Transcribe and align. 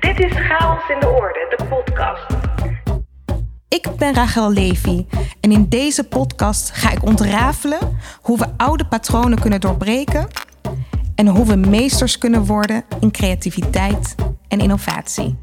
Dit 0.00 0.20
is 0.20 0.32
Chaos 0.32 0.88
in 0.88 1.00
de 1.00 1.08
Orde, 1.08 1.54
de 1.56 1.64
podcast. 1.64 2.26
Ik 3.68 3.88
ben 3.98 4.14
Rachel 4.14 4.52
Levy 4.52 5.06
en 5.40 5.52
in 5.52 5.68
deze 5.68 6.04
podcast 6.04 6.70
ga 6.70 6.90
ik 6.90 7.02
ontrafelen 7.04 7.78
hoe 8.20 8.38
we 8.38 8.46
oude 8.56 8.86
patronen 8.86 9.40
kunnen 9.40 9.60
doorbreken 9.60 10.28
en 11.14 11.26
hoe 11.26 11.46
we 11.46 11.56
meesters 11.56 12.18
kunnen 12.18 12.44
worden 12.44 12.84
in 13.00 13.10
creativiteit 13.10 14.14
en 14.48 14.58
innovatie. 14.58 15.38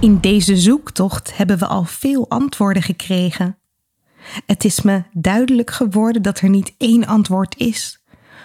In 0.00 0.20
deze 0.20 0.56
zoektocht 0.56 1.36
hebben 1.36 1.58
we 1.58 1.66
al 1.66 1.84
veel 1.84 2.28
antwoorden 2.30 2.82
gekregen. 2.82 3.58
Het 4.46 4.64
is 4.64 4.82
me 4.82 5.02
duidelijk 5.12 5.70
geworden 5.70 6.22
dat 6.22 6.40
er 6.40 6.48
niet 6.48 6.74
één 6.78 7.06
antwoord 7.06 7.56
is, 7.58 8.04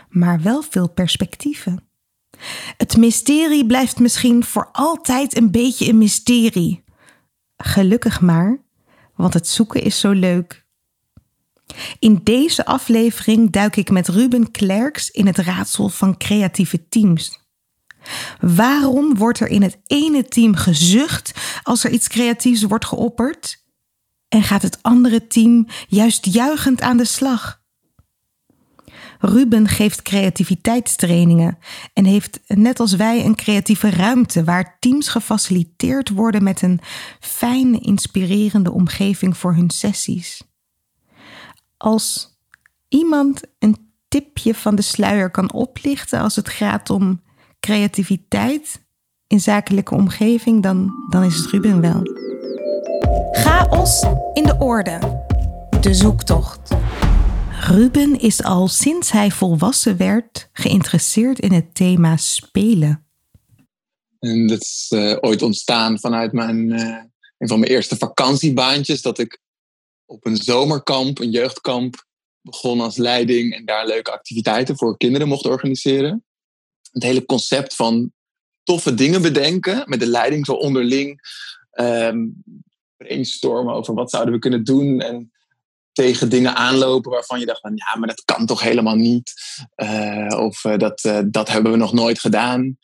maar 0.10 0.42
wel 0.42 0.62
veel 0.62 0.90
perspectieven. 0.90 1.89
Het 2.78 2.98
mysterie 2.98 3.66
blijft 3.66 4.00
misschien 4.00 4.44
voor 4.44 4.70
altijd 4.72 5.38
een 5.38 5.52
beetje 5.52 5.90
een 5.90 5.98
mysterie. 5.98 6.84
Gelukkig 7.58 8.22
maar, 8.22 8.58
want 9.16 9.34
het 9.34 9.48
zoeken 9.48 9.82
is 9.82 10.00
zo 10.00 10.12
leuk. 10.12 10.66
In 12.00 12.20
deze 12.24 12.66
aflevering 12.66 13.52
duik 13.52 13.76
ik 13.76 13.90
met 13.90 14.08
Ruben 14.08 14.52
Klerks 14.52 15.12
in 15.12 15.28
het 15.28 15.38
raadsel 15.38 15.90
van 15.90 16.18
creatieve 16.18 16.88
teams. 16.88 17.40
Waarom 18.40 19.16
wordt 19.16 19.40
er 19.40 19.48
in 19.48 19.62
het 19.62 19.78
ene 19.86 20.24
team 20.24 20.56
gezucht 20.56 21.32
als 21.64 21.84
er 21.84 21.92
iets 21.92 22.08
creatiefs 22.08 22.64
wordt 22.64 22.86
geopperd? 22.86 23.64
En 24.28 24.44
gaat 24.44 24.62
het 24.62 24.80
andere 24.82 25.28
team 25.28 25.68
juist 25.88 26.26
juichend 26.26 26.82
aan 26.82 26.98
de 26.98 27.06
slag? 27.06 27.59
Ruben 29.20 29.68
geeft 29.68 30.02
creativiteitstrainingen 30.02 31.58
en 31.94 32.06
heeft 32.06 32.40
net 32.48 32.80
als 32.80 32.96
wij 32.96 33.26
een 33.26 33.36
creatieve 33.36 33.90
ruimte 33.90 34.44
waar 34.44 34.78
teams 34.80 35.08
gefaciliteerd 35.08 36.10
worden 36.10 36.44
met 36.44 36.62
een 36.62 36.80
fijne, 37.20 37.80
inspirerende 37.80 38.72
omgeving 38.72 39.38
voor 39.38 39.54
hun 39.54 39.70
sessies. 39.70 40.42
Als 41.78 42.38
iemand 42.88 43.42
een 43.60 43.92
tipje 44.08 44.56
van 44.56 44.76
de 44.76 44.82
sluier 44.82 45.32
kan 45.32 45.52
oplichten 45.54 46.20
als 46.20 46.36
het 46.36 46.50
gaat 46.50 46.90
om 46.90 47.22
creativiteit 47.60 48.82
in 49.28 49.40
zakelijke 49.40 49.96
omgeving, 49.96 50.64
dan, 50.64 50.92
dan 51.10 51.24
is 51.24 51.36
het 51.36 51.46
Ruben 51.46 51.82
wel. 51.82 52.02
Chaos 53.32 54.06
in 54.34 54.44
de 54.44 54.56
orde. 54.60 55.00
De 55.82 55.94
zoektocht. 55.94 56.79
Ruben 57.70 58.20
is 58.20 58.44
al 58.44 58.68
sinds 58.68 59.12
hij 59.12 59.32
volwassen 59.32 59.98
werd 59.98 60.50
geïnteresseerd 60.54 61.40
in 61.40 61.52
het 61.52 61.76
thema 61.76 62.18
spelen. 62.18 63.08
En 64.20 64.48
dat 64.48 64.62
is 64.62 64.92
uh, 64.94 65.18
ooit 65.20 65.42
ontstaan 65.42 66.00
vanuit 66.00 66.32
mijn, 66.32 66.70
uh, 66.70 67.04
een 67.38 67.48
van 67.48 67.60
mijn 67.60 67.72
eerste 67.72 67.98
vakantiebaantjes. 67.98 69.02
Dat 69.02 69.20
ik 69.20 69.42
op 70.06 70.26
een 70.26 70.38
zomerkamp, 70.38 71.20
een 71.20 71.30
jeugdkamp, 71.32 72.06
begon 72.42 72.82
als 72.82 72.98
leiding 72.98 73.54
en 73.54 73.66
daar 73.66 73.88
leuke 73.88 74.12
activiteiten 74.12 74.78
voor 74.78 74.98
kinderen 74.98 75.28
mocht 75.28 75.46
organiseren. 75.46 76.26
Het 76.92 77.04
hele 77.04 77.26
concept 77.26 77.76
van 77.76 78.12
toffe 78.64 78.94
dingen 78.94 79.22
bedenken, 79.22 79.84
met 79.86 80.00
de 80.00 80.08
leiding 80.08 80.46
zo 80.46 80.54
onderling 80.54 81.22
um, 81.72 82.44
brainstormen 82.98 83.74
over 83.74 83.94
wat 83.94 84.10
zouden 84.10 84.34
we 84.34 84.40
kunnen 84.40 84.64
doen. 84.64 85.02
En 85.02 85.32
tegen 86.00 86.30
dingen 86.30 86.56
aanlopen 86.56 87.12
waarvan 87.12 87.40
je 87.40 87.46
dacht 87.46 87.60
van 87.60 87.72
ja, 87.76 87.96
maar 87.98 88.08
dat 88.08 88.24
kan 88.26 88.46
toch 88.46 88.62
helemaal 88.62 88.96
niet. 88.96 89.34
Uh, 89.76 90.40
of 90.40 90.64
uh, 90.64 90.78
dat, 90.78 91.04
uh, 91.04 91.20
dat 91.26 91.50
hebben 91.50 91.72
we 91.72 91.78
nog 91.78 91.94
nooit 91.94 92.20
gedaan. 92.20 92.78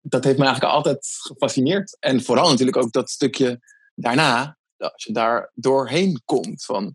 dat 0.00 0.24
heeft 0.24 0.38
me 0.38 0.44
eigenlijk 0.44 0.74
altijd 0.74 1.06
gefascineerd. 1.06 1.96
En 2.00 2.22
vooral 2.22 2.50
natuurlijk 2.50 2.76
ook 2.76 2.92
dat 2.92 3.10
stukje 3.10 3.60
daarna, 3.94 4.56
als 4.76 5.04
je 5.04 5.12
daar 5.12 5.50
doorheen 5.54 6.22
komt 6.24 6.64
van 6.64 6.94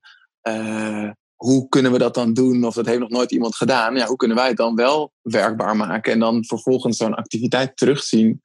hoe 1.35 1.69
kunnen 1.69 1.91
we 1.91 1.97
dat 1.97 2.13
dan 2.13 2.33
doen? 2.33 2.63
Of 2.63 2.73
dat 2.73 2.85
heeft 2.85 2.99
nog 2.99 3.09
nooit 3.09 3.31
iemand 3.31 3.55
gedaan. 3.55 3.95
Ja, 3.95 4.05
hoe 4.05 4.15
kunnen 4.15 4.37
wij 4.37 4.47
het 4.47 4.57
dan 4.57 4.75
wel 4.75 5.13
werkbaar 5.21 5.75
maken? 5.75 6.13
En 6.13 6.19
dan 6.19 6.45
vervolgens 6.45 6.97
zo'n 6.97 7.15
activiteit 7.15 7.77
terugzien 7.77 8.41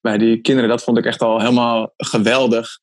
bij 0.00 0.18
die 0.18 0.40
kinderen. 0.40 0.70
Dat 0.70 0.82
vond 0.82 0.98
ik 0.98 1.04
echt 1.04 1.22
al 1.22 1.40
helemaal 1.40 1.92
geweldig. 1.96 2.78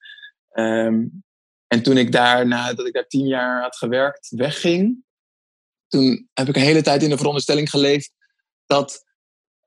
Um, 0.54 1.26
en 1.68 1.84
toen 1.84 1.98
ik 1.98 2.12
daar, 2.12 2.48
nadat 2.48 2.88
ik 2.88 2.94
daar 2.94 3.08
tien 3.08 3.28
jaar 3.28 3.62
had 3.62 3.76
gewerkt, 3.76 4.30
wegging, 4.30 5.04
toen 5.88 6.30
heb 6.34 6.48
ik 6.48 6.56
een 6.56 6.62
hele 6.62 6.82
tijd 6.82 7.04
in 7.04 7.10
de 7.10 7.18
veronderstelling 7.18 7.70
geleefd 7.70 8.12
dat 8.66 9.06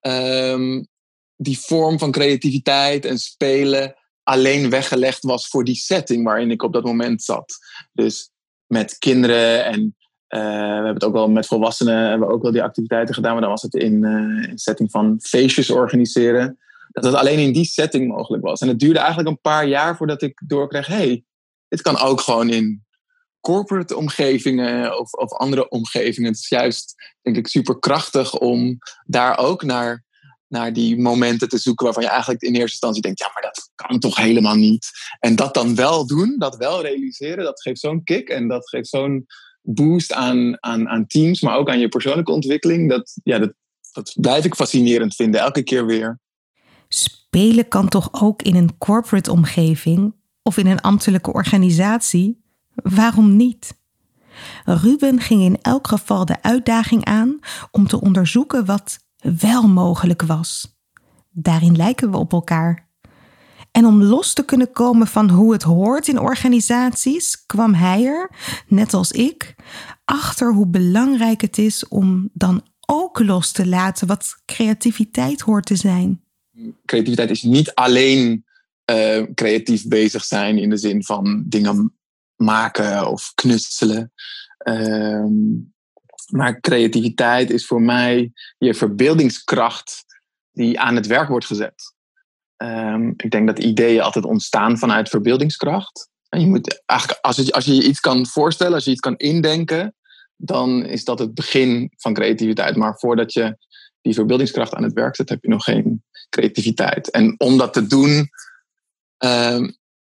um, 0.01 0.89
die 1.37 1.59
vorm 1.59 1.99
van 1.99 2.11
creativiteit 2.11 3.05
en 3.05 3.19
spelen 3.19 3.95
alleen 4.23 4.71
weggelegd 4.71 5.23
was 5.23 5.49
voor 5.49 5.65
die 5.65 5.75
setting 5.75 6.25
waarin 6.25 6.51
ik 6.51 6.63
op 6.63 6.73
dat 6.73 6.85
moment 6.85 7.23
zat. 7.23 7.59
Dus 7.93 8.31
met 8.67 8.99
kinderen 8.99 9.65
en 9.65 9.97
uh, 10.29 10.41
we 10.41 10.75
hebben 10.75 10.95
het 10.95 11.05
ook 11.05 11.13
wel 11.13 11.29
met 11.29 11.47
volwassenen 11.47 12.09
hebben 12.09 12.29
we 12.29 12.35
ook 12.35 12.43
wel 12.43 12.53
die 12.53 12.63
activiteiten 12.63 13.15
gedaan, 13.15 13.33
maar 13.33 13.41
dan 13.41 13.51
was 13.51 13.63
het 13.63 13.75
in, 13.75 14.05
uh, 14.05 14.49
in 14.51 14.59
setting 14.59 14.91
van 14.91 15.19
feestjes 15.23 15.71
organiseren. 15.71 16.59
Dat 16.89 17.05
het 17.05 17.15
alleen 17.15 17.39
in 17.39 17.53
die 17.53 17.65
setting 17.65 18.09
mogelijk 18.09 18.43
was. 18.43 18.61
En 18.61 18.69
het 18.69 18.79
duurde 18.79 18.99
eigenlijk 18.99 19.29
een 19.29 19.41
paar 19.41 19.67
jaar 19.67 19.97
voordat 19.97 20.23
ik 20.23 20.43
doorkreeg: 20.47 20.87
hey, 20.87 21.25
dit 21.71 21.83
kan 21.83 21.99
ook 21.99 22.21
gewoon 22.21 22.49
in 22.49 22.85
corporate 23.41 23.97
omgevingen 23.97 24.99
of, 24.99 25.13
of 25.13 25.33
andere 25.33 25.69
omgevingen. 25.69 26.31
Het 26.31 26.41
is 26.41 26.49
juist, 26.49 26.95
denk 27.23 27.37
ik, 27.37 27.47
super 27.47 27.79
krachtig 27.79 28.39
om 28.39 28.79
daar 29.05 29.39
ook 29.39 29.63
naar, 29.63 30.05
naar 30.47 30.73
die 30.73 31.01
momenten 31.01 31.49
te 31.49 31.59
zoeken 31.59 31.85
waarvan 31.85 32.03
je 32.03 32.09
eigenlijk 32.09 32.43
in 32.43 32.53
eerste 32.53 32.71
instantie 32.71 33.03
denkt, 33.03 33.19
ja, 33.19 33.31
maar 33.35 33.43
dat 33.43 33.71
kan 33.75 33.99
toch 33.99 34.17
helemaal 34.17 34.55
niet. 34.55 34.91
En 35.19 35.37
dat 35.37 35.55
dan 35.55 35.75
wel 35.75 36.07
doen, 36.07 36.39
dat 36.39 36.57
wel 36.57 36.83
realiseren, 36.83 37.45
dat 37.45 37.63
geeft 37.63 37.81
zo'n 37.81 38.05
kick 38.05 38.29
en 38.29 38.49
dat 38.49 38.69
geeft 38.69 38.89
zo'n 38.89 39.27
boost 39.63 40.13
aan, 40.13 40.63
aan, 40.63 40.89
aan 40.89 41.07
teams, 41.07 41.41
maar 41.41 41.57
ook 41.57 41.69
aan 41.69 41.81
je 41.81 41.89
persoonlijke 41.89 42.33
ontwikkeling. 42.33 42.91
Dat, 42.91 43.21
ja, 43.25 43.39
dat, 43.39 43.53
dat 43.93 44.15
blijf 44.21 44.45
ik 44.45 44.55
fascinerend 44.55 45.15
vinden, 45.15 45.41
elke 45.41 45.63
keer 45.63 45.87
weer. 45.87 46.19
Spelen 46.89 47.69
kan 47.69 47.89
toch 47.89 48.09
ook 48.23 48.43
in 48.43 48.55
een 48.55 48.79
corporate 48.79 49.31
omgeving 49.31 50.19
of 50.43 50.57
in 50.57 50.67
een 50.67 50.81
ambtelijke 50.81 51.33
organisatie? 51.33 52.43
Waarom 52.75 53.37
niet? 53.37 53.79
Ruben 54.65 55.21
ging 55.21 55.43
in 55.43 55.59
elk 55.63 55.89
geval 55.89 56.25
de 56.25 56.43
uitdaging 56.43 57.05
aan 57.05 57.39
om 57.71 57.87
te 57.87 58.01
onderzoeken 58.01 58.65
wat 58.65 58.99
wel 59.39 59.69
mogelijk 59.69 60.23
was. 60.23 60.79
Daarin 61.31 61.77
lijken 61.77 62.11
we 62.11 62.17
op 62.17 62.33
elkaar. 62.33 62.89
En 63.71 63.87
om 63.87 64.03
los 64.03 64.33
te 64.33 64.45
kunnen 64.45 64.73
komen 64.73 65.07
van 65.07 65.31
hoe 65.31 65.53
het 65.53 65.63
hoort 65.63 66.09
in 66.09 66.21
organisaties, 66.21 67.47
kwam 67.47 67.75
hij 67.75 68.05
er, 68.05 68.31
net 68.67 68.95
als 68.95 69.13
ik, 69.13 69.55
achter 70.05 70.53
hoe 70.53 70.67
belangrijk 70.67 71.41
het 71.41 71.59
is 71.59 71.89
om 71.89 72.31
dan 72.33 72.63
ook 72.87 73.19
los 73.19 73.53
te 73.53 73.67
laten 73.67 74.07
wat 74.07 74.43
creativiteit 74.45 75.41
hoort 75.41 75.67
te 75.67 75.77
zijn. 75.77 76.23
Creativiteit 76.85 77.31
is 77.31 77.43
niet 77.43 77.75
alleen 77.75 78.45
uh, 78.91 79.23
creatief 79.35 79.89
bezig 79.89 80.25
zijn 80.25 80.59
in 80.59 80.71
de 80.71 80.77
zin 80.77 81.05
van 81.05 81.43
dingen 81.47 81.99
maken 82.37 83.11
of 83.11 83.33
knutselen. 83.35 84.13
Uh, 84.69 85.27
maar 86.27 86.61
creativiteit 86.61 87.51
is 87.51 87.67
voor 87.67 87.83
mij 87.83 88.33
je 88.59 88.75
verbeeldingskracht 88.75 90.05
die 90.53 90.81
aan 90.81 90.97
het 90.97 91.07
werk 91.07 91.29
wordt 91.29 91.47
gezet. 91.47 91.95
Um, 92.57 93.15
ik 93.17 93.31
denk 93.31 93.47
dat 93.47 93.59
ideeën 93.59 94.01
altijd 94.01 94.25
ontstaan 94.25 94.79
vanuit 94.79 95.09
verbeeldingskracht. 95.09 96.09
En 96.29 96.41
je 96.41 96.47
moet 96.47 96.83
eigenlijk, 96.87 97.21
als, 97.21 97.37
het, 97.37 97.53
als 97.53 97.65
je 97.65 97.75
je 97.75 97.85
iets 97.85 98.01
kan 98.01 98.27
voorstellen, 98.27 98.75
als 98.75 98.85
je 98.85 98.91
iets 98.91 99.01
kan 99.01 99.17
indenken, 99.17 99.95
dan 100.37 100.85
is 100.85 101.05
dat 101.05 101.19
het 101.19 101.35
begin 101.35 101.93
van 101.97 102.15
creativiteit. 102.15 102.77
Maar 102.77 102.99
voordat 102.99 103.33
je 103.33 103.57
die 104.01 104.15
verbeeldingskracht 104.15 104.75
aan 104.75 104.83
het 104.83 104.93
werk 104.93 105.17
zet, 105.17 105.29
heb 105.29 105.43
je 105.43 105.49
nog 105.49 105.65
geen 105.65 106.03
creativiteit. 106.29 107.11
En 107.11 107.35
om 107.39 107.59
dat 107.59 107.73
te 107.73 107.87
doen, 107.87 108.31
Ehm, 108.31 108.50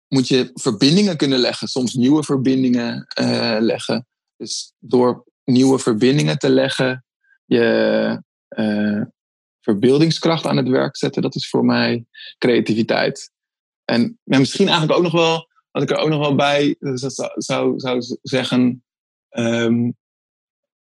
moet 0.08 0.28
je 0.28 0.52
verbindingen 0.54 1.18
kunnen 1.18 1.40
leggen, 1.40 1.68
soms 1.68 1.94
nieuwe 1.94 2.24
verbindingen 2.24 3.08
uh, 3.22 3.58
leggen. 3.60 4.08
Dus 4.36 4.74
door 4.80 5.26
nieuwe 5.44 5.80
verbindingen 5.80 6.38
te 6.38 6.50
leggen, 6.50 7.06
je 7.46 8.24
uh, 8.50 9.02
verbeeldingskracht 9.62 10.46
aan 10.46 10.58
het 10.58 10.68
werk 10.68 10.98
zetten, 10.98 11.22
dat 11.22 11.36
is 11.36 11.50
voor 11.50 11.66
mij 11.66 12.06
creativiteit. 12.38 13.32
En 13.86 14.20
ja, 14.24 14.40
misschien 14.40 14.68
eigenlijk 14.68 14.98
ook 14.98 15.04
nog 15.04 15.14
wel, 15.14 15.48
wat 15.72 15.84
ik 15.84 15.90
er 15.90 15.98
ook 15.98 16.10
nog 16.10 16.20
wel 16.20 16.36
bij 16.36 16.76
zou, 16.80 17.32
zou, 17.36 17.80
zou 17.80 18.02
zeggen, 18.22 18.84
um, 19.30 19.98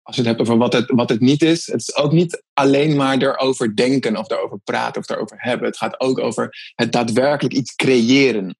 als 0.10 0.18
je 0.18 0.24
het 0.24 0.38
hebt 0.38 0.50
over 0.50 0.60
wat 0.60 0.74
het, 0.74 0.92
wat 0.92 1.10
het 1.10 1.20
niet 1.20 1.42
is, 1.42 1.68
het 1.68 1.80
is 1.80 1.96
ook 1.96 2.12
niet 2.12 2.44
alleen 2.54 2.96
maar 2.96 3.18
erover 3.18 3.76
denken 3.76 4.18
of 4.18 4.30
erover 4.30 4.60
praten 4.64 5.02
of 5.02 5.10
erover 5.10 5.38
hebben. 5.40 5.68
Het 5.68 5.78
gaat 5.78 6.00
ook 6.00 6.20
over 6.20 6.72
het 6.76 6.92
daadwerkelijk 6.92 7.56
iets 7.56 7.76
creëren. 7.76 8.58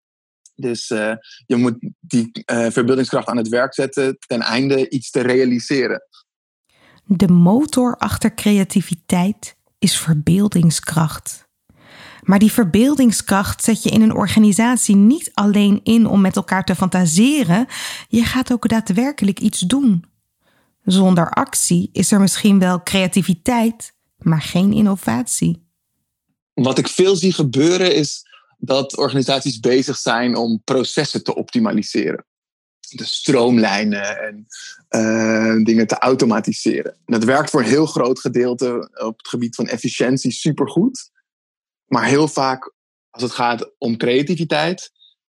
Dus 0.56 0.90
uh, 0.90 1.14
je 1.46 1.56
moet 1.56 1.76
die 2.00 2.30
uh, 2.52 2.68
verbeeldingskracht 2.70 3.28
aan 3.28 3.38
het 3.38 3.48
werk 3.48 3.74
zetten 3.74 4.18
ten 4.28 4.42
einde 4.42 4.90
iets 4.90 5.10
te 5.10 5.22
realiseren. 5.22 6.02
De 7.06 7.28
motor 7.28 7.96
achter 7.98 8.34
creativiteit 8.34 9.56
is 9.80 9.98
verbeeldingskracht. 9.98 11.48
Maar 12.22 12.40
die 12.40 12.52
verbeeldingskracht 12.52 13.64
zet 13.64 13.84
je 13.84 13.90
in 13.90 14.02
een 14.02 14.16
organisatie 14.16 14.96
niet 14.96 15.32
alleen 15.34 15.80
in 15.84 16.08
om 16.08 16.22
met 16.22 16.36
elkaar 16.36 16.66
te 16.66 16.76
fantaseren, 16.76 17.68
je 18.08 18.24
gaat 18.24 18.52
ook 18.52 18.70
daadwerkelijk 18.70 19.40
iets 19.40 19.60
doen. 19.60 20.10
Zonder 20.92 21.30
actie 21.30 21.90
is 21.92 22.12
er 22.12 22.20
misschien 22.20 22.60
wel 22.60 22.84
creativiteit, 22.84 23.94
maar 24.18 24.42
geen 24.42 24.74
innovatie. 24.74 25.68
Wat 26.54 26.78
ik 26.78 26.88
veel 26.88 27.16
zie 27.16 27.34
gebeuren 27.34 27.96
is 27.96 28.26
dat 28.58 28.98
organisaties 28.98 29.60
bezig 29.60 29.98
zijn 29.98 30.36
om 30.36 30.62
processen 30.64 31.24
te 31.24 31.36
optimaliseren. 31.36 32.26
De 32.90 33.06
stroomlijnen 33.06 34.20
en 34.20 34.48
uh, 34.90 35.64
dingen 35.64 35.88
te 35.88 35.98
automatiseren. 35.98 36.98
dat 37.06 37.24
werkt 37.24 37.50
voor 37.50 37.60
een 37.60 37.68
heel 37.68 37.86
groot 37.86 38.20
gedeelte 38.20 38.90
op 39.04 39.18
het 39.18 39.28
gebied 39.28 39.56
van 39.56 39.68
efficiëntie 39.68 40.32
supergoed. 40.32 41.12
Maar 41.86 42.06
heel 42.06 42.28
vaak, 42.28 42.74
als 43.10 43.24
het 43.24 43.32
gaat 43.32 43.72
om 43.78 43.98
creativiteit, 43.98 44.92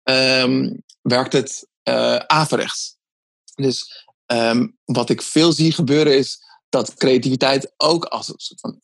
um, 0.03 0.83
werkt 1.01 1.33
het 1.33 1.67
uh, 1.83 2.15
averechts. 2.15 2.97
Dus 3.55 4.05
um, 4.31 4.77
wat 4.85 5.09
ik 5.09 5.21
veel 5.21 5.51
zie 5.53 5.71
gebeuren 5.71 6.17
is 6.17 6.43
dat 6.69 6.93
creativiteit 6.93 7.73
ook 7.77 8.05
als 8.05 8.27
een 8.27 8.33
soort 8.37 8.59
van 8.59 8.79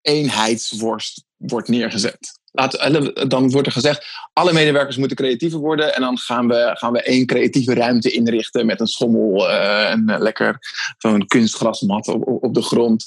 eenheidsworst 0.00 1.24
wordt 1.36 1.68
neergezet. 1.68 2.36
Laat, 2.52 2.72
dan 3.30 3.50
wordt 3.50 3.66
er 3.66 3.72
gezegd, 3.72 4.06
alle 4.32 4.52
medewerkers 4.52 4.96
moeten 4.96 5.16
creatiever 5.16 5.58
worden. 5.58 5.94
En 5.94 6.00
dan 6.00 6.18
gaan 6.18 6.48
we, 6.48 6.70
gaan 6.74 6.92
we 6.92 7.02
één 7.02 7.26
creatieve 7.26 7.74
ruimte 7.74 8.10
inrichten 8.10 8.66
met 8.66 8.80
een 8.80 8.86
schommel 8.86 9.48
uh, 9.48 9.90
en 9.90 10.10
uh, 10.10 10.18
lekker 10.18 10.58
zo'n 10.98 11.26
kunstgrasmat 11.26 12.08
op, 12.08 12.42
op 12.42 12.54
de 12.54 12.62
grond. 12.62 13.06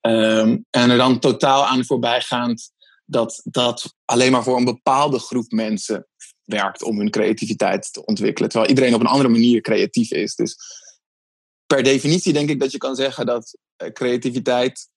Um, 0.00 0.66
en 0.70 0.90
er 0.90 0.96
dan 0.96 1.18
totaal 1.18 1.66
aan 1.66 1.84
voorbijgaand 1.84 2.70
dat 3.04 3.40
dat 3.44 3.94
alleen 4.04 4.32
maar 4.32 4.42
voor 4.42 4.56
een 4.56 4.64
bepaalde 4.64 5.18
groep 5.18 5.50
mensen 5.50 6.06
werkt 6.44 6.82
om 6.82 6.98
hun 6.98 7.10
creativiteit 7.10 7.92
te 7.92 8.04
ontwikkelen. 8.04 8.48
Terwijl 8.48 8.70
iedereen 8.70 8.94
op 8.94 9.00
een 9.00 9.06
andere 9.06 9.28
manier 9.28 9.60
creatief 9.60 10.10
is. 10.10 10.34
Dus 10.34 10.56
per 11.70 11.82
definitie 11.82 12.32
denk 12.32 12.48
ik 12.48 12.60
dat 12.60 12.72
je 12.72 12.78
kan 12.78 12.96
zeggen 12.96 13.26
dat 13.26 13.58
eh, 13.76 13.92
creativiteit 13.92 14.88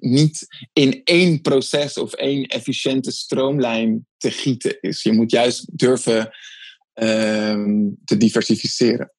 niet 0.00 0.46
in 0.72 1.00
één 1.04 1.40
proces 1.40 1.98
of 1.98 2.12
één 2.12 2.46
efficiënte 2.46 3.10
stroomlijn 3.10 4.06
te 4.16 4.30
gieten 4.30 4.80
is. 4.80 5.02
Je 5.02 5.12
moet 5.12 5.30
juist 5.30 5.78
durven 5.78 6.18
uh, 6.94 7.86
te 8.04 8.16
diversificeren. 8.16 9.12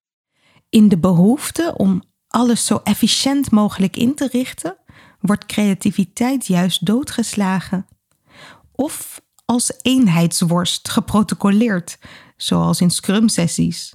In 0.69 0.87
de 0.87 0.97
behoefte 0.97 1.73
om 1.77 2.03
alles 2.27 2.65
zo 2.65 2.79
efficiënt 2.83 3.51
mogelijk 3.51 3.95
in 3.95 4.15
te 4.15 4.27
richten, 4.31 4.77
wordt 5.19 5.45
creativiteit 5.45 6.47
juist 6.47 6.85
doodgeslagen. 6.85 7.87
Of 8.71 9.21
als 9.45 9.73
eenheidsworst 9.81 10.89
geprotocoleerd, 10.89 11.97
zoals 12.37 12.81
in 12.81 12.89
Scrum-sessies. 12.89 13.93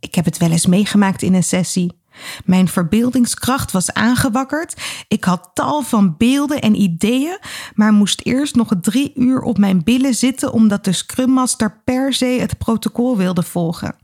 Ik 0.00 0.14
heb 0.14 0.24
het 0.24 0.38
wel 0.38 0.50
eens 0.50 0.66
meegemaakt 0.66 1.22
in 1.22 1.34
een 1.34 1.42
sessie. 1.42 1.98
Mijn 2.44 2.68
verbeeldingskracht 2.68 3.72
was 3.72 3.92
aangewakkerd. 3.92 4.74
Ik 5.08 5.24
had 5.24 5.50
tal 5.54 5.82
van 5.82 6.16
beelden 6.16 6.60
en 6.60 6.80
ideeën, 6.80 7.38
maar 7.74 7.92
moest 7.92 8.20
eerst 8.24 8.54
nog 8.54 8.72
drie 8.80 9.12
uur 9.14 9.40
op 9.40 9.58
mijn 9.58 9.84
billen 9.84 10.14
zitten 10.14 10.52
omdat 10.52 10.84
de 10.84 10.92
Scrum 10.92 11.30
Master 11.30 11.80
per 11.84 12.12
se 12.12 12.24
het 12.24 12.58
protocol 12.58 13.16
wilde 13.16 13.42
volgen. 13.42 13.96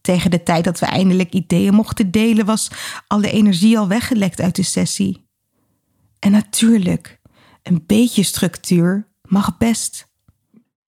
Tegen 0.00 0.30
de 0.30 0.42
tijd 0.42 0.64
dat 0.64 0.78
we 0.78 0.86
eindelijk 0.86 1.32
ideeën 1.32 1.74
mochten 1.74 2.10
delen, 2.10 2.44
was 2.44 2.70
alle 3.06 3.30
energie 3.30 3.78
al 3.78 3.88
weggelekt 3.88 4.40
uit 4.40 4.56
de 4.56 4.62
sessie. 4.62 5.26
En 6.18 6.30
natuurlijk, 6.30 7.20
een 7.62 7.84
beetje 7.86 8.22
structuur 8.22 9.08
mag 9.22 9.58
best. 9.58 10.10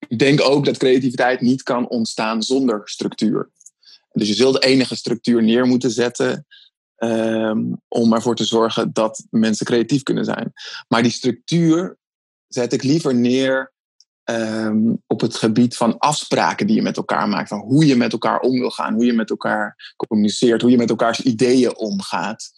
Ik 0.08 0.19
denk 0.19 0.41
ook 0.41 0.64
dat 0.64 0.76
creativiteit 0.76 1.41
niet 1.41 1.62
kan 1.62 1.88
ontstaan 1.88 2.43
zonder 2.43 2.81
structuur. 2.85 3.50
Dus 4.15 4.29
je 4.29 4.35
zult 4.35 4.63
de 4.63 4.67
enige 4.67 4.97
structuur 4.97 5.43
neer 5.43 5.67
moeten 5.67 5.91
zetten 5.91 6.47
um, 6.97 7.83
om 7.89 8.13
ervoor 8.13 8.37
te 8.37 8.45
zorgen 8.45 8.93
dat 8.93 9.27
mensen 9.31 9.67
creatief 9.67 10.03
kunnen 10.03 10.25
zijn. 10.25 10.53
Maar 10.89 11.03
die 11.03 11.13
structuur 11.13 11.99
zet 12.47 12.73
ik 12.73 12.83
liever 12.83 13.15
neer 13.15 13.73
um, 14.25 15.03
op 15.07 15.21
het 15.21 15.37
gebied 15.37 15.77
van 15.77 15.99
afspraken 15.99 16.67
die 16.67 16.77
je 16.77 16.83
met 16.83 16.97
elkaar 16.97 17.29
maakt. 17.29 17.49
Van 17.49 17.61
hoe 17.61 17.87
je 17.87 17.97
met 17.97 18.13
elkaar 18.13 18.41
om 18.41 18.59
wil 18.59 18.71
gaan, 18.71 18.95
hoe 18.95 19.05
je 19.05 19.13
met 19.13 19.31
elkaar 19.31 19.95
communiceert, 19.97 20.63
hoe 20.63 20.71
je 20.71 20.77
met 20.77 20.91
elkaars 20.91 21.21
ideeën 21.21 21.77
omgaat. 21.77 22.51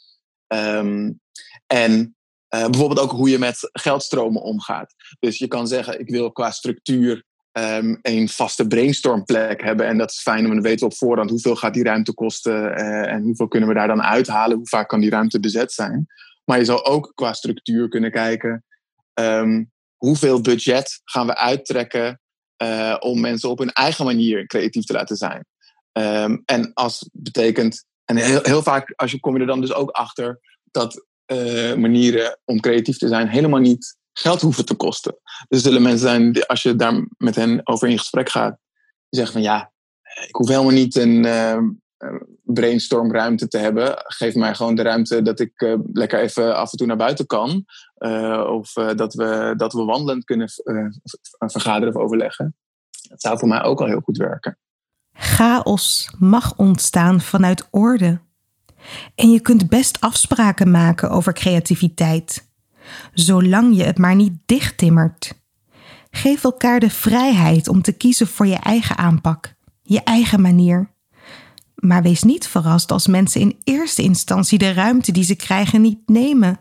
Um, 0.46 1.20
en 1.66 2.16
uh, 2.54 2.64
bijvoorbeeld 2.64 3.00
ook 3.00 3.10
hoe 3.10 3.30
je 3.30 3.38
met 3.38 3.68
geldstromen 3.72 4.42
omgaat. 4.42 4.94
Dus 5.18 5.38
je 5.38 5.48
kan 5.48 5.68
zeggen, 5.68 6.00
ik 6.00 6.08
wil 6.08 6.32
qua 6.32 6.50
structuur 6.50 7.24
um, 7.58 7.98
een 8.02 8.28
vaste 8.28 8.66
brainstormplek 8.66 9.62
hebben. 9.62 9.86
En 9.86 9.98
dat 9.98 10.10
is 10.10 10.20
fijn, 10.20 10.42
want 10.42 10.52
dan 10.52 10.62
weten 10.62 10.86
we 10.86 10.92
op 10.92 10.98
voorhand 10.98 11.30
hoeveel 11.30 11.56
gaat 11.56 11.74
die 11.74 11.84
ruimte 11.84 12.14
kosten 12.14 12.78
uh, 12.78 13.12
en 13.12 13.22
hoeveel 13.22 13.48
kunnen 13.48 13.68
we 13.68 13.74
daar 13.74 13.88
dan 13.88 14.02
uithalen. 14.02 14.56
Hoe 14.56 14.68
vaak 14.68 14.88
kan 14.88 15.00
die 15.00 15.10
ruimte 15.10 15.40
bezet 15.40 15.72
zijn. 15.72 16.06
Maar 16.44 16.58
je 16.58 16.64
zou 16.64 16.82
ook 16.82 17.12
qua 17.14 17.32
structuur 17.32 17.88
kunnen 17.88 18.10
kijken, 18.10 18.64
um, 19.20 19.70
hoeveel 19.96 20.40
budget 20.40 21.00
gaan 21.04 21.26
we 21.26 21.36
uittrekken 21.36 22.20
uh, 22.62 22.96
om 22.98 23.20
mensen 23.20 23.50
op 23.50 23.58
hun 23.58 23.72
eigen 23.72 24.04
manier 24.04 24.46
creatief 24.46 24.84
te 24.84 24.92
laten 24.92 25.16
zijn. 25.16 25.46
Um, 25.92 26.42
en 26.44 26.70
als 26.74 27.08
betekent, 27.12 27.84
en 28.04 28.16
heel, 28.16 28.62
vaak 28.62 28.92
als 28.96 29.10
je, 29.10 29.20
kom 29.20 29.34
je 29.34 29.40
er 29.40 29.46
dan 29.46 29.60
dus 29.60 29.72
ook 29.72 29.90
achter 29.90 30.40
dat 30.70 31.06
uh, 31.32 31.74
manieren 31.74 32.38
om 32.44 32.60
creatief 32.60 32.98
te 32.98 33.08
zijn 33.08 33.28
helemaal 33.28 33.60
niet 33.60 33.96
geld 34.18 34.40
hoeven 34.40 34.64
te 34.64 34.74
kosten. 34.74 35.18
Dus 35.22 35.58
er 35.58 35.64
zullen 35.64 35.82
mensen 35.82 36.08
zijn, 36.08 36.46
als 36.46 36.62
je 36.62 36.76
daar 36.76 37.06
met 37.18 37.34
hen 37.34 37.60
over 37.64 37.88
in 37.88 37.98
gesprek 37.98 38.28
gaat, 38.28 38.58
die 39.08 39.20
zeggen 39.20 39.32
van 39.32 39.42
ja, 39.42 39.72
ik 40.28 40.34
hoef 40.34 40.48
helemaal 40.48 40.70
niet 40.70 40.96
een 40.96 41.24
uh, 41.24 41.58
brainstormruimte 42.42 43.48
te 43.48 43.58
hebben. 43.58 43.94
Geef 43.96 44.34
mij 44.34 44.54
gewoon 44.54 44.74
de 44.74 44.82
ruimte 44.82 45.22
dat 45.22 45.40
ik 45.40 45.60
uh, 45.60 45.74
lekker 45.92 46.20
even 46.20 46.56
af 46.56 46.72
en 46.72 46.78
toe 46.78 46.86
naar 46.86 46.96
buiten 46.96 47.26
kan. 47.26 47.64
Uh, 47.98 48.46
of 48.50 48.72
dat, 48.72 49.14
we, 49.14 49.54
dat 49.56 49.72
we 49.72 49.84
wandelend 49.84 50.24
kunnen 50.24 50.48
vergaderen 51.38 51.94
of 51.94 52.02
overleggen. 52.02 52.56
Dat 53.08 53.20
zou 53.20 53.38
voor 53.38 53.48
mij 53.48 53.62
ook 53.62 53.80
al 53.80 53.86
heel 53.86 54.00
goed 54.00 54.16
werken. 54.16 54.58
Chaos 55.12 56.10
mag 56.18 56.56
ontstaan 56.56 57.20
vanuit 57.20 57.68
orde. 57.70 58.20
En 59.14 59.30
je 59.30 59.40
kunt 59.40 59.68
best 59.68 60.00
afspraken 60.00 60.70
maken 60.70 61.10
over 61.10 61.32
creativiteit 61.32 62.48
zolang 63.12 63.76
je 63.76 63.82
het 63.82 63.98
maar 63.98 64.14
niet 64.14 64.32
dichttimmert. 64.46 65.34
Geef 66.10 66.44
elkaar 66.44 66.80
de 66.80 66.90
vrijheid 66.90 67.68
om 67.68 67.82
te 67.82 67.92
kiezen 67.92 68.26
voor 68.26 68.46
je 68.46 68.54
eigen 68.54 68.96
aanpak, 68.96 69.54
je 69.82 70.02
eigen 70.02 70.40
manier. 70.40 70.94
Maar 71.74 72.02
wees 72.02 72.22
niet 72.22 72.46
verrast 72.46 72.92
als 72.92 73.06
mensen 73.06 73.40
in 73.40 73.56
eerste 73.64 74.02
instantie 74.02 74.58
de 74.58 74.72
ruimte 74.72 75.12
die 75.12 75.24
ze 75.24 75.34
krijgen 75.34 75.80
niet 75.80 75.98
nemen. 76.06 76.60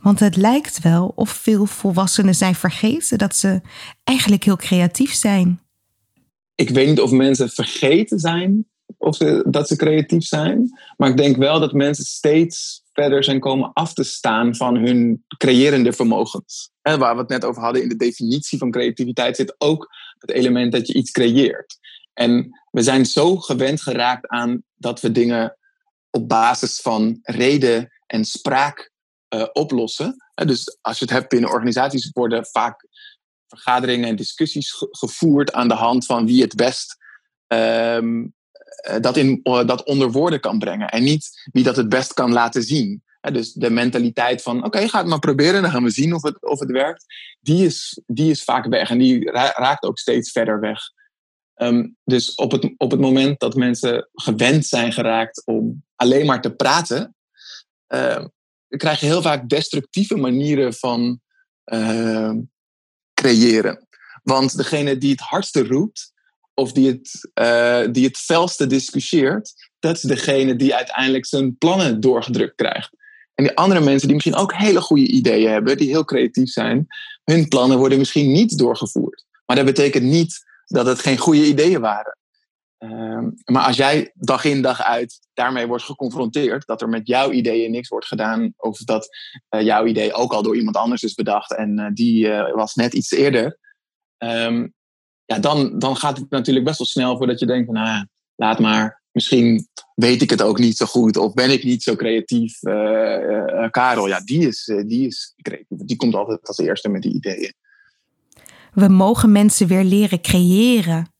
Want 0.00 0.20
het 0.20 0.36
lijkt 0.36 0.80
wel 0.82 1.12
of 1.14 1.30
veel 1.30 1.66
volwassenen 1.66 2.34
zijn 2.34 2.54
vergeten 2.54 3.18
dat 3.18 3.36
ze 3.36 3.60
eigenlijk 4.04 4.44
heel 4.44 4.56
creatief 4.56 5.14
zijn. 5.14 5.60
Ik 6.54 6.70
weet 6.70 6.86
niet 6.88 7.00
of 7.00 7.10
mensen 7.10 7.50
vergeten 7.50 8.18
zijn 8.18 8.66
of 8.98 9.16
dat 9.44 9.68
ze 9.68 9.76
creatief 9.76 10.24
zijn. 10.24 10.78
Maar 10.96 11.10
ik 11.10 11.16
denk 11.16 11.36
wel 11.36 11.60
dat 11.60 11.72
mensen 11.72 12.04
steeds 12.04 12.84
verder 12.96 13.24
zijn 13.24 13.40
komen 13.40 13.72
af 13.72 13.92
te 13.92 14.04
staan 14.04 14.54
van 14.54 14.76
hun 14.76 15.24
creërende 15.36 15.92
vermogens. 15.92 16.70
En 16.82 16.98
waar 16.98 17.14
we 17.14 17.20
het 17.20 17.28
net 17.28 17.44
over 17.44 17.62
hadden 17.62 17.82
in 17.82 17.88
de 17.88 17.96
definitie 17.96 18.58
van 18.58 18.70
creativiteit 18.70 19.36
zit 19.36 19.54
ook 19.58 19.88
het 20.18 20.30
element 20.30 20.72
dat 20.72 20.86
je 20.86 20.94
iets 20.94 21.10
creëert. 21.10 21.78
En 22.12 22.60
we 22.70 22.82
zijn 22.82 23.06
zo 23.06 23.36
gewend 23.36 23.82
geraakt 23.82 24.28
aan 24.28 24.62
dat 24.74 25.00
we 25.00 25.12
dingen 25.12 25.56
op 26.10 26.28
basis 26.28 26.80
van 26.80 27.18
reden 27.22 27.92
en 28.06 28.24
spraak 28.24 28.90
uh, 29.34 29.46
oplossen. 29.52 30.16
Dus 30.34 30.78
als 30.80 30.98
je 30.98 31.04
het 31.04 31.14
hebt 31.14 31.28
binnen 31.28 31.50
organisaties, 31.50 32.10
worden 32.12 32.46
vaak 32.46 32.88
vergaderingen 33.48 34.08
en 34.08 34.16
discussies 34.16 34.74
gevoerd 34.90 35.52
aan 35.52 35.68
de 35.68 35.74
hand 35.74 36.06
van 36.06 36.26
wie 36.26 36.42
het 36.42 36.54
best 36.54 36.96
um, 37.46 38.22
eh, 38.22 38.30
dat, 39.00 39.16
in, 39.16 39.40
eh, 39.42 39.66
dat 39.66 39.84
onder 39.84 40.10
woorden 40.10 40.40
kan 40.40 40.58
brengen. 40.58 40.88
En 40.88 41.02
niet 41.02 41.48
wie 41.52 41.64
dat 41.64 41.76
het 41.76 41.88
best 41.88 42.14
kan 42.14 42.32
laten 42.32 42.62
zien. 42.62 43.04
dus 43.32 43.52
de 43.52 43.70
mentaliteit 43.70 44.42
van, 44.42 44.64
oké, 44.64 44.88
ga 44.88 44.98
het 44.98 45.06
maar 45.06 45.18
proberen, 45.18 45.62
dan 45.62 45.70
gaan 45.70 45.82
we 45.82 45.90
zien 45.90 46.14
of 46.14 46.22
het, 46.22 46.42
of 46.42 46.60
het 46.60 46.70
werkt. 46.70 47.04
Die 47.40 47.64
is, 47.64 48.00
die 48.06 48.30
is 48.30 48.44
vaak 48.44 48.66
weg 48.66 48.90
en 48.90 48.98
die 48.98 49.30
raakt 49.30 49.82
ook 49.82 49.98
steeds 49.98 50.30
verder 50.30 50.60
weg. 50.60 50.80
Um, 51.56 51.96
dus 52.04 52.34
op 52.34 52.52
het, 52.52 52.74
op 52.76 52.90
het 52.90 53.00
moment 53.00 53.40
dat 53.40 53.54
mensen 53.54 54.08
gewend 54.12 54.66
zijn 54.66 54.92
geraakt 54.92 55.46
om 55.46 55.84
alleen 55.94 56.26
maar 56.26 56.40
te 56.40 56.54
praten, 56.54 57.14
uh, 57.88 58.24
krijg 58.68 59.00
je 59.00 59.06
heel 59.06 59.22
vaak 59.22 59.48
destructieve 59.48 60.16
manieren 60.16 60.74
van 60.74 61.20
uh, 61.64 62.32
creëren. 63.14 63.86
Want 64.22 64.56
degene 64.56 64.98
die 64.98 65.10
het 65.10 65.20
hardste 65.20 65.66
roept, 65.66 66.12
of 66.58 66.72
die 66.72 66.86
het, 66.86 67.30
uh, 67.34 67.92
die 67.92 68.04
het 68.04 68.16
felste 68.16 68.66
discussieert, 68.66 69.70
dat 69.78 69.96
is 69.96 70.02
degene 70.02 70.56
die 70.56 70.74
uiteindelijk 70.74 71.26
zijn 71.26 71.56
plannen 71.58 72.00
doorgedrukt 72.00 72.54
krijgt. 72.54 72.90
En 73.34 73.44
die 73.44 73.56
andere 73.56 73.80
mensen 73.80 74.06
die 74.06 74.14
misschien 74.14 74.36
ook 74.36 74.54
hele 74.54 74.80
goede 74.80 75.06
ideeën 75.06 75.50
hebben, 75.50 75.76
die 75.76 75.88
heel 75.88 76.04
creatief 76.04 76.48
zijn, 76.48 76.86
hun 77.24 77.48
plannen 77.48 77.78
worden 77.78 77.98
misschien 77.98 78.32
niet 78.32 78.58
doorgevoerd. 78.58 79.24
Maar 79.46 79.56
dat 79.56 79.64
betekent 79.64 80.04
niet 80.04 80.44
dat 80.66 80.86
het 80.86 80.98
geen 80.98 81.18
goede 81.18 81.46
ideeën 81.46 81.80
waren. 81.80 82.18
Ehm, 82.78 83.30
maar 83.44 83.62
als 83.62 83.76
jij 83.76 84.12
dag 84.14 84.44
in 84.44 84.62
dag 84.62 84.82
uit 84.82 85.20
daarmee 85.34 85.66
wordt 85.66 85.84
geconfronteerd, 85.84 86.66
dat 86.66 86.82
er 86.82 86.88
met 86.88 87.06
jouw 87.06 87.30
ideeën 87.30 87.70
niks 87.70 87.88
wordt 87.88 88.06
gedaan, 88.06 88.52
of 88.56 88.78
dat 88.78 89.08
uh, 89.50 89.62
jouw 89.62 89.86
idee 89.86 90.12
ook 90.12 90.32
al 90.32 90.42
door 90.42 90.56
iemand 90.56 90.76
anders 90.76 91.02
is 91.02 91.14
bedacht 91.14 91.54
en 91.54 91.78
uh, 91.78 91.86
die 91.92 92.28
was 92.52 92.74
net 92.74 92.94
iets 92.94 93.10
eerder, 93.10 93.58
um, 94.18 94.74
ja, 95.26 95.38
dan, 95.38 95.78
dan 95.78 95.96
gaat 95.96 96.18
het 96.18 96.30
natuurlijk 96.30 96.66
best 96.66 96.78
wel 96.78 96.86
snel 96.86 97.16
voordat 97.16 97.38
je 97.38 97.46
denkt 97.46 97.66
van, 97.66 97.74
nou, 97.74 98.06
laat 98.34 98.58
maar, 98.58 99.02
misschien 99.12 99.68
weet 99.94 100.22
ik 100.22 100.30
het 100.30 100.42
ook 100.42 100.58
niet 100.58 100.76
zo 100.76 100.86
goed 100.86 101.16
of 101.16 101.34
ben 101.34 101.50
ik 101.50 101.64
niet 101.64 101.82
zo 101.82 101.96
creatief. 101.96 102.58
Karel, 103.70 104.08
ja, 104.08 104.20
die 104.20 104.46
is, 104.46 104.64
die 104.86 105.06
is 105.06 105.34
creatief. 105.42 105.78
Die 105.78 105.96
komt 105.96 106.14
altijd 106.14 106.46
als 106.48 106.58
eerste 106.58 106.88
met 106.88 107.02
die 107.02 107.14
ideeën. 107.14 107.52
We 108.72 108.88
mogen 108.88 109.32
mensen 109.32 109.66
weer 109.66 109.84
leren 109.84 110.20
creëren 110.20 111.14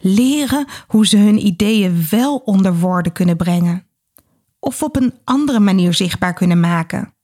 leren 0.00 0.66
hoe 0.86 1.06
ze 1.06 1.16
hun 1.16 1.46
ideeën 1.46 2.06
wel 2.10 2.36
onder 2.36 2.78
woorden 2.78 3.12
kunnen 3.12 3.36
brengen. 3.36 3.86
Of 4.58 4.82
op 4.82 4.96
een 4.96 5.14
andere 5.24 5.60
manier 5.60 5.94
zichtbaar 5.94 6.34
kunnen 6.34 6.60
maken. 6.60 7.14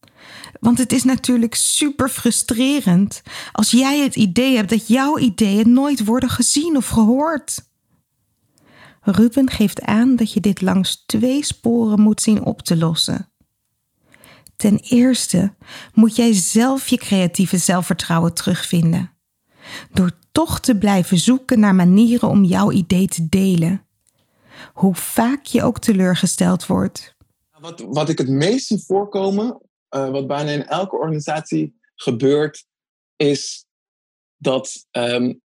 Want 0.62 0.78
het 0.78 0.92
is 0.92 1.04
natuurlijk 1.04 1.54
super 1.54 2.08
frustrerend 2.08 3.22
als 3.52 3.70
jij 3.70 4.00
het 4.00 4.16
idee 4.16 4.56
hebt 4.56 4.70
dat 4.70 4.88
jouw 4.88 5.18
ideeën 5.18 5.72
nooit 5.72 6.04
worden 6.04 6.28
gezien 6.28 6.76
of 6.76 6.88
gehoord. 6.88 7.64
Ruben 9.00 9.50
geeft 9.50 9.82
aan 9.82 10.16
dat 10.16 10.32
je 10.32 10.40
dit 10.40 10.60
langs 10.60 11.04
twee 11.06 11.44
sporen 11.44 12.00
moet 12.00 12.20
zien 12.22 12.44
op 12.44 12.62
te 12.62 12.76
lossen. 12.76 13.32
Ten 14.56 14.78
eerste 14.78 15.54
moet 15.94 16.16
jij 16.16 16.32
zelf 16.32 16.88
je 16.88 16.96
creatieve 16.96 17.58
zelfvertrouwen 17.58 18.34
terugvinden. 18.34 19.10
Door 19.92 20.10
toch 20.32 20.60
te 20.60 20.78
blijven 20.78 21.18
zoeken 21.18 21.60
naar 21.60 21.74
manieren 21.74 22.28
om 22.28 22.44
jouw 22.44 22.70
idee 22.70 23.08
te 23.08 23.28
delen. 23.28 23.86
Hoe 24.74 24.94
vaak 24.94 25.44
je 25.44 25.62
ook 25.62 25.78
teleurgesteld 25.78 26.66
wordt. 26.66 27.16
Wat, 27.60 27.84
wat 27.88 28.08
ik 28.08 28.18
het 28.18 28.28
meest 28.28 28.66
zie 28.66 28.84
voorkomen, 28.86 29.60
uh, 29.94 30.10
wat 30.10 30.26
bijna 30.26 30.50
in 30.50 30.66
elke 30.66 30.96
organisatie 30.96 31.80
gebeurt, 31.94 32.66
is 33.16 33.66
dat 34.36 34.86
um, 34.90 35.42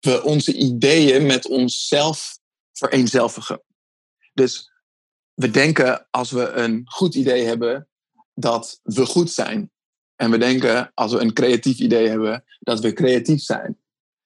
we 0.00 0.22
onze 0.22 0.54
ideeën 0.54 1.26
met 1.26 1.46
onszelf 1.46 2.38
vereenzelvigen. 2.72 3.62
Dus 4.32 4.70
we 5.34 5.50
denken 5.50 6.06
als 6.10 6.30
we 6.30 6.48
een 6.48 6.82
goed 6.84 7.14
idee 7.14 7.44
hebben, 7.44 7.88
dat 8.34 8.80
we 8.82 9.06
goed 9.06 9.30
zijn. 9.30 9.70
En 10.16 10.30
we 10.30 10.38
denken 10.38 10.90
als 10.94 11.12
we 11.12 11.18
een 11.18 11.32
creatief 11.32 11.78
idee 11.78 12.08
hebben, 12.08 12.44
dat 12.58 12.80
we 12.80 12.92
creatief 12.92 13.42
zijn. 13.42 13.78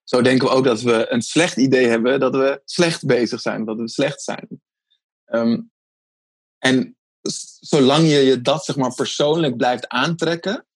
Zo 0.03 0.23
denken 0.23 0.49
we 0.49 0.55
ook 0.55 0.65
dat 0.65 0.81
we 0.81 1.07
een 1.09 1.23
slecht 1.23 1.57
idee 1.57 1.87
hebben, 1.87 2.21
dat 2.21 2.35
we 2.35 2.63
slecht 2.65 3.07
bezig 3.07 3.41
zijn, 3.41 3.65
dat 3.65 3.77
we 3.77 3.89
slecht 3.89 4.23
zijn. 4.23 4.63
Um, 5.27 5.71
en 6.59 6.97
zolang 7.61 8.03
je 8.03 8.19
je 8.19 8.41
dat 8.41 8.65
zeg 8.65 8.77
maar, 8.77 8.95
persoonlijk 8.95 9.57
blijft 9.57 9.89
aantrekken, 9.89 10.67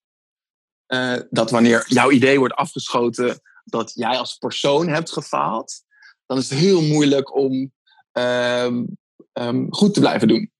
uh, 0.88 1.16
dat 1.30 1.50
wanneer 1.50 1.84
jouw 1.88 2.10
idee 2.10 2.38
wordt 2.38 2.54
afgeschoten, 2.54 3.40
dat 3.64 3.92
jij 3.94 4.18
als 4.18 4.36
persoon 4.36 4.88
hebt 4.88 5.12
gefaald, 5.12 5.82
dan 6.26 6.38
is 6.38 6.50
het 6.50 6.58
heel 6.58 6.82
moeilijk 6.82 7.36
om 7.36 7.72
um, 8.12 8.96
um, 9.32 9.66
goed 9.74 9.94
te 9.94 10.00
blijven 10.00 10.28
doen. 10.28 10.50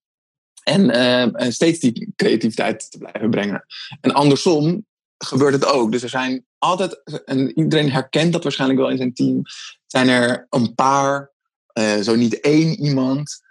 En 0.63 0.97
uh, 0.97 1.51
steeds 1.51 1.79
die 1.79 2.13
creativiteit 2.17 2.91
te 2.91 2.99
blijven 2.99 3.31
brengen. 3.31 3.65
En 4.01 4.13
andersom 4.13 4.87
gebeurt 5.19 5.53
het 5.53 5.65
ook. 5.65 5.93
Dus 5.93 6.03
er 6.03 6.09
zijn 6.09 6.47
altijd, 6.59 7.23
en 7.25 7.59
iedereen 7.59 7.91
herkent 7.91 8.33
dat 8.33 8.43
waarschijnlijk 8.43 8.81
wel 8.81 8.91
in 8.91 8.97
zijn 8.97 9.15
team, 9.15 9.43
zijn 9.87 10.09
er 10.09 10.47
een 10.51 10.75
paar, 10.75 11.33
uh, 11.79 11.97
zo 11.97 12.15
niet 12.15 12.41
één 12.41 12.81
iemand, 12.81 13.45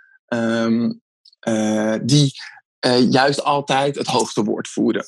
uh, 1.47 1.95
die 2.03 2.31
uh, 2.85 3.11
juist 3.11 3.43
altijd 3.43 3.95
het 3.95 4.07
hoogste 4.07 4.43
woord 4.43 4.67
voeren. 4.67 5.05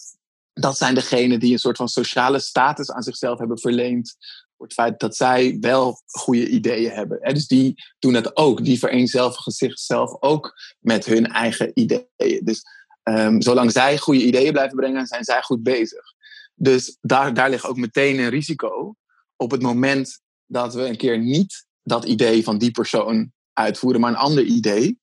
Dat 0.54 0.78
zijn 0.78 0.96
degenen 0.96 1.40
die 1.40 1.52
een 1.52 1.60
soort 1.60 1.78
van 1.78 1.88
sociale 1.88 2.40
status 2.40 2.92
aan 2.92 3.04
zichzelf 3.04 3.40
hebben 3.40 3.60
verleend. 3.60 4.16
Voor 4.58 4.66
het 4.66 4.76
feit 4.76 5.00
dat 5.00 5.16
zij 5.16 5.58
wel 5.60 6.02
goede 6.06 6.50
ideeën 6.50 6.92
hebben. 6.92 7.22
En 7.22 7.34
dus 7.34 7.48
die 7.48 7.84
doen 8.00 8.14
het 8.14 8.36
ook. 8.36 8.64
Die 8.64 8.80
vereenzelvigen 8.80 9.52
zichzelf 9.52 10.22
ook 10.22 10.54
met 10.80 11.06
hun 11.06 11.28
eigen 11.28 11.72
ideeën. 11.74 12.42
Dus 12.44 12.64
um, 13.04 13.42
zolang 13.42 13.72
zij 13.72 13.98
goede 13.98 14.26
ideeën 14.26 14.52
blijven 14.52 14.78
brengen, 14.78 15.08
zijn 15.08 15.24
zij 15.24 15.42
goed 15.42 15.64
bezig. 15.64 16.14
Dus 16.56 16.98
daar, 17.02 17.34
daar 17.34 17.50
ligt 17.50 17.66
ook 17.66 17.78
meteen 17.78 18.20
een 18.20 18.30
risico. 18.30 18.96
Op 19.36 19.52
het 19.52 19.62
moment 19.62 20.20
dat 20.46 20.74
we 20.74 20.86
een 20.86 20.98
keer 20.98 21.20
niet 21.20 21.66
dat 21.84 22.06
idee 22.06 22.44
van 22.44 22.58
die 22.58 22.72
persoon 22.72 23.32
uitvoeren, 23.54 24.02
maar 24.02 24.10
een 24.10 24.18
ander 24.18 24.44
idee, 24.44 25.00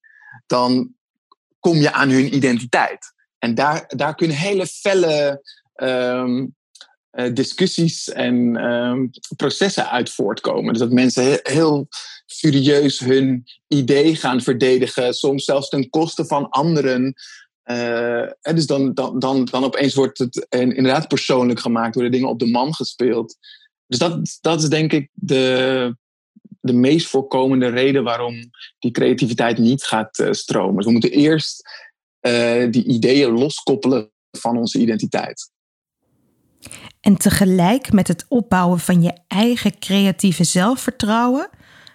dan 0.47 0.95
kom 1.65 1.77
je 1.77 1.93
aan 1.93 2.11
hun 2.11 2.35
identiteit. 2.35 3.13
En 3.39 3.55
daar, 3.55 3.85
daar 3.89 4.15
kunnen 4.15 4.37
hele 4.37 4.67
felle 4.67 5.43
um, 5.75 6.55
discussies 7.33 8.09
en 8.09 8.65
um, 8.65 9.11
processen 9.37 9.91
uit 9.91 10.11
voortkomen. 10.11 10.73
Dus 10.73 10.83
dat 10.83 10.93
mensen 10.93 11.23
heel, 11.23 11.39
heel 11.43 11.87
furieus 12.27 12.99
hun 12.99 13.45
idee 13.69 14.17
gaan 14.17 14.41
verdedigen, 14.41 15.15
soms 15.15 15.45
zelfs 15.45 15.69
ten 15.69 15.91
koste 15.91 16.25
van 16.25 16.49
anderen. 16.49 17.15
Uh, 17.65 18.31
dus 18.41 18.67
dan, 18.67 18.95
dan, 18.95 19.19
dan, 19.19 19.45
dan 19.45 19.65
opeens 19.65 19.95
wordt 19.95 20.19
het 20.19 20.47
inderdaad 20.49 21.09
persoonlijk 21.09 21.61
gemaakt, 21.61 21.95
worden 21.95 22.13
dingen 22.13 22.29
op 22.29 22.39
de 22.39 22.51
man 22.51 22.75
gespeeld. 22.75 23.37
Dus 23.87 23.99
dat, 23.99 24.39
dat 24.41 24.63
is 24.63 24.69
denk 24.69 24.93
ik 24.93 25.09
de, 25.13 25.97
de 26.65 26.73
meest 26.73 27.07
voorkomende 27.07 27.69
reden 27.69 28.05
waarom 28.05 28.35
die 28.79 28.91
creativiteit 28.91 29.59
niet 29.59 29.85
gaat 29.85 30.19
uh, 30.19 30.31
stromen. 30.31 30.77
Dus 30.77 30.85
we 30.85 30.93
moeten 30.93 31.11
eerst 31.11 31.69
uh, 32.21 32.71
die 32.71 32.85
ideeën 32.85 33.31
loskoppelen 33.31 34.11
van 34.31 34.57
onze 34.57 34.79
identiteit. 34.79 35.51
En 37.01 37.17
tegelijk 37.17 37.93
met 37.93 38.09
het 38.09 38.25
opbouwen 38.29 38.79
van 38.79 39.03
je 39.03 39.13
eigen 39.27 39.79
creatieve 39.79 40.45
zelfvertrouwen 40.45 41.49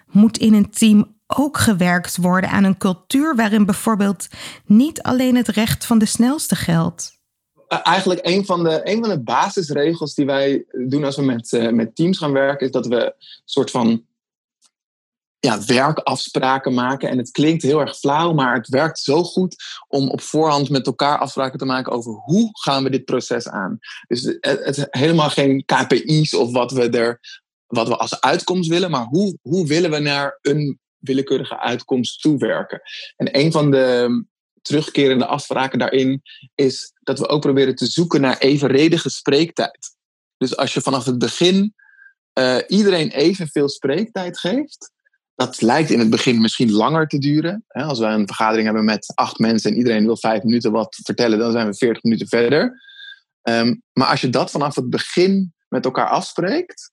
moet 0.06 0.38
in 0.38 0.54
een 0.54 0.70
team 0.70 1.18
ook 1.26 1.58
gewerkt 1.58 2.16
worden 2.16 2.50
aan 2.50 2.64
een 2.64 2.78
cultuur 2.78 3.36
waarin 3.36 3.66
bijvoorbeeld 3.66 4.28
niet 4.66 5.02
alleen 5.02 5.36
het 5.36 5.48
recht 5.48 5.86
van 5.86 5.98
de 5.98 6.06
snelste 6.06 6.56
geldt? 6.56 7.18
Eigenlijk 7.68 8.20
een 8.22 8.44
van 8.44 8.64
de, 8.64 8.80
een 8.84 9.00
van 9.00 9.08
de 9.08 9.22
basisregels 9.22 10.14
die 10.14 10.26
wij 10.26 10.64
doen 10.88 11.04
als 11.04 11.16
we 11.16 11.22
met, 11.22 11.52
uh, 11.52 11.70
met 11.70 11.96
teams 11.96 12.18
gaan 12.18 12.32
werken, 12.32 12.66
is 12.66 12.72
dat 12.72 12.86
we 12.86 13.04
een 13.04 13.12
soort 13.44 13.70
van 13.70 14.08
ja, 15.40 15.64
werkafspraken 15.64 16.74
maken. 16.74 17.08
En 17.08 17.18
het 17.18 17.30
klinkt 17.30 17.62
heel 17.62 17.80
erg 17.80 17.96
flauw, 17.96 18.32
maar 18.32 18.54
het 18.54 18.68
werkt 18.68 18.98
zo 18.98 19.22
goed 19.22 19.56
om 19.88 20.08
op 20.08 20.20
voorhand 20.20 20.70
met 20.70 20.86
elkaar 20.86 21.18
afspraken 21.18 21.58
te 21.58 21.64
maken 21.64 21.92
over 21.92 22.12
hoe 22.12 22.48
gaan 22.52 22.82
we 22.82 22.90
dit 22.90 23.04
proces 23.04 23.48
aan. 23.48 23.78
Dus 24.06 24.36
het, 24.40 24.86
helemaal 24.90 25.30
geen 25.30 25.64
KPI's 25.64 26.34
of 26.34 26.52
wat 26.52 26.72
we 26.72 26.88
er 26.88 27.20
wat 27.66 27.88
we 27.88 27.96
als 27.96 28.20
uitkomst 28.20 28.68
willen, 28.68 28.90
maar 28.90 29.04
hoe, 29.04 29.38
hoe 29.42 29.66
willen 29.66 29.90
we 29.90 29.98
naar 29.98 30.38
een 30.42 30.78
willekeurige 30.98 31.60
uitkomst 31.60 32.20
toewerken. 32.20 32.80
En 33.16 33.38
een 33.38 33.52
van 33.52 33.70
de 33.70 34.24
terugkerende 34.62 35.26
afspraken 35.26 35.78
daarin 35.78 36.22
is 36.54 36.92
dat 37.00 37.18
we 37.18 37.28
ook 37.28 37.40
proberen 37.40 37.74
te 37.74 37.86
zoeken 37.86 38.20
naar 38.20 38.38
evenredige 38.38 39.10
spreektijd. 39.10 39.96
Dus 40.36 40.56
als 40.56 40.74
je 40.74 40.80
vanaf 40.80 41.04
het 41.04 41.18
begin 41.18 41.74
uh, 42.38 42.56
iedereen 42.68 43.10
evenveel 43.10 43.68
spreektijd 43.68 44.38
geeft, 44.38 44.92
dat 45.40 45.60
lijkt 45.60 45.90
in 45.90 45.98
het 45.98 46.10
begin 46.10 46.40
misschien 46.40 46.72
langer 46.72 47.06
te 47.06 47.18
duren. 47.18 47.64
Als 47.68 47.98
we 47.98 48.04
een 48.04 48.26
vergadering 48.26 48.64
hebben 48.64 48.84
met 48.84 49.12
acht 49.14 49.38
mensen 49.38 49.70
en 49.70 49.76
iedereen 49.76 50.04
wil 50.04 50.16
vijf 50.16 50.42
minuten 50.42 50.72
wat 50.72 50.98
vertellen, 51.02 51.38
dan 51.38 51.52
zijn 51.52 51.66
we 51.66 51.74
veertig 51.74 52.02
minuten 52.02 52.28
verder. 52.28 52.80
Um, 53.42 53.82
maar 53.92 54.06
als 54.06 54.20
je 54.20 54.30
dat 54.30 54.50
vanaf 54.50 54.74
het 54.74 54.90
begin 54.90 55.52
met 55.68 55.84
elkaar 55.84 56.08
afspreekt, 56.08 56.92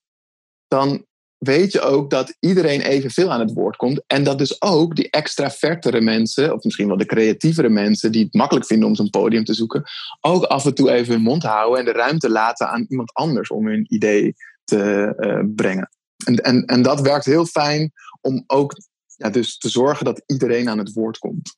dan 0.68 1.06
weet 1.38 1.72
je 1.72 1.82
ook 1.82 2.10
dat 2.10 2.36
iedereen 2.39 2.82
evenveel 2.82 3.32
aan 3.32 3.39
het 3.39 3.54
woord 3.54 3.75
komt. 3.75 4.04
En 4.08 4.24
dat 4.24 4.38
dus 4.38 4.62
ook 4.62 4.96
die 4.96 5.10
extravertere 5.10 6.01
mensen, 6.01 6.54
of 6.54 6.63
misschien 6.63 6.88
wel 6.88 6.98
de 6.98 7.06
creatievere 7.06 7.70
mensen 7.70 8.12
die 8.12 8.24
het 8.24 8.34
makkelijk 8.34 8.66
vinden 8.66 8.88
om 8.88 8.96
zo'n 8.96 9.10
podium 9.10 9.44
te 9.44 9.54
zoeken, 9.54 9.84
ook 10.22 10.44
af 10.44 10.66
en 10.66 10.74
toe 10.74 10.92
even 10.92 11.13
hun 11.13 11.22
mond 11.22 11.44
houden 11.44 11.80
en 11.80 11.86
de 11.86 12.00
ruimte 12.00 12.30
laten 12.30 12.70
aan 12.70 12.86
iemand 12.88 13.13
anders 13.13 13.50
om 13.50 13.68
hun 13.68 13.86
idee 13.94 14.36
te 14.63 15.13
uh, 15.20 15.54
brengen. 15.56 15.89
En, 16.25 16.36
en, 16.36 16.66
en 16.66 16.82
dat 16.82 17.01
werkt 17.01 17.25
heel 17.25 17.46
fijn 17.46 17.92
om 18.27 18.43
ook 18.48 18.75
ja, 19.15 19.29
dus 19.29 19.57
te 19.57 19.69
zorgen 19.69 20.05
dat 20.05 20.24
iedereen 20.25 20.69
aan 20.69 20.77
het 20.77 20.93
woord 20.93 21.17
komt. 21.17 21.57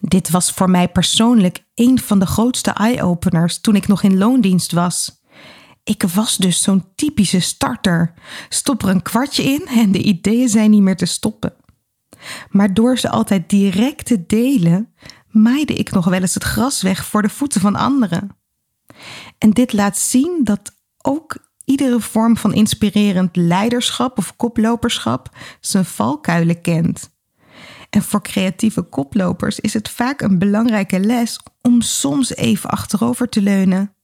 Dit 0.00 0.30
was 0.30 0.52
voor 0.52 0.70
mij 0.70 0.88
persoonlijk 0.88 1.64
een 1.74 1.98
van 1.98 2.18
de 2.18 2.26
grootste 2.26 2.70
eye-openers 2.70 3.60
toen 3.60 3.76
ik 3.76 3.86
nog 3.86 4.02
in 4.02 4.18
loondienst 4.18 4.72
was. 4.72 5.20
Ik 5.84 6.02
was 6.02 6.36
dus 6.36 6.62
zo'n 6.62 6.84
typische 6.94 7.40
starter. 7.40 8.14
Stop 8.48 8.82
er 8.82 8.88
een 8.88 9.02
kwartje 9.02 9.42
in 9.42 9.66
en 9.66 9.92
de 9.92 10.02
ideeën 10.02 10.48
zijn 10.48 10.70
niet 10.70 10.82
meer 10.82 10.96
te 10.96 11.06
stoppen. 11.06 11.54
Maar 12.50 12.74
door 12.74 12.98
ze 12.98 13.10
altijd 13.10 13.50
direct 13.50 14.06
te 14.06 14.26
delen, 14.26 14.94
maaide 15.28 15.74
ik 15.74 15.90
nog 15.90 16.04
wel 16.04 16.20
eens 16.20 16.34
het 16.34 16.44
gras 16.44 16.82
weg 16.82 17.04
voor 17.04 17.22
de 17.22 17.28
voeten 17.28 17.60
van 17.60 17.76
anderen. 17.76 18.36
En 19.38 19.50
dit 19.50 19.72
laat 19.72 19.98
zien 19.98 20.40
dat 20.44 20.76
ook 21.02 21.45
iedere 21.66 22.00
vorm 22.00 22.36
van 22.36 22.54
inspirerend 22.54 23.36
leiderschap 23.36 24.18
of 24.18 24.36
koploperschap 24.36 25.28
zijn 25.60 25.84
valkuilen 25.84 26.60
kent. 26.60 27.10
En 27.90 28.02
voor 28.02 28.22
creatieve 28.22 28.82
koplopers 28.82 29.60
is 29.60 29.74
het 29.74 29.88
vaak 29.88 30.20
een 30.20 30.38
belangrijke 30.38 31.00
les 31.00 31.40
om 31.62 31.80
soms 31.80 32.34
even 32.36 32.70
achterover 32.70 33.28
te 33.28 33.42
leunen. 33.42 33.94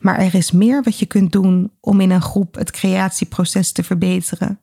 Maar 0.00 0.18
er 0.18 0.34
is 0.34 0.50
meer 0.50 0.82
wat 0.82 0.98
je 0.98 1.06
kunt 1.06 1.32
doen 1.32 1.72
om 1.80 2.00
in 2.00 2.10
een 2.10 2.22
groep 2.22 2.54
het 2.54 2.70
creatieproces 2.70 3.72
te 3.72 3.82
verbeteren. 3.82 4.60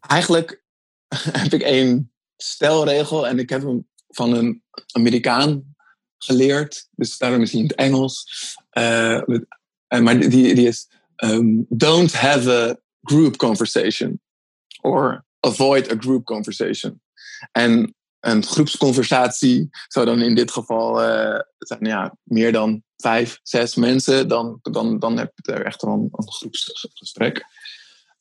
Eigenlijk 0.00 0.62
heb 1.42 1.52
ik 1.52 1.62
één 1.62 2.12
stelregel 2.36 3.26
en 3.26 3.38
ik 3.38 3.50
heb 3.50 3.62
hem 3.62 3.86
van 4.08 4.32
een 4.32 4.62
Amerikaan 4.92 5.74
geleerd. 6.18 6.88
Dus 6.90 7.18
daarom 7.18 7.42
is 7.42 7.52
hij 7.52 7.60
in 7.60 7.66
het 7.66 7.76
Engels. 7.76 8.26
Uh, 8.72 9.22
maar 10.02 10.18
die, 10.18 10.54
die 10.54 10.66
is: 10.66 10.88
um, 11.16 11.66
Don't 11.68 12.12
have 12.12 12.50
a 12.50 12.76
group 13.02 13.36
conversation. 13.36 14.20
Or 14.82 15.24
avoid 15.40 15.92
a 15.92 15.96
group 15.98 16.24
conversation. 16.24 17.00
En 17.52 17.94
een 18.20 18.44
groepsconversatie 18.44 19.68
zou 19.88 20.06
dan 20.06 20.20
in 20.20 20.34
dit 20.34 20.50
geval 20.50 20.98
zijn 21.58 21.84
ja, 21.84 22.16
meer 22.22 22.52
dan 22.52 22.82
vijf, 22.96 23.38
zes 23.42 23.74
mensen. 23.74 24.28
Dan, 24.28 24.58
dan, 24.62 24.98
dan 24.98 25.18
heb 25.18 25.32
je 25.34 25.52
echt 25.52 25.82
wel 25.82 25.92
een, 25.92 26.08
groepsgesprek. 26.32 27.44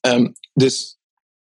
Um, 0.01 0.33
dus 0.53 0.97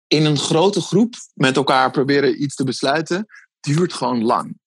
in 0.06 0.24
een 0.24 0.38
grote 0.38 0.80
groep 0.80 1.14
met 1.34 1.56
elkaar 1.56 1.90
proberen 1.90 2.42
iets 2.42 2.54
te 2.54 2.64
besluiten, 2.64 3.26
duurt 3.60 3.92
gewoon 3.92 4.24
lang. 4.24 4.58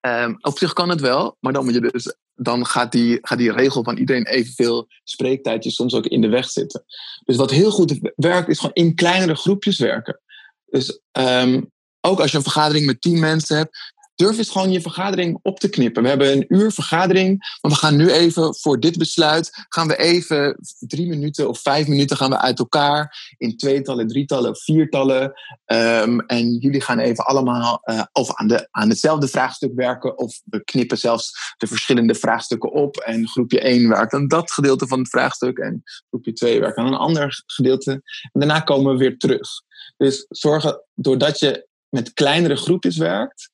Um, 0.00 0.36
op 0.40 0.58
zich 0.58 0.72
kan 0.72 0.88
het 0.88 1.00
wel, 1.00 1.36
maar 1.40 1.52
dan, 1.52 1.64
moet 1.64 1.74
je 1.74 1.80
dus, 1.80 2.16
dan 2.36 2.66
gaat, 2.66 2.92
die, 2.92 3.18
gaat 3.22 3.38
die 3.38 3.52
regel 3.52 3.84
van 3.84 3.96
iedereen 3.96 4.26
evenveel 4.26 4.88
spreektijdjes 5.04 5.74
soms 5.74 5.94
ook 5.94 6.06
in 6.06 6.20
de 6.20 6.28
weg 6.28 6.48
zitten. 6.50 6.84
Dus 7.24 7.36
wat 7.36 7.50
heel 7.50 7.70
goed 7.70 7.98
werkt, 8.14 8.48
is 8.48 8.58
gewoon 8.58 8.74
in 8.74 8.94
kleinere 8.94 9.34
groepjes 9.34 9.78
werken. 9.78 10.20
Dus 10.66 11.00
um, 11.12 11.70
ook 12.00 12.20
als 12.20 12.30
je 12.30 12.36
een 12.36 12.42
vergadering 12.42 12.86
met 12.86 13.00
tien 13.00 13.20
mensen 13.20 13.56
hebt, 13.56 13.94
durf 14.16 14.38
eens 14.38 14.50
gewoon 14.50 14.72
je 14.72 14.80
vergadering 14.80 15.38
op 15.42 15.60
te 15.60 15.68
knippen. 15.68 16.02
We 16.02 16.08
hebben 16.08 16.32
een 16.32 16.44
uur 16.48 16.72
vergadering, 16.72 17.58
maar 17.60 17.70
we 17.70 17.78
gaan 17.78 17.96
nu 17.96 18.10
even 18.10 18.54
voor 18.54 18.80
dit 18.80 18.98
besluit, 18.98 19.66
gaan 19.68 19.88
we 19.88 19.96
even 19.96 20.58
drie 20.78 21.08
minuten 21.08 21.48
of 21.48 21.60
vijf 21.60 21.86
minuten 21.86 22.16
gaan 22.16 22.30
we 22.30 22.38
uit 22.38 22.58
elkaar 22.58 23.34
in 23.38 23.56
tweetallen, 23.56 24.06
drietallen 24.06 24.56
viertallen. 24.56 25.32
Um, 25.66 26.20
en 26.20 26.54
jullie 26.54 26.80
gaan 26.80 26.98
even 26.98 27.24
allemaal 27.24 27.80
uh, 27.84 28.02
of 28.12 28.34
aan, 28.34 28.48
de, 28.48 28.68
aan 28.70 28.88
hetzelfde 28.88 29.28
vraagstuk 29.28 29.74
werken 29.74 30.18
of 30.18 30.40
we 30.44 30.64
knippen 30.64 30.98
zelfs 30.98 31.54
de 31.56 31.66
verschillende 31.66 32.14
vraagstukken 32.14 32.72
op 32.72 32.96
en 32.96 33.28
groepje 33.28 33.60
1 33.60 33.88
werkt 33.88 34.12
aan 34.12 34.28
dat 34.28 34.52
gedeelte 34.52 34.86
van 34.86 34.98
het 34.98 35.08
vraagstuk 35.08 35.58
en 35.58 35.82
groepje 36.08 36.32
2 36.32 36.60
werkt 36.60 36.76
aan 36.76 36.86
een 36.86 36.94
ander 36.94 37.42
gedeelte. 37.46 37.90
En 38.32 38.40
daarna 38.40 38.60
komen 38.60 38.92
we 38.92 38.98
weer 38.98 39.18
terug. 39.18 39.48
Dus 39.96 40.26
zorgen, 40.28 40.82
doordat 40.94 41.38
je 41.38 41.66
met 41.88 42.12
kleinere 42.12 42.56
groepjes 42.56 42.96
werkt, 42.96 43.50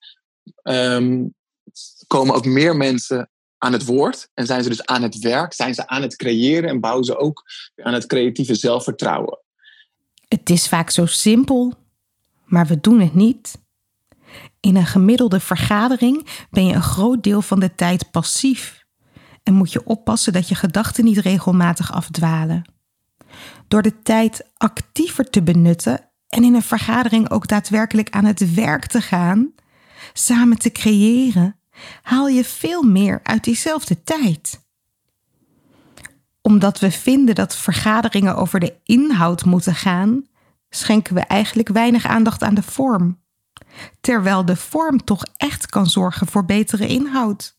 um, 0.62 1.34
komen 2.06 2.34
ook 2.34 2.44
meer 2.44 2.76
mensen 2.76 3.30
aan 3.58 3.72
het 3.72 3.84
woord. 3.84 4.28
En 4.34 4.46
zijn 4.46 4.62
ze 4.62 4.68
dus 4.68 4.86
aan 4.86 5.02
het 5.02 5.18
werk, 5.18 5.52
zijn 5.52 5.74
ze 5.74 5.86
aan 5.86 6.02
het 6.02 6.16
creëren 6.16 6.68
en 6.68 6.80
bouwen 6.80 7.04
ze 7.04 7.16
ook 7.16 7.42
aan 7.76 7.94
het 7.94 8.06
creatieve 8.06 8.54
zelfvertrouwen. 8.54 9.38
Het 10.28 10.50
is 10.50 10.68
vaak 10.68 10.90
zo 10.90 11.06
simpel, 11.06 11.74
maar 12.44 12.66
we 12.66 12.80
doen 12.80 13.00
het 13.00 13.14
niet. 13.14 13.60
In 14.60 14.76
een 14.76 14.86
gemiddelde 14.86 15.40
vergadering 15.40 16.46
ben 16.50 16.66
je 16.66 16.74
een 16.74 16.82
groot 16.82 17.22
deel 17.22 17.42
van 17.42 17.60
de 17.60 17.74
tijd 17.74 18.10
passief 18.10 18.84
en 19.42 19.54
moet 19.54 19.72
je 19.72 19.86
oppassen 19.86 20.32
dat 20.32 20.48
je 20.48 20.54
gedachten 20.54 21.04
niet 21.04 21.18
regelmatig 21.18 21.92
afdwalen. 21.92 22.70
Door 23.68 23.82
de 23.82 24.02
tijd 24.02 24.50
actiever 24.56 25.30
te 25.30 25.42
benutten 25.42 26.10
en 26.28 26.44
in 26.44 26.54
een 26.54 26.62
vergadering 26.62 27.30
ook 27.30 27.48
daadwerkelijk 27.48 28.10
aan 28.10 28.24
het 28.24 28.54
werk 28.54 28.86
te 28.86 29.00
gaan, 29.00 29.52
samen 30.12 30.58
te 30.58 30.72
creëren, 30.72 31.56
haal 32.02 32.28
je 32.28 32.44
veel 32.44 32.82
meer 32.82 33.20
uit 33.22 33.44
diezelfde 33.44 34.02
tijd. 34.02 34.60
Omdat 36.40 36.78
we 36.78 36.90
vinden 36.90 37.34
dat 37.34 37.56
vergaderingen 37.56 38.36
over 38.36 38.60
de 38.60 38.74
inhoud 38.84 39.44
moeten 39.44 39.74
gaan, 39.74 40.26
schenken 40.70 41.14
we 41.14 41.20
eigenlijk 41.20 41.68
weinig 41.68 42.06
aandacht 42.06 42.42
aan 42.42 42.54
de 42.54 42.62
vorm. 42.62 43.20
Terwijl 44.00 44.44
de 44.44 44.56
vorm 44.56 45.04
toch 45.04 45.24
echt 45.36 45.66
kan 45.66 45.86
zorgen 45.86 46.26
voor 46.26 46.44
betere 46.44 46.86
inhoud. 46.86 47.56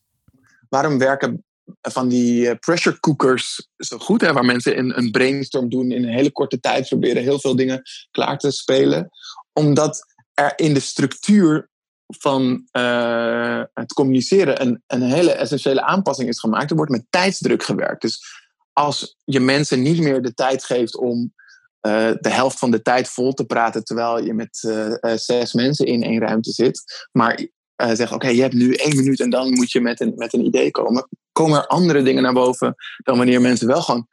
Waarom 0.70 0.98
werken 0.98 1.44
van 1.82 2.08
die 2.08 2.50
eh, 2.50 2.60
pressure 2.60 3.00
cookers 3.00 3.68
zo 3.78 3.98
goed, 3.98 4.22
hè, 4.22 4.34
waar 4.34 4.46
mensen 4.46 4.76
in 4.76 4.92
een 4.96 5.12
brainstorm 5.12 5.70
doen 5.70 5.92
in 5.92 6.04
een 6.04 6.14
hele 6.14 6.32
korte 6.32 6.60
tijd, 6.60 6.88
proberen 6.88 7.24
heel 7.24 7.40
veel 7.40 7.56
dingen 7.56 7.82
klaar 8.12 8.38
te 8.38 8.52
spelen. 8.52 9.10
Omdat 9.54 10.06
er 10.34 10.54
in 10.56 10.74
de 10.74 10.80
structuur 10.80 11.70
van 12.20 12.68
uh, 12.72 13.62
het 13.74 13.94
communiceren 13.94 14.62
een, 14.62 14.84
een 14.88 15.02
hele 15.02 15.32
essentiële 15.32 15.82
aanpassing 15.82 16.30
is 16.30 16.40
gemaakt. 16.40 16.70
Er 16.70 16.76
wordt 16.76 16.92
met 16.92 17.06
tijdsdruk 17.10 17.64
gewerkt. 17.64 18.02
Dus 18.02 18.42
als 18.74 19.18
je 19.24 19.40
mensen 19.40 19.82
niet 19.82 20.00
meer 20.00 20.22
de 20.22 20.34
tijd 20.34 20.64
geeft 20.64 20.98
om 20.98 21.34
uh, 21.82 22.12
de 22.20 22.30
helft 22.30 22.60
van 22.60 22.72
de 22.72 22.82
tijd 22.82 23.10
vol 23.10 23.34
te 23.34 23.46
praten 23.46 23.84
terwijl 23.84 24.24
je 24.24 24.34
met 24.34 24.64
uh, 24.68 25.16
zes 25.16 25.54
mensen 25.54 25.86
in 25.86 26.04
één 26.04 26.20
ruimte 26.20 26.52
zit, 26.52 27.08
maar 27.12 27.48
zegt: 27.76 28.12
Oké, 28.12 28.28
je 28.28 28.42
hebt 28.42 28.54
nu 28.54 28.74
één 28.74 28.96
minuut 28.96 29.20
en 29.20 29.30
dan 29.30 29.54
moet 29.54 29.72
je 29.72 29.82
met 29.82 30.02
een, 30.02 30.14
met 30.16 30.34
een 30.34 30.46
idee 30.46 30.72
komen, 30.72 31.08
komen 31.32 31.58
er 31.58 31.68
andere 31.68 32.04
dingen 32.04 32.24
naar 32.24 32.34
boven 32.34 32.76
dan 32.98 33.18
wanneer 33.18 33.42
mensen 33.42 33.68
wel 33.68 33.82
gewoon 33.82 34.08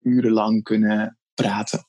urenlang 0.00 0.62
kunnen 0.62 1.18
praten. 1.34 1.88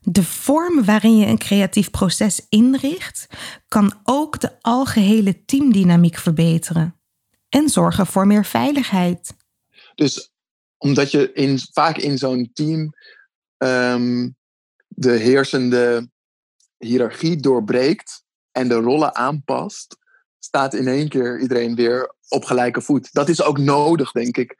De 0.00 0.24
vorm 0.24 0.84
waarin 0.84 1.16
je 1.16 1.26
een 1.26 1.38
creatief 1.38 1.90
proces 1.90 2.46
inricht, 2.48 3.26
kan 3.68 4.00
ook 4.02 4.40
de 4.40 4.52
algehele 4.60 5.44
teamdynamiek 5.44 6.16
verbeteren 6.16 7.00
en 7.48 7.68
zorgen 7.68 8.06
voor 8.06 8.26
meer 8.26 8.44
veiligheid. 8.44 9.34
Dus 9.94 10.32
omdat 10.78 11.10
je 11.10 11.32
in, 11.32 11.58
vaak 11.72 11.96
in 11.96 12.18
zo'n 12.18 12.50
team 12.52 12.94
um, 13.56 14.36
de 14.88 15.12
heersende 15.12 16.10
hiërarchie 16.78 17.36
doorbreekt 17.36 18.22
en 18.52 18.68
de 18.68 18.74
rollen 18.74 19.14
aanpast, 19.14 19.96
staat 20.38 20.74
in 20.74 20.88
één 20.88 21.08
keer 21.08 21.40
iedereen 21.40 21.74
weer 21.74 22.14
op 22.28 22.44
gelijke 22.44 22.80
voet. 22.80 23.12
Dat 23.12 23.28
is 23.28 23.42
ook 23.42 23.58
nodig, 23.58 24.12
denk 24.12 24.36
ik, 24.36 24.56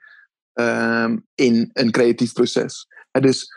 um, 0.53 1.27
in 1.35 1.69
een 1.73 1.91
creatief 1.91 2.33
proces. 2.33 2.87
En 3.11 3.21
dus 3.21 3.53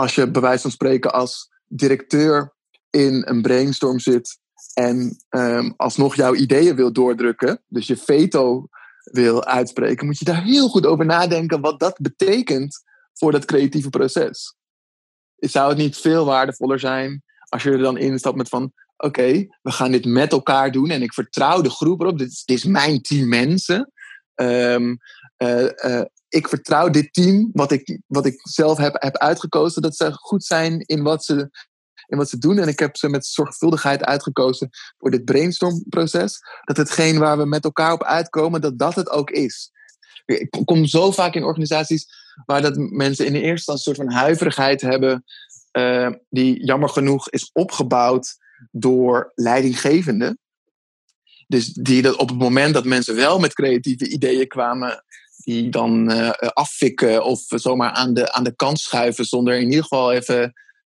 als 0.00 0.14
je 0.14 0.30
bij 0.30 0.42
wijze 0.42 0.62
van 0.62 0.70
spreken 0.70 1.12
als 1.12 1.50
directeur 1.66 2.54
in 2.90 3.22
een 3.26 3.42
brainstorm 3.42 3.98
zit 3.98 4.38
en 4.74 5.16
um, 5.30 5.74
alsnog 5.76 6.14
jouw 6.14 6.34
ideeën 6.34 6.76
wil 6.76 6.92
doordrukken, 6.92 7.62
dus 7.68 7.86
je 7.86 7.96
veto 7.96 8.68
wil 9.04 9.44
uitspreken, 9.44 10.06
moet 10.06 10.18
je 10.18 10.24
daar 10.24 10.42
heel 10.42 10.68
goed 10.68 10.86
over 10.86 11.04
nadenken 11.04 11.60
wat 11.60 11.80
dat 11.80 11.98
betekent 12.00 12.82
voor 13.12 13.32
dat 13.32 13.44
creatieve 13.44 13.90
proces. 13.90 14.54
Zou 15.36 15.68
het 15.68 15.78
niet 15.78 15.96
veel 15.96 16.24
waardevoller 16.24 16.78
zijn 16.78 17.22
als 17.48 17.62
je 17.62 17.70
er 17.70 17.78
dan 17.78 17.98
instapt 17.98 18.36
met 18.36 18.48
van 18.48 18.72
oké, 18.96 19.46
we 19.62 19.70
gaan 19.70 19.90
dit 19.90 20.04
met 20.04 20.32
elkaar 20.32 20.72
doen 20.72 20.90
en 20.90 21.02
ik 21.02 21.14
vertrouw 21.14 21.60
de 21.60 21.70
groep 21.70 22.00
erop. 22.00 22.18
Dit 22.18 22.30
is, 22.30 22.44
dit 22.44 22.56
is 22.56 22.64
mijn 22.64 23.02
team 23.02 23.28
mensen. 23.28 23.92
Um, 24.34 24.98
uh, 25.38 25.62
uh, 25.62 26.02
ik 26.30 26.48
vertrouw 26.48 26.90
dit 26.90 27.12
team, 27.12 27.50
wat 27.52 27.72
ik, 27.72 28.00
wat 28.06 28.26
ik 28.26 28.40
zelf 28.42 28.78
heb, 28.78 29.02
heb 29.02 29.16
uitgekozen, 29.16 29.82
dat 29.82 29.96
ze 29.96 30.12
goed 30.12 30.44
zijn 30.44 30.80
in 30.80 31.02
wat 31.02 31.24
ze, 31.24 31.50
in 32.06 32.18
wat 32.18 32.28
ze 32.28 32.38
doen. 32.38 32.58
En 32.58 32.68
ik 32.68 32.78
heb 32.78 32.96
ze 32.96 33.08
met 33.08 33.26
zorgvuldigheid 33.26 34.04
uitgekozen 34.04 34.70
voor 34.98 35.10
dit 35.10 35.24
brainstormproces. 35.24 36.38
Dat 36.64 36.76
hetgeen 36.76 37.18
waar 37.18 37.38
we 37.38 37.44
met 37.46 37.64
elkaar 37.64 37.92
op 37.92 38.04
uitkomen, 38.04 38.60
dat 38.60 38.78
dat 38.78 38.94
het 38.94 39.10
ook 39.10 39.30
is. 39.30 39.70
Ik 40.26 40.50
kom 40.64 40.86
zo 40.86 41.10
vaak 41.10 41.34
in 41.34 41.44
organisaties 41.44 42.06
waar 42.46 42.62
dat 42.62 42.76
mensen 42.76 43.26
in 43.26 43.32
de 43.32 43.38
eerste 43.38 43.72
instantie 43.72 43.88
een 43.88 43.94
soort 43.96 44.08
van 44.08 44.18
huiverigheid 44.18 44.80
hebben, 44.80 45.24
uh, 45.72 46.10
die 46.28 46.64
jammer 46.64 46.88
genoeg 46.88 47.30
is 47.30 47.50
opgebouwd 47.52 48.36
door 48.70 49.32
leidinggevenden. 49.34 50.38
Dus 51.46 51.72
die 51.72 52.02
dat 52.02 52.16
op 52.16 52.28
het 52.28 52.38
moment 52.38 52.74
dat 52.74 52.84
mensen 52.84 53.14
wel 53.14 53.38
met 53.38 53.54
creatieve 53.54 54.08
ideeën 54.08 54.48
kwamen, 54.48 55.04
die 55.44 55.68
dan 55.68 56.10
uh, 56.10 56.30
affikken 56.38 57.24
of 57.24 57.42
zomaar 57.46 57.90
aan 57.90 58.14
de, 58.14 58.32
aan 58.32 58.44
de 58.44 58.56
kant 58.56 58.78
schuiven 58.78 59.24
zonder 59.24 59.54
in 59.58 59.68
ieder 59.68 59.82
geval 59.82 60.12
even 60.12 60.52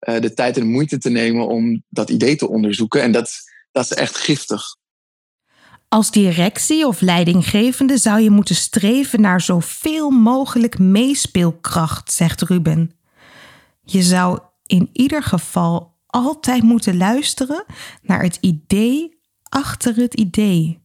uh, 0.08 0.20
de 0.20 0.34
tijd 0.34 0.56
en 0.56 0.62
de 0.62 0.68
moeite 0.68 0.98
te 0.98 1.10
nemen 1.10 1.48
om 1.48 1.82
dat 1.88 2.10
idee 2.10 2.36
te 2.36 2.48
onderzoeken. 2.48 3.02
En 3.02 3.12
dat, 3.12 3.32
dat 3.72 3.84
is 3.84 3.92
echt 3.92 4.16
giftig. 4.16 4.62
Als 5.88 6.10
directie 6.10 6.86
of 6.86 7.00
leidinggevende 7.00 7.98
zou 7.98 8.20
je 8.20 8.30
moeten 8.30 8.54
streven 8.54 9.20
naar 9.20 9.40
zoveel 9.40 10.10
mogelijk 10.10 10.78
meespeelkracht, 10.78 12.12
zegt 12.12 12.42
Ruben. 12.42 12.92
Je 13.82 14.02
zou 14.02 14.38
in 14.66 14.90
ieder 14.92 15.22
geval 15.22 15.96
altijd 16.06 16.62
moeten 16.62 16.96
luisteren 16.96 17.64
naar 18.02 18.22
het 18.22 18.38
idee 18.40 19.18
achter 19.48 19.94
het 19.96 20.14
idee. 20.14 20.83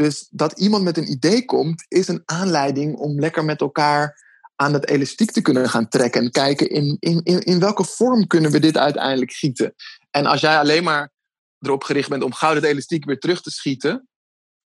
Dus 0.00 0.26
dat 0.30 0.58
iemand 0.58 0.84
met 0.84 0.96
een 0.96 1.10
idee 1.10 1.44
komt, 1.44 1.84
is 1.88 2.08
een 2.08 2.22
aanleiding 2.24 2.96
om 2.96 3.20
lekker 3.20 3.44
met 3.44 3.60
elkaar 3.60 4.22
aan 4.56 4.72
dat 4.72 4.86
elastiek 4.86 5.30
te 5.30 5.42
kunnen 5.42 5.68
gaan 5.68 5.88
trekken. 5.88 6.22
En 6.22 6.30
kijken 6.30 6.70
in, 6.70 6.96
in, 6.98 7.20
in, 7.22 7.40
in 7.40 7.60
welke 7.60 7.84
vorm 7.84 8.26
kunnen 8.26 8.50
we 8.50 8.58
dit 8.58 8.76
uiteindelijk 8.76 9.32
gieten. 9.32 9.74
En 10.10 10.26
als 10.26 10.40
jij 10.40 10.58
alleen 10.58 10.84
maar 10.84 11.12
erop 11.58 11.84
gericht 11.84 12.08
bent 12.08 12.22
om 12.22 12.32
gauw 12.32 12.54
dat 12.54 12.62
elastiek 12.62 13.04
weer 13.04 13.18
terug 13.18 13.42
te 13.42 13.50
schieten, 13.50 14.08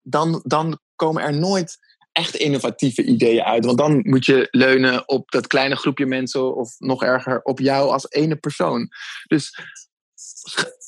dan, 0.03 0.41
dan 0.45 0.79
komen 0.97 1.23
er 1.23 1.39
nooit 1.39 1.79
echt 2.13 2.35
innovatieve 2.35 3.05
ideeën 3.05 3.43
uit. 3.43 3.65
Want 3.65 3.79
dan 3.79 4.01
moet 4.03 4.27
je 4.27 4.49
leunen 4.51 5.09
op 5.09 5.31
dat 5.31 5.47
kleine 5.47 5.77
groepje 5.77 6.07
mensen 6.07 6.57
of 6.57 6.75
nog 6.79 7.03
erger 7.03 7.43
op 7.43 7.59
jou 7.59 7.91
als 7.91 8.11
ene 8.11 8.37
persoon. 8.37 8.89
Dus 9.27 9.59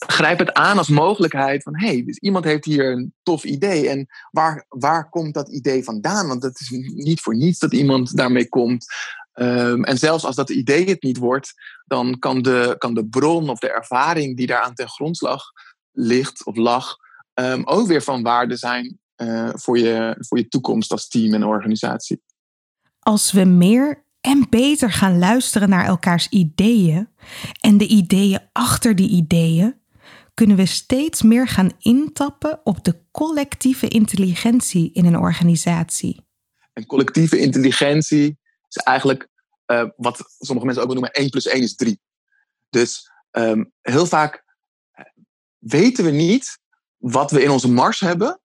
grijp 0.07 0.39
het 0.39 0.53
aan 0.53 0.79
als 0.79 0.89
mogelijkheid 0.89 1.63
van 1.63 1.79
hé, 1.79 1.87
hey, 1.87 2.05
dus 2.05 2.19
iemand 2.19 2.45
heeft 2.45 2.65
hier 2.65 2.93
een 2.93 3.15
tof 3.23 3.45
idee 3.45 3.89
en 3.89 4.07
waar, 4.31 4.67
waar 4.69 5.09
komt 5.09 5.35
dat 5.35 5.49
idee 5.49 5.85
vandaan? 5.85 6.29
Want 6.29 6.43
het 6.43 6.61
is 6.61 6.71
niet 6.95 7.21
voor 7.21 7.37
niets 7.37 7.59
dat 7.59 7.73
iemand 7.73 8.17
daarmee 8.17 8.49
komt. 8.49 8.87
Ehm, 9.33 9.83
en 9.83 9.99
zelfs 9.99 10.25
als 10.25 10.37
dat 10.37 10.51
idee 10.51 10.85
het 10.85 11.03
niet 11.03 11.19
wordt, 11.19 11.53
dan 11.85 12.19
kan 12.19 12.43
de, 12.43 12.75
kan 12.79 12.95
de 12.95 13.07
bron 13.07 13.49
of 13.49 13.59
de 13.59 13.73
ervaring 13.73 14.37
die 14.37 14.47
daaraan 14.47 14.75
ten 14.75 14.89
grondslag 14.89 15.43
ligt 15.93 16.45
of 16.45 16.57
lag, 16.57 16.97
um, 17.35 17.65
ook 17.65 17.87
weer 17.87 18.03
van 18.03 18.23
waarde 18.23 18.57
zijn 18.57 18.99
uh, 19.17 19.51
voor, 19.53 19.79
je, 19.79 20.17
voor 20.19 20.39
je 20.39 20.49
toekomst 20.49 20.93
als 20.93 21.09
team 21.09 21.35
en 21.35 21.45
organisatie. 21.45 22.23
Als 22.99 23.33
we 23.33 23.45
meer 23.45 24.04
en 24.25 24.47
beter 24.51 24.93
gaan 24.93 25.19
luisteren 25.19 25.69
naar 25.69 25.85
elkaars 25.85 26.29
ideeën 26.29 27.09
en 27.61 27.79
de 27.79 27.87
ideeën 27.87 28.41
achter 28.53 28.97
die 28.97 29.09
ideeën, 29.09 29.81
kunnen 30.35 30.57
we 30.57 30.67
steeds 30.67 31.23
meer 31.23 31.49
gaan 31.49 31.73
intappen 31.79 32.61
op 32.65 32.85
de 32.85 33.01
collectieve 33.11 33.89
intelligentie 33.89 34.93
in 34.93 35.05
een 35.05 35.19
organisatie. 35.19 36.27
En 36.73 36.87
collectieve 36.87 37.39
intelligentie 37.39 38.39
is 38.69 38.77
eigenlijk 38.77 39.29
uh, 39.67 39.89
wat 39.97 40.35
sommige 40.39 40.67
mensen 40.67 40.85
ook 40.85 40.93
noemen 40.93 41.13
1 41.13 41.31
plus 41.31 41.47
1 41.47 41.63
is 41.63 41.75
3. 41.75 42.01
Dus 42.69 43.11
um, 43.31 43.73
heel 43.81 44.07
vaak 44.07 44.45
weten 45.59 46.05
we 46.05 46.11
niet 46.11 46.59
wat 46.97 47.31
we 47.31 47.43
in 47.43 47.51
onze 47.51 47.71
mars 47.71 48.01
hebben 48.01 48.41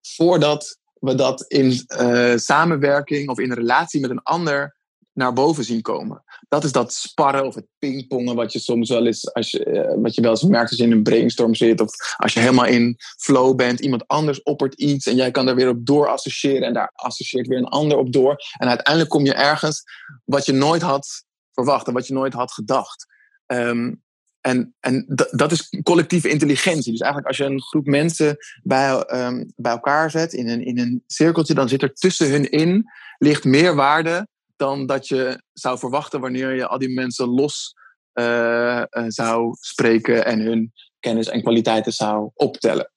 voordat 0.00 0.78
we 0.92 1.14
dat 1.14 1.44
in 1.48 1.84
uh, 2.00 2.36
samenwerking 2.36 3.28
of 3.28 3.38
in 3.38 3.52
relatie 3.52 4.00
met 4.00 4.10
een 4.10 4.22
ander 4.22 4.78
naar 5.12 5.32
boven 5.32 5.64
zien 5.64 5.82
komen. 5.82 6.22
Dat 6.48 6.64
is 6.64 6.72
dat 6.72 6.92
sparren 6.92 7.46
of 7.46 7.54
het 7.54 7.66
pingpongen 7.78 8.34
wat 8.34 8.52
je 8.52 8.58
soms 8.58 8.88
wel 8.88 9.06
eens, 9.06 9.32
als 9.34 9.50
je, 9.50 9.66
uh, 9.66 10.02
wat 10.02 10.14
je 10.14 10.20
wel 10.20 10.30
eens 10.30 10.42
merkt 10.42 10.70
als 10.70 10.78
je 10.78 10.84
in 10.84 10.92
een 10.92 11.02
brainstorm 11.02 11.54
zit 11.54 11.80
of 11.80 12.14
als 12.16 12.32
je 12.32 12.40
helemaal 12.40 12.66
in 12.66 12.96
flow 13.18 13.56
bent, 13.56 13.80
iemand 13.80 14.06
anders 14.06 14.42
oppert 14.42 14.74
iets 14.74 15.06
en 15.06 15.16
jij 15.16 15.30
kan 15.30 15.46
daar 15.46 15.54
weer 15.54 15.68
op 15.68 15.86
door 15.86 16.08
associëren 16.08 16.62
en 16.62 16.74
daar 16.74 16.90
associeert 16.94 17.46
weer 17.46 17.58
een 17.58 17.64
ander 17.64 17.98
op 17.98 18.12
door. 18.12 18.36
En 18.58 18.68
uiteindelijk 18.68 19.10
kom 19.10 19.24
je 19.24 19.34
ergens 19.34 19.82
wat 20.24 20.46
je 20.46 20.52
nooit 20.52 20.82
had 20.82 21.24
verwacht 21.52 21.86
en 21.86 21.92
wat 21.92 22.06
je 22.06 22.14
nooit 22.14 22.32
had 22.32 22.52
gedacht. 22.52 23.06
Um, 23.46 24.02
en, 24.40 24.74
en 24.80 25.04
dat 25.30 25.52
is 25.52 25.80
collectieve 25.82 26.28
intelligentie. 26.28 26.92
Dus 26.92 27.00
eigenlijk 27.00 27.28
als 27.28 27.36
je 27.36 27.44
een 27.44 27.62
groep 27.62 27.86
mensen 27.86 28.36
bij, 28.62 29.04
um, 29.26 29.52
bij 29.56 29.72
elkaar 29.72 30.10
zet 30.10 30.32
in 30.32 30.48
een, 30.48 30.64
in 30.64 30.78
een 30.78 31.04
cirkeltje, 31.06 31.54
dan 31.54 31.68
zit 31.68 31.82
er 31.82 31.94
tussen 31.94 32.30
hun 32.30 32.50
in 32.50 32.90
ligt 33.18 33.44
meer 33.44 33.74
waarde 33.74 34.28
dan 34.60 34.86
dat 34.86 35.08
je 35.08 35.42
zou 35.52 35.78
verwachten 35.78 36.20
wanneer 36.20 36.54
je 36.54 36.66
al 36.66 36.78
die 36.78 36.94
mensen 36.94 37.28
los 37.28 37.74
uh, 38.14 38.82
zou 39.06 39.56
spreken 39.60 40.24
en 40.24 40.40
hun 40.40 40.72
kennis 41.00 41.28
en 41.28 41.42
kwaliteiten 41.42 41.92
zou 41.92 42.30
optellen. 42.34 42.92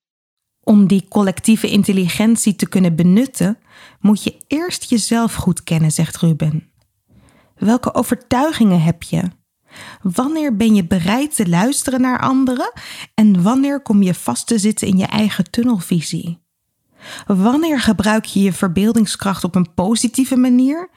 Om 0.64 0.88
die 0.88 1.06
collectieve 1.08 1.70
intelligentie 1.70 2.56
te 2.56 2.70
kunnen 2.70 2.96
benutten, 2.96 3.58
moet 4.00 4.24
je 4.24 4.38
eerst 4.48 4.90
jezelf 4.90 5.34
goed 5.34 5.64
kennen, 5.64 5.92
zegt 5.92 6.18
Ruben. 6.18 6.72
Welke 7.56 7.94
overtuigingen 7.94 8.82
heb 8.82 9.04
je? 9.04 9.22
Wanneer 10.02 10.56
ben 10.56 10.76
je 10.76 10.88
bereid 10.88 11.36
te 11.36 11.50
luisteren 11.50 12.02
naar 12.02 12.20
anderen 12.20 12.72
en 13.14 13.44
wanneer 13.44 13.82
kom 13.82 14.02
je 14.02 14.14
vast 14.14 14.48
te 14.48 14.58
zitten 14.58 14.88
in 14.88 14.98
je 14.98 15.06
eigen 15.06 15.50
tunnelvisie? 15.50 16.43
Wanneer 17.26 17.80
gebruik 17.80 18.26
je 18.26 18.40
je 18.42 18.54
verbeeldingskracht 18.54 19.44
op 19.44 19.56
een 19.56 19.74
positieve 19.74 20.36
manier 20.36 20.90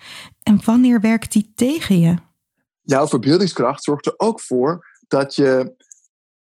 en 0.42 0.60
wanneer 0.64 1.00
werkt 1.00 1.32
die 1.32 1.52
tegen 1.54 2.00
je? 2.00 2.14
Jouw 2.82 3.08
verbeeldingskracht 3.08 3.82
zorgt 3.84 4.06
er 4.06 4.14
ook 4.16 4.40
voor 4.40 4.86
dat 5.08 5.34
je 5.34 5.74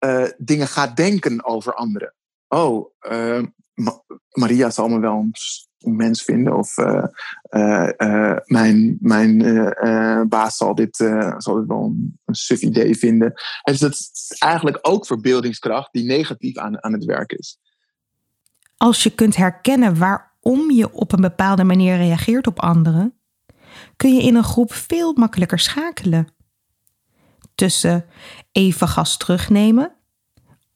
uh, 0.06 0.28
dingen 0.38 0.68
gaat 0.68 0.96
denken 0.96 1.46
over 1.46 1.74
anderen. 1.74 2.14
Oh, 2.48 2.86
Ma 3.74 4.04
Maria 4.32 4.70
zal 4.70 4.88
me 4.88 5.00
wel 5.00 5.30
een 5.80 5.96
mens 5.96 6.24
vinden. 6.24 6.58
Of 6.58 6.78
uh, 6.78 7.06
mijn, 8.46 8.98
mijn 9.00 9.38
baas 10.30 10.58
zal 10.58 10.76
dit, 10.76 10.96
zal 11.38 11.56
dit 11.56 11.68
wel 11.68 11.84
een, 11.84 12.20
een 12.26 12.36
suf 12.36 12.62
idee 12.62 12.98
vinden. 12.98 13.34
En 13.62 13.72
dus 13.72 13.80
dat 13.80 13.92
is 13.92 14.36
eigenlijk 14.40 14.80
ook 14.82 15.06
verbeeldingskracht 15.06 15.90
die 15.92 16.06
negatief 16.06 16.58
aan, 16.58 16.84
aan 16.84 16.94
het 16.94 17.06
werk 17.06 17.32
is. 17.32 17.60
Als 18.82 19.04
je 19.04 19.10
kunt 19.10 19.36
herkennen 19.36 19.98
waarom 19.98 20.72
je 20.72 20.94
op 20.94 21.12
een 21.12 21.22
bepaalde 21.22 21.64
manier 21.64 21.98
reageert 21.98 22.48
op 22.48 22.60
anderen, 22.60 23.14
kun 23.96 24.16
je 24.16 24.22
in 24.22 24.36
een 24.36 24.44
groep 24.44 24.74
veel 24.74 25.14
makkelijker 25.14 25.60
schakelen. 25.60 26.28
Tussen 27.56 28.06
even 28.52 28.88
gas 28.88 29.18
terugnemen 29.18 29.92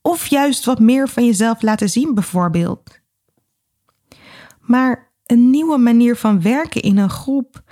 of 0.01 0.27
juist 0.27 0.65
wat 0.65 0.79
meer 0.79 1.09
van 1.09 1.25
jezelf 1.25 1.61
laten 1.61 1.89
zien, 1.89 2.13
bijvoorbeeld. 2.13 2.99
Maar 4.59 5.11
een 5.25 5.49
nieuwe 5.49 5.77
manier 5.77 6.15
van 6.15 6.41
werken 6.41 6.81
in 6.81 6.97
een 6.97 7.09
groep 7.09 7.63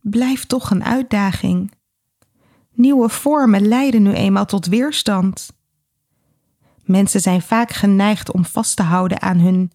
blijft 0.00 0.48
toch 0.48 0.70
een 0.70 0.84
uitdaging. 0.84 1.72
Nieuwe 2.72 3.08
vormen 3.08 3.68
leiden 3.68 4.02
nu 4.02 4.12
eenmaal 4.12 4.46
tot 4.46 4.66
weerstand. 4.66 5.50
Mensen 6.84 7.20
zijn 7.20 7.42
vaak 7.42 7.70
geneigd 7.70 8.32
om 8.32 8.44
vast 8.44 8.76
te 8.76 8.82
houden 8.82 9.22
aan 9.22 9.38
hun 9.38 9.72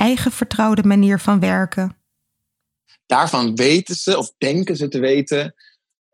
eigen 0.00 0.32
vertrouwde 0.32 0.82
manier 0.82 1.18
van 1.18 1.40
werken. 1.40 1.96
Daarvan 3.06 3.54
weten 3.54 3.94
ze 3.94 4.18
of 4.18 4.32
denken 4.38 4.76
ze 4.76 4.88
te 4.88 4.98
weten 4.98 5.54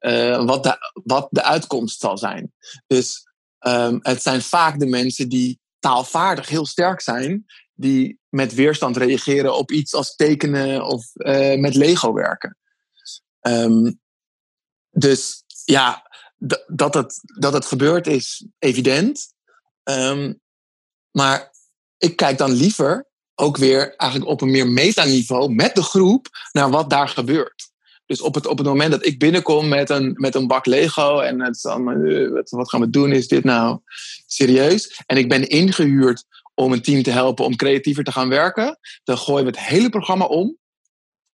uh, 0.01 0.45
wat, 0.45 0.63
de, 0.63 0.93
wat 1.05 1.29
de 1.31 1.43
uitkomst 1.43 2.01
zal 2.01 2.19
zijn. 2.19 2.53
Dus 2.87 3.29
um, 3.61 3.99
het 4.03 4.23
zijn 4.23 4.43
vaak 4.43 4.79
de 4.79 4.87
mensen 4.87 5.29
die 5.29 5.61
taalvaardig 5.79 6.49
heel 6.49 6.67
sterk 6.67 7.01
zijn, 7.01 7.47
die 7.75 8.19
met 8.29 8.55
weerstand 8.55 8.97
reageren 8.97 9.57
op 9.57 9.71
iets 9.71 9.95
als 9.95 10.17
tekenen 10.17 10.85
of 10.85 11.11
uh, 11.15 11.59
met 11.59 11.75
Lego 11.75 12.13
werken. 12.13 12.57
Um, 13.41 14.01
dus 14.91 15.45
ja, 15.65 16.11
dat 16.67 16.95
het, 16.95 17.21
dat 17.39 17.53
het 17.53 17.67
gebeurt 17.67 18.07
is 18.07 18.47
evident. 18.59 19.33
Um, 19.85 20.41
maar 21.11 21.51
ik 21.99 22.17
kijk 22.17 22.39
dan 22.39 22.51
liever 22.51 23.06
ook 23.37 23.57
weer 23.57 23.95
eigenlijk 23.97 24.31
op 24.31 24.41
een 24.41 24.51
meer 24.51 24.69
metaniveau 24.69 25.55
met 25.55 25.75
de 25.75 25.83
groep 25.83 26.27
naar 26.53 26.71
wat 26.71 26.91
daar 26.91 27.09
gebeurt. 27.09 27.71
Dus 28.07 28.21
op 28.21 28.35
het, 28.35 28.47
op 28.47 28.59
het 28.59 28.67
moment 28.67 28.91
dat 28.91 29.07
ik 29.07 29.19
binnenkom 29.19 29.69
met 29.69 29.91
een, 29.91 30.15
met 30.17 30.35
een 30.35 30.47
bak 30.47 30.67
Lego 30.67 31.19
en 31.19 31.41
het 31.41 31.57
is 31.57 31.67
allemaal, 31.67 32.31
wat, 32.31 32.51
wat 32.51 32.69
gaan 32.71 32.81
we 32.81 32.91
doen? 32.91 33.13
Is 33.13 33.29
dit 33.29 33.45
nou 33.45 33.79
serieus? 34.27 35.03
En 35.07 35.17
ik 35.17 35.29
ben 35.29 35.49
ingehuurd 35.49 36.25
om 36.55 36.73
een 36.73 36.83
team 36.83 37.03
te 37.03 37.11
helpen 37.11 37.45
om 37.45 37.57
creatiever 37.57 38.05
te 38.05 38.13
gaan 38.13 38.29
werken, 38.29 38.79
dan 39.05 39.19
gooien 39.19 39.45
we 39.45 39.51
het 39.51 39.61
hele 39.61 39.89
programma 39.89 40.25
om. 40.25 40.57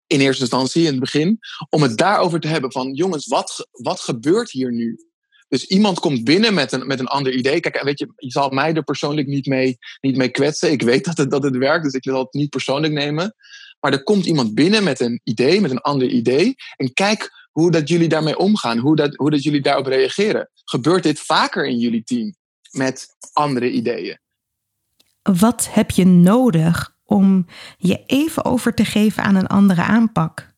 In 0.08 0.20
eerste 0.20 0.42
instantie, 0.42 0.84
in 0.84 0.92
het 0.92 1.00
begin, 1.00 1.40
om 1.70 1.82
het 1.82 1.98
daarover 1.98 2.40
te 2.40 2.48
hebben 2.48 2.72
van 2.72 2.94
jongens, 2.94 3.28
wat, 3.28 3.68
wat 3.72 4.00
gebeurt 4.00 4.52
hier 4.52 4.72
nu? 4.72 5.09
Dus 5.50 5.66
iemand 5.66 6.00
komt 6.00 6.24
binnen 6.24 6.54
met 6.54 6.72
een, 6.72 6.88
met 6.88 7.00
een 7.00 7.08
ander 7.08 7.34
idee. 7.34 7.60
Kijk, 7.60 7.82
weet 7.82 8.00
je, 8.00 8.14
je 8.16 8.32
zal 8.32 8.50
mij 8.50 8.74
er 8.74 8.84
persoonlijk 8.84 9.28
niet 9.28 9.46
mee, 9.46 9.78
niet 10.02 10.18
mee 10.18 10.30
kwetsen. 10.30 10.72
Ik 10.72 10.82
weet 10.82 11.06
dat 11.10 11.18
het, 11.18 11.32
dat 11.32 11.44
het 11.44 11.58
werkt, 11.58 11.84
dus 11.84 11.94
ik 11.94 12.04
wil 12.04 12.20
het 12.20 12.34
niet 12.34 12.50
persoonlijk 12.50 12.94
nemen. 12.94 13.36
Maar 13.80 13.92
er 13.92 14.04
komt 14.04 14.26
iemand 14.26 14.54
binnen 14.54 14.84
met 14.84 15.00
een 15.00 15.22
idee, 15.24 15.62
met 15.62 15.72
een 15.72 15.82
ander 15.82 16.08
idee. 16.08 16.56
En 16.76 16.94
kijk 16.94 17.48
hoe 17.52 17.72
dat 17.72 17.90
jullie 17.90 18.08
daarmee 18.08 18.38
omgaan, 18.38 18.78
hoe 18.78 18.96
dat, 18.96 19.16
hoe 19.16 19.30
dat 19.30 19.44
jullie 19.44 19.62
daarop 19.62 19.86
reageren. 19.86 20.50
Gebeurt 20.66 21.04
dit 21.04 21.20
vaker 21.20 21.68
in 21.68 21.80
jullie 21.80 22.04
team 22.04 22.36
met 22.72 23.08
andere 23.34 23.72
ideeën? 23.72 24.20
Wat 25.22 25.68
heb 25.72 25.92
je 25.92 26.06
nodig 26.06 26.96
om 27.04 27.46
je 27.78 28.04
even 28.06 28.46
over 28.46 28.74
te 28.74 28.86
geven 28.86 29.24
aan 29.24 29.36
een 29.36 29.48
andere 29.48 29.82
aanpak? 29.82 30.54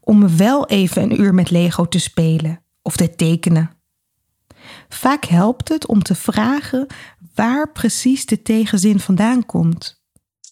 Om 0.00 0.36
wel 0.36 0.66
even 0.66 1.02
een 1.02 1.20
uur 1.20 1.34
met 1.34 1.50
Lego 1.50 1.88
te 1.88 1.98
spelen 1.98 2.64
of 2.82 2.96
te 2.96 3.14
tekenen. 3.14 3.79
Vaak 4.94 5.24
helpt 5.24 5.68
het 5.68 5.86
om 5.86 6.02
te 6.02 6.14
vragen 6.14 6.86
waar 7.34 7.72
precies 7.72 8.26
de 8.26 8.42
tegenzin 8.42 9.00
vandaan 9.00 9.46
komt. 9.46 9.98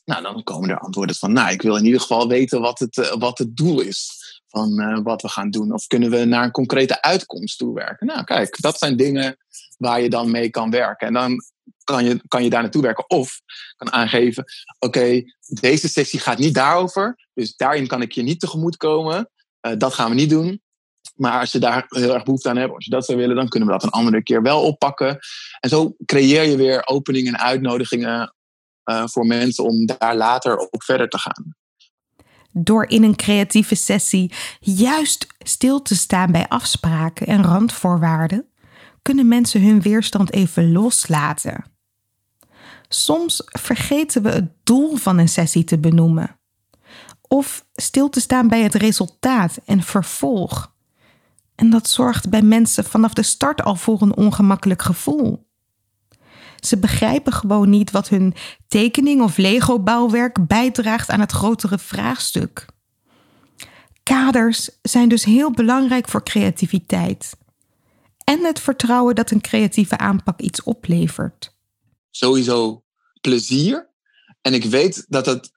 Nou, 0.04 0.22
dan 0.22 0.42
komen 0.42 0.70
er 0.70 0.78
antwoorden 0.78 1.16
van, 1.16 1.32
nou, 1.32 1.52
ik 1.52 1.62
wil 1.62 1.76
in 1.76 1.84
ieder 1.84 2.00
geval 2.00 2.28
weten 2.28 2.60
wat 2.60 2.78
het, 2.78 2.96
uh, 2.96 3.12
wat 3.12 3.38
het 3.38 3.56
doel 3.56 3.80
is 3.80 4.16
van 4.48 4.80
uh, 4.80 4.98
wat 5.02 5.22
we 5.22 5.28
gaan 5.28 5.50
doen. 5.50 5.72
Of 5.72 5.86
kunnen 5.86 6.10
we 6.10 6.24
naar 6.24 6.44
een 6.44 6.50
concrete 6.50 7.02
uitkomst 7.02 7.58
toe 7.58 7.74
werken? 7.74 8.06
Nou, 8.06 8.24
kijk, 8.24 8.60
dat 8.60 8.78
zijn 8.78 8.96
dingen 8.96 9.36
waar 9.76 10.00
je 10.00 10.10
dan 10.10 10.30
mee 10.30 10.50
kan 10.50 10.70
werken. 10.70 11.06
En 11.06 11.12
dan 11.12 11.36
kan 11.84 12.04
je, 12.04 12.20
kan 12.28 12.42
je 12.42 12.50
daar 12.50 12.62
naartoe 12.62 12.82
werken. 12.82 13.10
Of 13.10 13.40
kan 13.76 13.92
aangeven, 13.92 14.44
oké, 14.78 15.22
deze 15.46 15.88
sessie 15.88 16.20
gaat 16.20 16.38
niet 16.38 16.54
daarover. 16.54 17.28
Dus 17.34 17.56
daarin 17.56 17.86
kan 17.86 18.02
ik 18.02 18.12
je 18.12 18.22
niet 18.22 18.40
tegemoet 18.40 18.76
komen. 18.76 19.30
Uh, 19.66 19.72
dat 19.76 19.94
gaan 19.94 20.08
we 20.08 20.14
niet 20.14 20.30
doen. 20.30 20.62
Maar 21.18 21.40
als 21.40 21.52
je 21.52 21.58
daar 21.58 21.86
heel 21.88 22.14
erg 22.14 22.22
behoefte 22.22 22.48
aan 22.48 22.56
hebt, 22.56 22.74
als 22.74 22.84
je 22.84 22.90
dat 22.90 23.04
zou 23.04 23.18
willen, 23.18 23.36
dan 23.36 23.48
kunnen 23.48 23.68
we 23.68 23.74
dat 23.74 23.82
een 23.82 23.90
andere 23.90 24.22
keer 24.22 24.42
wel 24.42 24.62
oppakken. 24.62 25.18
En 25.60 25.68
zo 25.68 25.94
creëer 26.04 26.42
je 26.42 26.56
weer 26.56 26.86
openingen 26.86 27.32
en 27.32 27.40
uitnodigingen 27.40 28.34
uh, 28.84 29.06
voor 29.06 29.26
mensen 29.26 29.64
om 29.64 29.86
daar 29.86 30.16
later 30.16 30.58
ook 30.58 30.84
verder 30.84 31.08
te 31.08 31.18
gaan. 31.18 31.56
Door 32.52 32.88
in 32.88 33.02
een 33.02 33.16
creatieve 33.16 33.74
sessie 33.74 34.32
juist 34.60 35.26
stil 35.38 35.82
te 35.82 35.96
staan 35.96 36.32
bij 36.32 36.48
afspraken 36.48 37.26
en 37.26 37.42
randvoorwaarden, 37.42 38.48
kunnen 39.02 39.28
mensen 39.28 39.62
hun 39.62 39.82
weerstand 39.82 40.32
even 40.32 40.72
loslaten. 40.72 41.64
Soms 42.88 43.42
vergeten 43.44 44.22
we 44.22 44.28
het 44.28 44.50
doel 44.64 44.96
van 44.96 45.18
een 45.18 45.28
sessie 45.28 45.64
te 45.64 45.78
benoemen. 45.78 46.38
Of 47.28 47.64
stil 47.74 48.08
te 48.08 48.20
staan 48.20 48.48
bij 48.48 48.62
het 48.62 48.74
resultaat 48.74 49.58
en 49.64 49.82
vervolg. 49.82 50.76
En 51.58 51.70
dat 51.70 51.88
zorgt 51.88 52.30
bij 52.30 52.42
mensen 52.42 52.84
vanaf 52.84 53.12
de 53.12 53.22
start 53.22 53.62
al 53.62 53.74
voor 53.74 54.02
een 54.02 54.16
ongemakkelijk 54.16 54.82
gevoel. 54.82 55.46
Ze 56.60 56.78
begrijpen 56.78 57.32
gewoon 57.32 57.70
niet 57.70 57.90
wat 57.90 58.08
hun 58.08 58.34
tekening 58.68 59.22
of 59.22 59.36
Lego-bouwwerk 59.36 60.46
bijdraagt 60.46 61.08
aan 61.08 61.20
het 61.20 61.32
grotere 61.32 61.78
vraagstuk. 61.78 62.66
Kaders 64.02 64.70
zijn 64.82 65.08
dus 65.08 65.24
heel 65.24 65.50
belangrijk 65.50 66.08
voor 66.08 66.22
creativiteit. 66.22 67.36
En 68.24 68.44
het 68.44 68.60
vertrouwen 68.60 69.14
dat 69.14 69.30
een 69.30 69.40
creatieve 69.40 69.98
aanpak 69.98 70.40
iets 70.40 70.62
oplevert. 70.62 71.56
Sowieso 72.10 72.84
plezier. 73.20 73.90
En 74.40 74.54
ik 74.54 74.64
weet 74.64 75.04
dat 75.08 75.26
het 75.26 75.52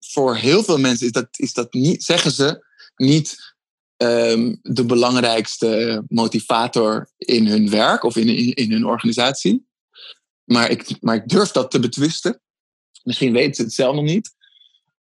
voor 0.00 0.36
heel 0.36 0.62
veel 0.62 0.78
mensen 0.78 1.06
is 1.06 1.12
dat, 1.12 1.28
is 1.30 1.52
dat 1.52 1.72
niet, 1.72 2.04
zeggen 2.04 2.30
ze, 2.30 2.64
niet 2.96 3.51
um, 3.96 4.58
de 4.62 4.84
belangrijkste 4.84 6.02
motivator 6.08 7.10
in 7.16 7.46
hun 7.46 7.70
werk 7.70 8.02
of 8.02 8.16
in, 8.16 8.54
in, 8.54 8.72
hun 8.72 8.86
organisatie. 8.86 9.66
Maar 10.44 10.70
ik, 10.70 11.00
maar 11.00 11.14
ik 11.14 11.28
durf 11.28 11.50
dat 11.50 11.70
te 11.70 11.80
betwisten. 11.80 12.40
Misschien 13.02 13.32
weten 13.32 13.54
ze 13.54 13.62
het 13.62 13.72
zelf 13.72 13.94
nog 13.94 14.04
niet. 14.04 14.34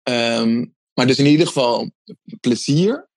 Um, 0.03 0.75
maar 0.93 1.07
dus 1.07 1.17
in 1.17 1.25
ieder 1.25 1.47
geval 1.47 1.91
plezier. 2.39 3.09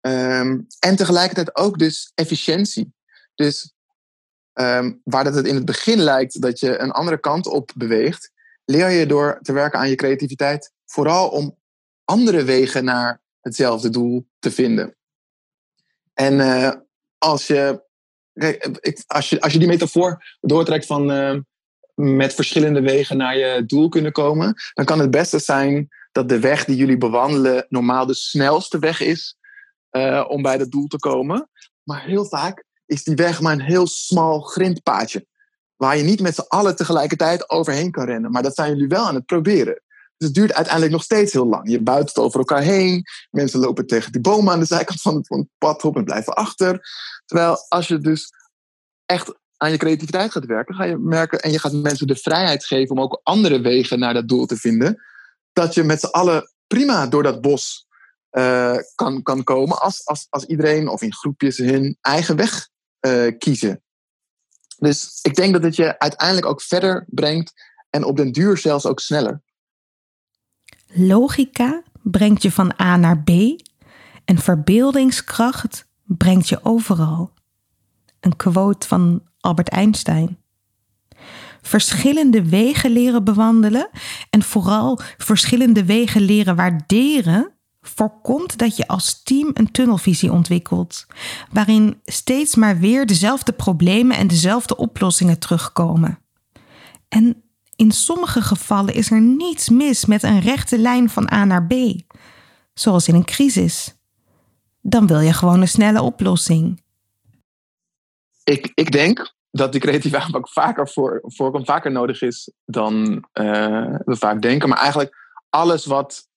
Um, 0.00 0.66
en 0.78 0.96
tegelijkertijd 0.96 1.56
ook 1.56 1.78
dus 1.78 2.12
efficiëntie. 2.14 2.92
Dus 3.34 3.72
waar 5.04 5.24
dat 5.24 5.34
het 5.34 5.46
in 5.46 5.54
het 5.54 5.64
begin 5.64 5.98
lijkt 5.98 6.40
dat 6.40 6.60
je 6.60 6.78
een 6.78 6.90
andere 6.90 7.18
kant 7.20 7.46
op 7.46 7.70
beweegt, 7.76 8.32
leer 8.64 8.90
je 8.90 9.06
door 9.06 9.38
te 9.42 9.52
werken 9.52 9.78
aan 9.78 9.88
je 9.88 9.94
creativiteit 9.94 10.72
vooral 10.86 11.28
om 11.28 11.58
andere 12.04 12.44
wegen 12.44 12.84
naar 12.84 13.22
hetzelfde 13.40 13.90
doel 13.90 14.26
te 14.38 14.50
vinden. 14.50 14.96
En 16.20 16.38
uh, 16.38 16.70
als, 17.18 17.46
je, 17.46 17.84
als, 19.06 19.30
je, 19.30 19.40
als 19.40 19.52
je 19.52 19.58
die 19.58 19.68
metafoor 19.68 20.36
doortrekt 20.40 20.86
van 20.86 21.10
uh, 21.10 21.38
met 21.94 22.34
verschillende 22.34 22.80
wegen 22.80 23.16
naar 23.16 23.36
je 23.36 23.64
doel 23.66 23.88
kunnen 23.88 24.12
komen, 24.12 24.54
dan 24.74 24.84
kan 24.84 24.98
het 24.98 25.10
beste 25.10 25.38
zijn 25.38 25.88
dat 26.12 26.28
de 26.28 26.40
weg 26.40 26.64
die 26.64 26.76
jullie 26.76 26.98
bewandelen 26.98 27.66
normaal 27.68 28.06
de 28.06 28.14
snelste 28.14 28.78
weg 28.78 29.00
is 29.00 29.36
om 30.28 30.42
bij 30.42 30.58
dat 30.58 30.70
doel 30.70 30.86
te 30.86 30.98
komen. 30.98 31.48
Maar 31.82 32.04
heel 32.04 32.24
vaak 32.24 32.64
is 32.86 33.04
die 33.04 33.14
weg 33.14 33.40
maar 33.40 33.52
een 33.52 33.60
heel 33.60 33.86
smal 33.86 34.40
grindpaadje. 34.40 35.26
Waar 35.76 35.96
je 35.96 36.02
niet 36.02 36.20
met 36.20 36.34
z'n 36.34 36.48
allen 36.48 36.76
tegelijkertijd 36.76 37.50
overheen 37.50 37.90
kan 37.90 38.04
rennen. 38.04 38.30
Maar 38.30 38.42
dat 38.42 38.54
zijn 38.54 38.72
jullie 38.72 38.88
wel 38.88 39.06
aan 39.06 39.14
het 39.14 39.26
proberen. 39.26 39.82
Dus 40.20 40.28
het 40.28 40.38
duurt 40.38 40.52
uiteindelijk 40.52 40.92
nog 40.94 41.02
steeds 41.02 41.32
heel 41.32 41.46
lang. 41.46 41.70
Je 41.70 41.82
buit 41.82 42.08
het 42.08 42.18
over 42.18 42.38
elkaar 42.38 42.62
heen. 42.62 43.02
Mensen 43.30 43.60
lopen 43.60 43.86
tegen 43.86 44.12
die 44.12 44.20
bomen 44.20 44.52
aan 44.52 44.60
de 44.60 44.66
zijkant 44.66 45.00
van 45.00 45.14
het, 45.14 45.46
pad 45.58 45.84
op 45.84 45.96
en 45.96 46.04
blijven 46.04 46.34
achter. 46.34 46.80
Terwijl 47.24 47.66
als 47.68 47.88
je 47.88 47.98
dus 47.98 48.32
echt 49.06 49.32
aan 49.56 49.70
je 49.70 49.76
creativiteit 49.76 50.32
gaat 50.32 50.44
werken, 50.44 50.74
ga 50.74 50.84
je 50.84 50.96
merken 50.96 51.40
en 51.40 51.50
je 51.50 51.58
gaat 51.58 51.72
mensen 51.72 52.06
de 52.06 52.16
vrijheid 52.16 52.64
geven 52.64 52.96
om 52.96 53.02
ook 53.02 53.20
andere 53.22 53.60
wegen 53.60 53.98
naar 53.98 54.14
dat 54.14 54.28
doel 54.28 54.46
te 54.46 54.56
vinden, 54.56 55.02
dat 55.52 55.74
je 55.74 55.82
met 55.82 56.00
z'n 56.00 56.06
allen 56.06 56.52
prima 56.66 57.06
door 57.06 57.22
dat 57.22 57.40
bos 57.40 57.86
uh, 58.32 58.76
kan, 58.94 59.22
kan 59.22 59.44
komen 59.44 59.80
als, 59.80 60.06
als, 60.06 60.26
als 60.28 60.44
iedereen 60.44 60.88
of 60.88 61.02
in 61.02 61.14
groepjes 61.14 61.56
hun 61.56 61.98
eigen 62.00 62.36
weg 62.36 62.68
uh, 63.06 63.38
kiezen. 63.38 63.82
Dus 64.76 65.18
ik 65.22 65.34
denk 65.34 65.52
dat 65.52 65.62
het 65.62 65.76
je 65.76 65.98
uiteindelijk 65.98 66.46
ook 66.46 66.62
verder 66.62 67.04
brengt 67.08 67.52
en 67.90 68.04
op 68.04 68.16
den 68.16 68.32
duur 68.32 68.58
zelfs 68.58 68.86
ook 68.86 69.00
sneller. 69.00 69.42
Logica 70.92 71.82
brengt 72.02 72.42
je 72.42 72.52
van 72.52 72.72
A 72.80 72.96
naar 72.96 73.22
B 73.22 73.30
en 74.24 74.38
verbeeldingskracht 74.38 75.88
brengt 76.04 76.48
je 76.48 76.64
overal. 76.64 77.32
Een 78.20 78.36
quote 78.36 78.86
van 78.86 79.22
Albert 79.40 79.68
Einstein. 79.68 80.38
Verschillende 81.62 82.48
wegen 82.48 82.90
leren 82.90 83.24
bewandelen 83.24 83.88
en 84.30 84.42
vooral 84.42 85.00
verschillende 85.16 85.84
wegen 85.84 86.20
leren 86.20 86.56
waarderen 86.56 87.52
voorkomt 87.80 88.58
dat 88.58 88.76
je 88.76 88.86
als 88.86 89.22
team 89.22 89.50
een 89.54 89.70
tunnelvisie 89.70 90.32
ontwikkelt, 90.32 91.06
waarin 91.52 92.00
steeds 92.04 92.54
maar 92.54 92.78
weer 92.78 93.06
dezelfde 93.06 93.52
problemen 93.52 94.16
en 94.16 94.26
dezelfde 94.26 94.76
oplossingen 94.76 95.38
terugkomen. 95.38 96.18
En 97.08 97.42
in 97.80 97.90
sommige 97.90 98.42
gevallen 98.42 98.94
is 98.94 99.10
er 99.10 99.20
niets 99.20 99.68
mis 99.68 100.04
met 100.04 100.22
een 100.22 100.40
rechte 100.40 100.78
lijn 100.78 101.10
van 101.10 101.32
A 101.32 101.44
naar 101.44 101.66
B, 101.66 101.72
zoals 102.74 103.08
in 103.08 103.14
een 103.14 103.24
crisis. 103.24 103.96
Dan 104.80 105.06
wil 105.06 105.20
je 105.20 105.32
gewoon 105.32 105.60
een 105.60 105.68
snelle 105.68 106.02
oplossing. 106.02 106.82
Ik, 108.44 108.72
ik 108.74 108.92
denk 108.92 109.34
dat 109.50 109.72
die 109.72 109.80
creatieve 109.80 110.18
aanpak 110.18 110.48
vaker 110.48 110.88
voor, 110.88 111.20
voorkomt, 111.22 111.66
vaker 111.66 111.90
nodig 111.90 112.22
is 112.22 112.52
dan 112.64 113.24
uh, 113.34 113.96
we 114.04 114.16
vaak 114.16 114.42
denken. 114.42 114.68
Maar 114.68 114.78
eigenlijk 114.78 115.16
alles 115.48 115.86
wat 115.86 116.28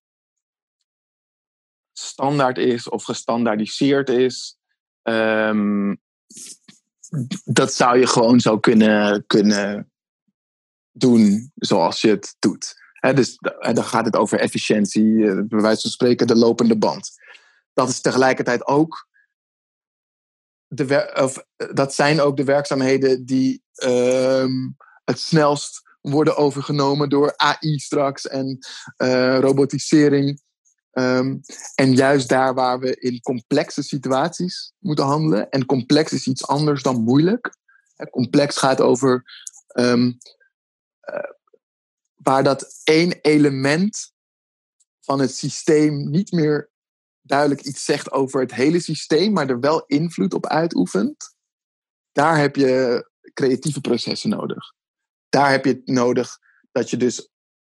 standaard 1.93 2.57
is 2.57 2.89
of 2.89 3.03
gestandaardiseerd 3.03 4.09
is, 4.09 4.57
um, 5.03 6.01
dat 7.43 7.73
zou 7.73 7.99
je 7.99 8.07
gewoon 8.07 8.39
zo 8.39 8.59
kunnen, 8.59 9.25
kunnen 9.27 9.92
doen 10.93 11.51
zoals 11.55 12.01
je 12.01 12.09
het 12.09 12.35
doet. 12.39 12.81
Dus 13.13 13.37
dan 13.59 13.83
gaat 13.83 14.05
het 14.05 14.15
over 14.15 14.39
efficiëntie, 14.39 15.27
eh, 15.27 15.39
bij 15.47 15.61
wijze 15.61 15.81
van 15.81 15.91
spreken 15.91 16.27
de 16.27 16.35
lopende 16.35 16.77
band. 16.77 17.11
Dat 17.73 17.89
is 17.89 18.01
tegelijkertijd 18.01 18.67
ook 18.67 19.07
de, 20.67 21.11
of, 21.21 21.45
dat 21.73 21.93
zijn 21.93 22.21
ook 22.21 22.37
de 22.37 22.43
werkzaamheden 22.43 23.25
die 23.25 23.63
um, 23.83 24.75
het 25.03 25.19
snelst 25.19 25.81
worden 26.01 26.37
overgenomen 26.37 27.09
door 27.09 27.33
AI 27.35 27.79
straks 27.79 28.27
en 28.27 28.57
uh, 28.97 29.39
robotisering. 29.39 30.41
Um, 30.91 31.41
en 31.75 31.93
juist 31.93 32.29
daar 32.29 32.53
waar 32.53 32.79
we 32.79 32.95
in 32.99 33.19
complexe 33.19 33.83
situaties 33.83 34.73
moeten 34.79 35.05
handelen. 35.05 35.49
En 35.49 35.65
complex 35.65 36.11
is 36.11 36.27
iets 36.27 36.47
anders 36.47 36.83
dan 36.83 37.01
moeilijk. 37.01 37.55
complex 38.09 38.57
gaat 38.57 38.81
over 38.81 39.23
uh, 39.79 40.11
waar 42.13 42.43
dat 42.43 42.81
één 42.83 43.21
element 43.21 44.13
van 44.99 45.19
het 45.19 45.35
systeem 45.35 46.09
niet 46.09 46.31
meer 46.31 46.71
duidelijk 47.21 47.61
iets 47.61 47.85
zegt 47.85 48.11
over 48.11 48.41
het 48.41 48.53
hele 48.53 48.79
systeem, 48.79 49.33
maar 49.33 49.49
er 49.49 49.59
wel 49.59 49.85
invloed 49.85 50.33
op 50.33 50.47
uitoefent, 50.47 51.35
daar 52.11 52.37
heb 52.37 52.55
je 52.55 53.05
creatieve 53.33 53.81
processen 53.81 54.29
nodig. 54.29 54.73
Daar 55.29 55.51
heb 55.51 55.65
je 55.65 55.71
het 55.71 55.87
nodig 55.87 56.37
dat 56.71 56.89
je 56.89 56.97
dus 56.97 57.29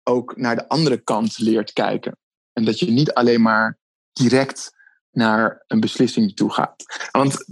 ook 0.04 0.38
naar 0.38 0.56
de 0.56 0.68
andere 0.68 0.98
kant 0.98 1.38
leert 1.38 1.74
kijken. 1.74 2.18
En 2.54 2.66
dat 2.66 2.80
je 2.80 2.92
niet 2.92 3.14
alleen 3.14 3.42
maar 3.42 3.80
direct 4.14 4.72
naar 5.12 5.64
een 5.68 5.80
beslissing 5.80 6.36
toe 6.36 6.54
gaat. 6.54 6.84
Want 7.12 7.46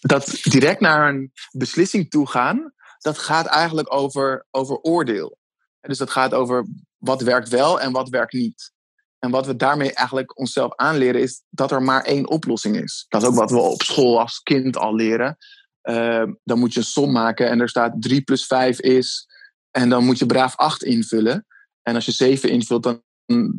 dat 0.00 0.38
direct 0.42 0.80
naar 0.80 1.08
een 1.08 1.32
beslissing 1.50 2.10
toe 2.10 2.28
gaan, 2.28 2.72
dat 3.02 3.18
gaat 3.18 3.46
eigenlijk 3.46 3.94
over, 3.94 4.46
over 4.50 4.76
oordeel. 4.76 5.38
Dus 5.80 5.98
dat 5.98 6.10
gaat 6.10 6.34
over 6.34 6.66
wat 6.96 7.22
werkt 7.22 7.48
wel 7.48 7.80
en 7.80 7.92
wat 7.92 8.08
werkt 8.08 8.32
niet. 8.32 8.72
En 9.18 9.30
wat 9.30 9.46
we 9.46 9.56
daarmee 9.56 9.92
eigenlijk 9.92 10.38
onszelf 10.38 10.76
aanleren 10.76 11.20
is 11.20 11.42
dat 11.48 11.70
er 11.70 11.82
maar 11.82 12.04
één 12.04 12.28
oplossing 12.28 12.76
is. 12.76 13.04
Dat 13.08 13.22
is 13.22 13.28
ook 13.28 13.34
wat 13.34 13.50
we 13.50 13.58
op 13.58 13.82
school 13.82 14.20
als 14.20 14.40
kind 14.40 14.76
al 14.76 14.94
leren. 14.94 15.36
Uh, 15.82 16.24
dan 16.44 16.58
moet 16.58 16.72
je 16.72 16.78
een 16.78 16.86
som 16.86 17.12
maken 17.12 17.48
en 17.48 17.60
er 17.60 17.68
staat 17.68 17.94
3 17.98 18.22
plus 18.22 18.46
5 18.46 18.80
is. 18.80 19.26
En 19.70 19.88
dan 19.88 20.04
moet 20.04 20.18
je 20.18 20.26
braaf 20.26 20.56
8 20.56 20.82
invullen. 20.82 21.46
En 21.82 21.94
als 21.94 22.04
je 22.04 22.12
7 22.12 22.50
invult, 22.50 22.82
dan, 22.82 23.02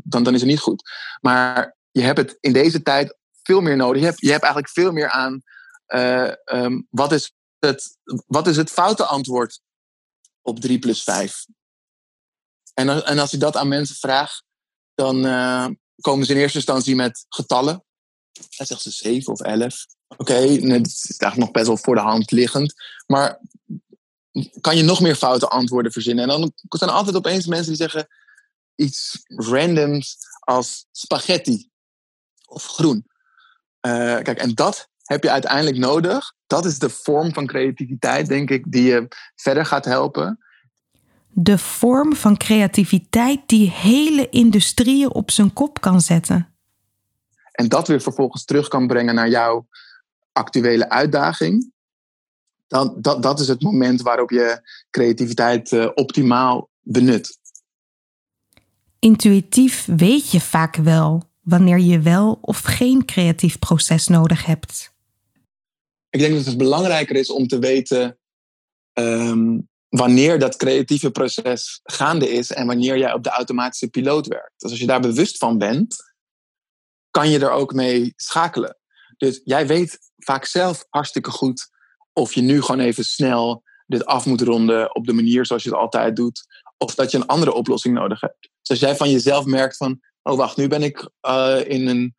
dan, 0.04 0.24
dan 0.24 0.34
is 0.34 0.40
het 0.40 0.50
niet 0.50 0.60
goed. 0.60 0.84
Maar 1.22 1.76
je 1.92 2.02
hebt 2.02 2.18
het 2.18 2.38
in 2.40 2.54
deze 2.54 2.82
tijd 2.82 3.18
veel 3.44 3.62
meer 3.62 3.76
nodig. 3.76 4.02
Je 4.02 4.08
hebt, 4.08 4.22
je 4.22 4.32
hebt 4.32 4.44
eigenlijk 4.44 4.74
veel 4.74 4.92
meer 4.92 5.10
aan 5.10 5.42
uh, 5.88 6.32
um, 6.46 6.88
wat, 6.90 7.12
is 7.12 7.34
wat 8.28 8.48
is 8.48 8.58
het 8.58 8.72
foute 8.72 9.06
antwoord 9.06 9.62
op 10.42 10.60
3 10.60 10.80
plus 10.80 11.04
5. 11.04 11.46
En, 12.74 13.06
en 13.06 13.20
als 13.20 13.32
je 13.32 13.38
dat 13.38 13.56
aan 13.56 13.68
mensen 13.68 13.96
vraagt, 13.96 14.44
dan 14.96 15.26
uh, 15.26 15.68
komen 16.02 16.26
ze 16.26 16.34
in 16.34 16.40
eerste 16.40 16.58
instantie 16.58 16.96
met 16.96 17.26
getallen. 17.30 17.84
Dan 18.32 18.66
zegt 18.66 18.82
ze 18.82 18.92
7 18.92 19.34
of 19.34 19.42
11. 19.42 19.86
Oké, 20.08 20.36
dat 20.36 20.86
is 20.88 21.18
eigenlijk 21.18 21.36
nog 21.36 21.52
best 21.52 21.68
wel 21.68 21.78
voor 21.78 21.96
de 21.96 22.02
hand 22.02 22.32
liggend. 22.32 22.74
Maar 23.06 23.40
kan 24.62 24.78
je 24.78 24.84
nog 24.84 25.02
meer 25.02 25.16
foute 25.16 25.48
antwoorden 25.48 25.92
verzinnen? 25.92 26.24
En 26.24 26.30
dan 26.30 26.54
zijn 26.70 26.90
er 26.90 26.96
altijd 26.96 27.16
opeens 27.16 27.46
mensen 27.46 27.68
die 27.68 27.76
zeggen 27.76 28.08
iets 28.76 29.24
randoms 29.28 30.18
als 30.40 30.86
spaghetti 30.92 31.70
of 32.46 32.66
groen. 32.66 33.08
Uh, 33.82 34.18
kijk, 34.20 34.38
en 34.38 34.54
dat 34.54 34.90
heb 35.04 35.24
je 35.24 35.32
uiteindelijk 35.32 35.78
nodig. 35.78 36.34
Dat 36.48 36.66
is 36.66 36.80
de 36.80 36.90
vorm 36.90 37.34
van 37.34 37.46
creativiteit, 37.46 38.28
denk 38.28 38.50
ik, 38.50 38.72
die 38.72 38.84
je 38.84 39.08
verder 39.36 39.66
gaat 39.66 39.86
helpen. 39.86 40.40
De 41.30 41.58
vorm 41.58 42.16
van 42.16 42.38
creativiteit 42.38 43.42
die 43.46 43.72
hele 43.72 44.30
industrieën 44.30 45.14
op 45.14 45.32
zijn 45.32 45.54
kop 45.54 45.82
kan 45.82 46.02
zetten. 46.02 46.48
En 47.52 47.68
dat 47.68 47.88
weer 47.88 48.02
vervolgens 48.02 48.46
terug 48.46 48.68
kan 48.68 48.88
brengen 48.88 49.16
naar 49.16 49.30
jouw 49.30 49.68
actuele 50.32 50.90
uitdaging. 50.90 51.72
Dan, 52.68 52.96
dat, 53.02 53.24
dat 53.24 53.40
is 53.40 53.48
het 53.48 53.62
moment 53.62 54.02
waarop 54.02 54.30
je 54.30 54.70
creativiteit 54.90 55.72
uh, 55.72 55.90
optimaal 55.94 56.70
benut. 56.82 57.40
Intuïtief 59.00 59.86
weet 59.86 60.32
je 60.32 60.42
vaak 60.42 60.76
wel 60.76 61.24
wanneer 61.42 61.80
je 61.80 62.00
wel 62.00 62.38
of 62.42 62.60
geen 62.60 63.06
creatief 63.06 63.60
proces 63.60 64.08
nodig 64.08 64.46
hebt. 64.46 64.93
Ik 66.14 66.20
denk 66.20 66.34
dat 66.34 66.46
het 66.46 66.58
belangrijker 66.58 67.16
is 67.16 67.30
om 67.30 67.48
te 67.48 67.60
weten 67.60 68.18
um, 68.94 69.70
wanneer 69.90 70.40
dat 70.40 70.56
creatieve 70.56 71.12
proces 71.12 71.80
gaande 71.84 72.30
is 72.30 72.52
en 72.52 72.68
wanneer 72.68 72.98
jij 72.98 73.14
op 73.14 73.24
de 73.24 73.30
automatische 73.30 73.90
piloot 73.90 74.28
werkt. 74.28 74.54
Dus 74.58 74.72
als 74.72 74.80
je 74.80 74.86
daar 74.86 75.00
bewust 75.00 75.38
van 75.38 75.58
bent, 75.58 75.96
kan 77.12 77.30
je 77.30 77.40
er 77.40 77.52
ook 77.52 77.74
mee 77.74 78.14
schakelen. 78.16 78.78
Dus 79.18 79.42
jij 79.44 79.68
weet 79.68 80.00
vaak 80.18 80.46
zelf 80.46 80.86
hartstikke 80.90 81.32
goed 81.32 81.70
of 82.14 82.34
je 82.34 82.42
nu 82.42 82.62
gewoon 82.62 82.82
even 82.82 83.04
snel 83.04 83.64
dit 83.86 84.06
af 84.06 84.26
moet 84.26 84.42
ronden 84.42 84.96
op 84.96 85.06
de 85.06 85.14
manier 85.14 85.46
zoals 85.46 85.64
je 85.64 85.70
het 85.70 85.80
altijd 85.80 86.16
doet, 86.16 86.46
of 86.78 86.96
dat 86.96 87.12
je 87.12 87.18
een 87.18 87.28
andere 87.28 87.54
oplossing 87.54 87.96
nodig 87.96 88.22
hebt. 88.22 88.38
Dus 88.40 88.70
als 88.70 88.80
jij 88.80 88.96
van 88.96 89.10
jezelf 89.10 89.46
merkt 89.46 89.78
van, 89.78 90.00
oh 90.22 90.38
wacht, 90.38 90.58
nu 90.58 90.68
ben 90.68 90.84
ik 90.84 91.10
uh, 91.28 91.60
in 91.66 91.88
een 91.88 92.16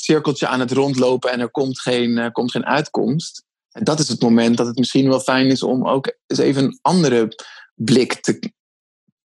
cirkeltje 0.00 0.46
aan 0.46 0.60
het 0.60 0.72
rondlopen 0.72 1.30
en 1.30 1.40
er 1.40 1.50
komt 1.50 1.80
geen, 1.80 2.10
uh, 2.10 2.30
komt 2.32 2.50
geen 2.50 2.66
uitkomst. 2.66 3.44
En 3.70 3.84
dat 3.84 3.98
is 3.98 4.08
het 4.08 4.22
moment 4.22 4.56
dat 4.56 4.66
het 4.66 4.78
misschien 4.78 5.08
wel 5.08 5.20
fijn 5.20 5.46
is 5.46 5.62
om 5.62 5.88
ook 5.88 6.16
eens 6.26 6.38
even 6.38 6.64
een 6.64 6.78
andere 6.82 7.28
blik 7.74 8.14
te, 8.14 8.52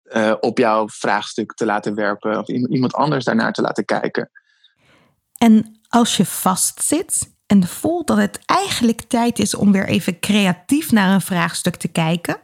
uh, 0.03 0.33
op 0.39 0.57
jouw 0.57 0.89
vraagstuk 0.89 1.53
te 1.53 1.65
laten 1.65 1.95
werpen. 1.95 2.39
Of 2.39 2.47
iemand 2.47 2.93
anders 2.93 3.25
daarnaar 3.25 3.53
te 3.53 3.61
laten 3.61 3.85
kijken. 3.85 4.29
En 5.37 5.79
als 5.87 6.17
je 6.17 6.25
vastzit 6.25 7.33
en 7.45 7.67
voelt 7.67 8.07
dat 8.07 8.17
het 8.17 8.39
eigenlijk 8.45 9.01
tijd 9.01 9.39
is 9.39 9.55
om 9.55 9.71
weer 9.71 9.87
even 9.87 10.19
creatief 10.19 10.91
naar 10.91 11.13
een 11.13 11.21
vraagstuk 11.21 11.75
te 11.75 11.87
kijken, 11.87 12.37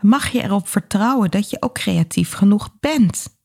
mag 0.00 0.28
je 0.28 0.42
erop 0.42 0.68
vertrouwen 0.68 1.30
dat 1.30 1.50
je 1.50 1.62
ook 1.62 1.74
creatief 1.74 2.32
genoeg 2.32 2.68
bent. 2.80 3.39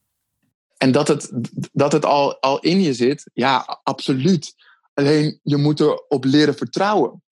En 0.86 0.92
dat 0.92 1.08
het, 1.08 1.32
dat 1.74 1.92
het 1.92 2.06
al, 2.06 2.42
al 2.42 2.60
in 2.60 2.82
je 2.82 2.94
zit, 2.94 3.30
ja, 3.34 3.80
absoluut. 3.84 4.56
Alleen 4.94 5.40
je 5.44 5.58
moet 5.58 5.80
erop 5.80 6.24
leren 6.24 6.56
vertrouwen. 6.56 7.24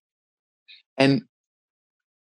En, 0.94 1.30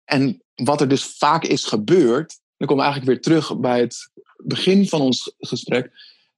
en 0.05 0.43
wat 0.55 0.81
er 0.81 0.89
dus 0.89 1.05
vaak 1.05 1.45
is 1.45 1.65
gebeurd, 1.65 2.41
dan 2.57 2.69
komen 2.69 2.85
we 2.85 2.91
eigenlijk 2.91 3.13
weer 3.13 3.39
terug 3.39 3.59
bij 3.59 3.81
het 3.81 4.11
begin 4.37 4.89
van 4.89 5.01
ons 5.01 5.35
gesprek, 5.39 5.91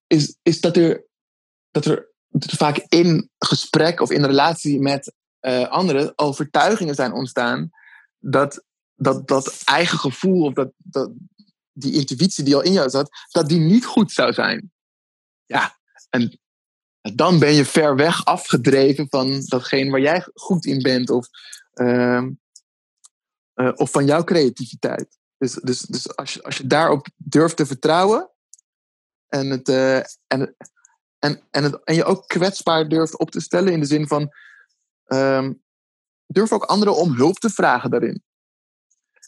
is, 0.06 0.36
is 0.42 0.60
dat, 0.60 0.76
er, 0.76 1.04
dat 1.70 1.84
er 1.84 2.08
vaak 2.34 2.84
in 2.88 3.30
gesprek 3.38 4.00
of 4.00 4.10
in 4.10 4.24
relatie 4.24 4.80
met 4.80 5.12
uh, 5.40 5.68
anderen 5.68 6.12
overtuigingen 6.16 6.94
zijn 6.94 7.12
ontstaan 7.12 7.70
dat 8.18 8.64
dat, 8.94 9.28
dat 9.28 9.62
eigen 9.64 9.98
gevoel 9.98 10.44
of 10.44 10.52
dat, 10.52 10.72
dat, 10.76 11.10
die 11.72 11.92
intuïtie 11.92 12.44
die 12.44 12.54
al 12.54 12.62
in 12.62 12.72
jou 12.72 12.90
zat, 12.90 13.10
dat 13.30 13.48
die 13.48 13.58
niet 13.58 13.84
goed 13.84 14.12
zou 14.12 14.32
zijn. 14.32 14.71
Ja, 15.46 15.78
en 16.10 16.40
dan 17.14 17.38
ben 17.38 17.52
je 17.52 17.64
ver 17.64 17.96
weg 17.96 18.24
afgedreven 18.24 19.06
van 19.08 19.42
datgene 19.44 19.90
waar 19.90 20.00
jij 20.00 20.26
goed 20.34 20.66
in 20.66 20.82
bent 20.82 21.10
of, 21.10 21.28
uh, 21.74 22.22
uh, 23.54 23.72
of 23.74 23.90
van 23.90 24.06
jouw 24.06 24.24
creativiteit. 24.24 25.18
Dus, 25.38 25.52
dus, 25.52 25.80
dus 25.80 26.16
als, 26.16 26.34
je, 26.34 26.42
als 26.42 26.56
je 26.56 26.66
daarop 26.66 27.06
durft 27.16 27.56
te 27.56 27.66
vertrouwen 27.66 28.30
en, 29.28 29.50
het, 29.50 29.68
uh, 29.68 29.96
en, 29.96 30.56
en, 31.18 31.42
en, 31.50 31.62
het, 31.62 31.84
en 31.84 31.94
je 31.94 32.04
ook 32.04 32.26
kwetsbaar 32.26 32.88
durft 32.88 33.18
op 33.18 33.30
te 33.30 33.40
stellen 33.40 33.72
in 33.72 33.80
de 33.80 33.86
zin 33.86 34.06
van 34.06 34.32
um, 35.06 35.62
durf 36.26 36.52
ook 36.52 36.64
anderen 36.64 36.96
om 36.96 37.14
hulp 37.14 37.38
te 37.38 37.50
vragen 37.50 37.90
daarin. 37.90 38.22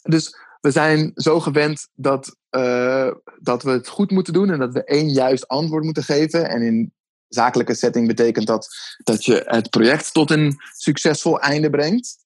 Dus 0.01 0.37
we 0.61 0.71
zijn 0.71 1.11
zo 1.15 1.39
gewend 1.39 1.87
dat, 1.93 2.35
uh, 2.51 3.11
dat 3.45 3.63
we 3.63 3.71
het 3.71 3.87
goed 3.87 4.11
moeten 4.11 4.33
doen 4.33 4.51
en 4.51 4.59
dat 4.59 4.73
we 4.73 4.83
één 4.83 5.09
juist 5.09 5.47
antwoord 5.47 5.83
moeten 5.83 6.03
geven. 6.03 6.49
En 6.49 6.61
in 6.61 6.93
zakelijke 7.27 7.73
setting 7.73 8.07
betekent 8.07 8.47
dat 8.47 8.67
dat 9.03 9.25
je 9.25 9.43
het 9.45 9.69
project 9.69 10.13
tot 10.13 10.31
een 10.31 10.55
succesvol 10.77 11.39
einde 11.39 11.69
brengt. 11.69 12.17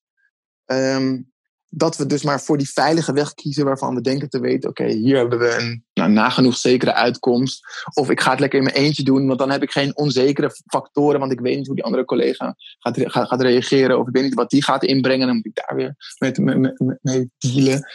Um, 0.66 1.32
dat 1.70 1.98
we 1.98 2.06
dus 2.06 2.24
maar 2.24 2.42
voor 2.42 2.58
die 2.58 2.72
veilige 2.72 3.14
weg 3.14 3.34
kiezen 3.34 3.66
waarvan 3.66 3.96
we 3.96 4.02
denken 4.02 4.30
te 4.30 4.40
weten: 4.40 4.70
oké, 4.70 4.86
hier 4.86 5.18
hebben 5.18 5.40
we 5.40 5.56
een 5.60 5.86
nou, 5.94 6.12
nagenoeg 6.12 6.58
zekere 6.58 6.94
uitkomst. 6.94 7.84
Of 7.94 8.10
ik 8.10 8.22
ga 8.22 8.32
het 8.32 8.40
lekker 8.40 8.60
in 8.60 8.66
mijn 8.66 8.76
eentje 8.76 9.04
doen, 9.04 9.28
want 9.28 9.40
dan 9.40 9.50
heb 9.52 9.62
ik 9.62 9.72
geen 9.72 9.98
onzekere 9.98 10.52
factoren, 10.66 11.20
want 11.20 11.32
ik 11.32 11.40
weet 11.40 11.58
niet 11.58 11.66
hoe 11.68 11.76
die 11.76 11.84
andere 11.84 12.06
collega 12.06 12.56
gaat, 12.80 13.00
gaat, 13.00 13.28
gaat 13.28 13.42
reageren. 13.42 14.00
Of 14.00 14.08
ik 14.08 14.14
weet 14.14 14.24
niet 14.24 14.34
wat 14.34 14.50
die 14.50 14.64
gaat 14.64 14.84
inbrengen, 14.84 15.28
dan 15.28 15.36
moet 15.36 15.46
ik 15.46 15.56
daar 15.56 15.76
weer 15.76 15.96
mee, 16.18 16.56
mee, 16.58 16.98
mee 17.02 17.32
dealen. 17.38 17.88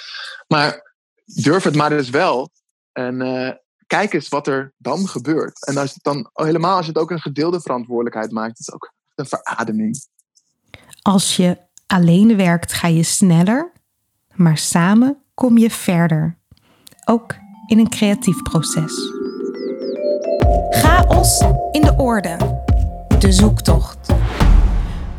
Maar 0.46 0.96
durf 1.24 1.62
het 1.62 1.74
maar 1.74 1.90
dus 1.90 2.10
wel. 2.10 2.50
En 2.94 3.20
uh, 3.20 3.50
kijk 3.87 4.12
eens 4.12 4.28
wat 4.28 4.46
er 4.46 4.72
dan 4.76 5.09
gebeurt. 5.09 5.66
En 5.66 5.76
als 5.76 5.94
het 5.94 6.02
dan 6.02 6.30
helemaal 6.33 6.76
als 6.76 6.87
je 6.87 6.92
het 6.92 7.00
ook 7.00 7.11
een 7.11 7.20
gedeelde 7.20 7.61
verantwoordelijkheid 7.61 8.30
maakt, 8.30 8.59
is 8.59 8.66
het 8.66 8.74
ook 8.74 8.92
een 9.14 9.26
verademing. 9.26 10.07
Als 11.02 11.37
je 11.37 11.59
alleen 11.87 12.37
werkt, 12.37 12.72
ga 12.72 12.88
je 12.88 13.02
sneller, 13.02 13.72
maar 14.35 14.59
samen 14.59 15.22
kom 15.35 15.59
je 15.59 15.70
verder. 15.70 16.38
Ook 17.04 17.35
in 17.66 17.78
een 17.78 17.88
creatief 17.88 18.42
proces. 18.42 19.12
Chaos 20.70 21.40
in 21.70 21.80
de 21.80 21.94
orde. 21.96 22.37
De 23.18 23.33
zoektocht. 23.33 24.12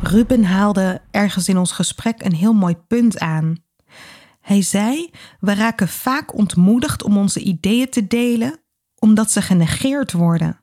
Ruben 0.00 0.44
haalde 0.44 1.00
ergens 1.10 1.48
in 1.48 1.58
ons 1.58 1.72
gesprek 1.72 2.24
een 2.24 2.34
heel 2.34 2.52
mooi 2.52 2.76
punt 2.76 3.18
aan. 3.18 3.64
Hij 4.46 4.62
zei: 4.62 5.10
We 5.40 5.54
raken 5.54 5.88
vaak 5.88 6.34
ontmoedigd 6.34 7.02
om 7.02 7.16
onze 7.16 7.40
ideeën 7.40 7.88
te 7.88 8.06
delen, 8.06 8.60
omdat 8.98 9.30
ze 9.30 9.42
genegeerd 9.42 10.12
worden, 10.12 10.60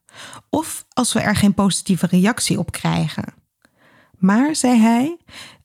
of 0.50 0.86
als 0.89 1.13
we 1.13 1.19
er 1.19 1.36
geen 1.36 1.54
positieve 1.54 2.08
reactie 2.08 2.60
op 2.60 2.72
krijgen. 2.72 3.34
Maar, 4.17 4.56
zei 4.56 4.80
hij, 4.80 5.17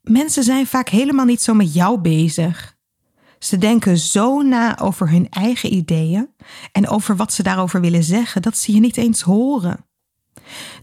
mensen 0.03 0.43
zijn 0.43 0.67
vaak 0.67 0.89
helemaal 0.89 1.25
niet 1.25 1.43
zo 1.43 1.55
met 1.55 1.75
jou 1.75 2.01
bezig. 2.01 2.77
Ze 3.39 3.59
denken 3.59 3.99
zo 3.99 4.43
na 4.43 4.79
over 4.79 5.11
hun 5.11 5.27
eigen 5.31 5.75
ideeën 5.75 6.35
en 6.73 6.89
over 6.89 7.17
wat 7.17 7.33
ze 7.33 7.43
daarover 7.43 7.81
willen 7.81 8.05
zeggen 8.05 8.43
dat 8.43 8.57
ze 8.57 8.73
je 8.73 8.81
niet 8.81 8.97
eens 8.97 9.21
horen. 9.21 9.88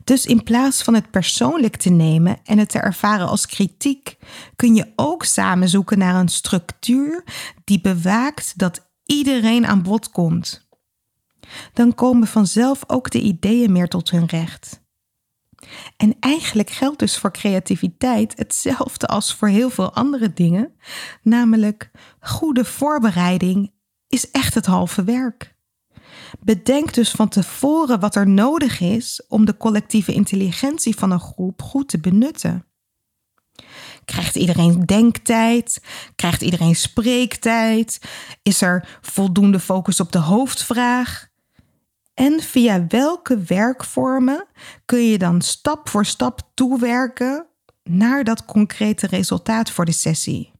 Dus 0.03 0.25
in 0.25 0.43
plaats 0.43 0.81
van 0.81 0.93
het 0.93 1.11
persoonlijk 1.11 1.75
te 1.75 1.89
nemen 1.89 2.37
en 2.43 2.57
het 2.57 2.69
te 2.69 2.79
ervaren 2.79 3.27
als 3.27 3.45
kritiek, 3.45 4.17
kun 4.55 4.75
je 4.75 4.91
ook 4.95 5.23
samen 5.23 5.69
zoeken 5.69 5.97
naar 5.97 6.15
een 6.15 6.29
structuur 6.29 7.23
die 7.63 7.81
bewaakt 7.81 8.58
dat 8.58 8.87
iedereen 9.06 9.65
aan 9.65 9.83
bod 9.83 10.12
komt. 10.12 10.67
Dan 11.73 11.93
komen 11.93 12.27
vanzelf 12.27 12.83
ook 12.87 13.12
de 13.12 13.21
ideeën 13.21 13.71
meer 13.71 13.87
tot 13.87 14.10
hun 14.10 14.25
recht. 14.25 14.83
En 15.97 16.15
eigenlijk 16.19 16.69
geldt 16.69 16.99
dus 16.99 17.17
voor 17.17 17.31
creativiteit 17.31 18.37
hetzelfde 18.37 19.08
als 19.08 19.33
voor 19.33 19.47
heel 19.47 19.69
veel 19.69 19.93
andere 19.93 20.33
dingen, 20.33 20.73
namelijk 21.21 21.91
goede 22.19 22.65
voorbereiding 22.65 23.71
is 24.08 24.31
echt 24.31 24.53
het 24.53 24.65
halve 24.65 25.03
werk. 25.03 25.54
Bedenk 26.40 26.94
dus 26.94 27.12
van 27.12 27.27
tevoren 27.29 28.00
wat 28.00 28.15
er 28.15 28.27
nodig 28.27 28.79
is 28.79 29.25
om 29.27 29.46
de 29.46 29.58
collectieve 29.58 30.13
intelligentie 30.13 30.96
van 30.96 31.12
een 31.12 31.19
groep 31.19 31.62
goed 31.62 31.88
te 31.88 32.00
benutten. 32.00 32.65
Krijgt 34.06 34.36
iedereen 34.36 34.86
denktijd? 34.86 35.81
Krijgt 36.15 36.42
iedereen 36.42 36.75
spreektijd? 36.75 38.00
Is 38.44 38.62
er 38.62 38.98
voldoende 39.02 39.60
focus 39.60 40.00
op 40.00 40.12
de 40.12 40.19
hoofdvraag? 40.19 41.27
En 42.13 42.40
via 42.40 42.88
welke 42.88 43.38
werkvormen 43.38 44.46
kun 44.86 45.06
je 45.06 45.17
dan 45.17 45.42
stap 45.42 45.90
voor 45.90 46.06
stap 46.06 46.42
toewerken 46.54 47.46
naar 47.83 48.23
dat 48.23 48.46
concrete 48.46 49.08
resultaat 49.08 49.69
voor 49.69 49.86
de 49.86 49.92
sessie? 49.92 50.52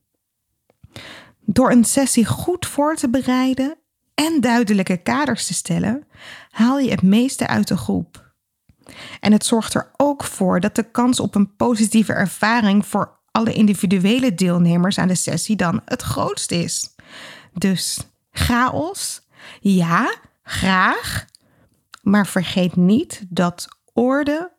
Door 1.39 1.71
een 1.71 1.86
sessie 1.86 2.26
goed 2.26 2.65
voor 2.65 2.95
te 2.95 3.09
bereiden 3.09 3.78
en 4.16 4.41
duidelijke 4.41 4.97
kaders 4.97 5.45
te 5.45 5.53
stellen, 5.53 6.07
haal 6.49 6.80
je 6.80 6.89
het 6.89 7.01
meeste 7.01 7.47
uit 7.47 7.68
de 7.68 7.78
groep. 7.78 8.34
En 9.20 9.32
het 9.32 9.45
zorgt 9.45 9.74
er 9.74 9.91
ook 9.97 10.24
voor 10.24 10.59
dat 10.59 10.76
de 10.76 10.91
kans 10.91 11.20
op 11.20 11.36
een 11.36 11.55
positieve 11.55 12.13
ervaring 12.13 12.86
voor 12.86 13.20
alle 13.32 13.53
individuele 13.53 14.36
deelnemers 14.36 14.97
aan 14.97 15.07
de 15.07 15.16
sessie 15.16 15.55
dan 15.55 15.82
het 15.86 16.01
grootst 16.01 16.51
is. 16.51 16.95
Dus 17.53 17.99
chaos, 18.32 19.22
ja, 19.59 20.16
graag. 20.43 21.26
Maar 22.01 22.28
vergeet 22.28 22.76
niet 22.76 23.26
dat 23.30 23.68
orde 23.93 24.51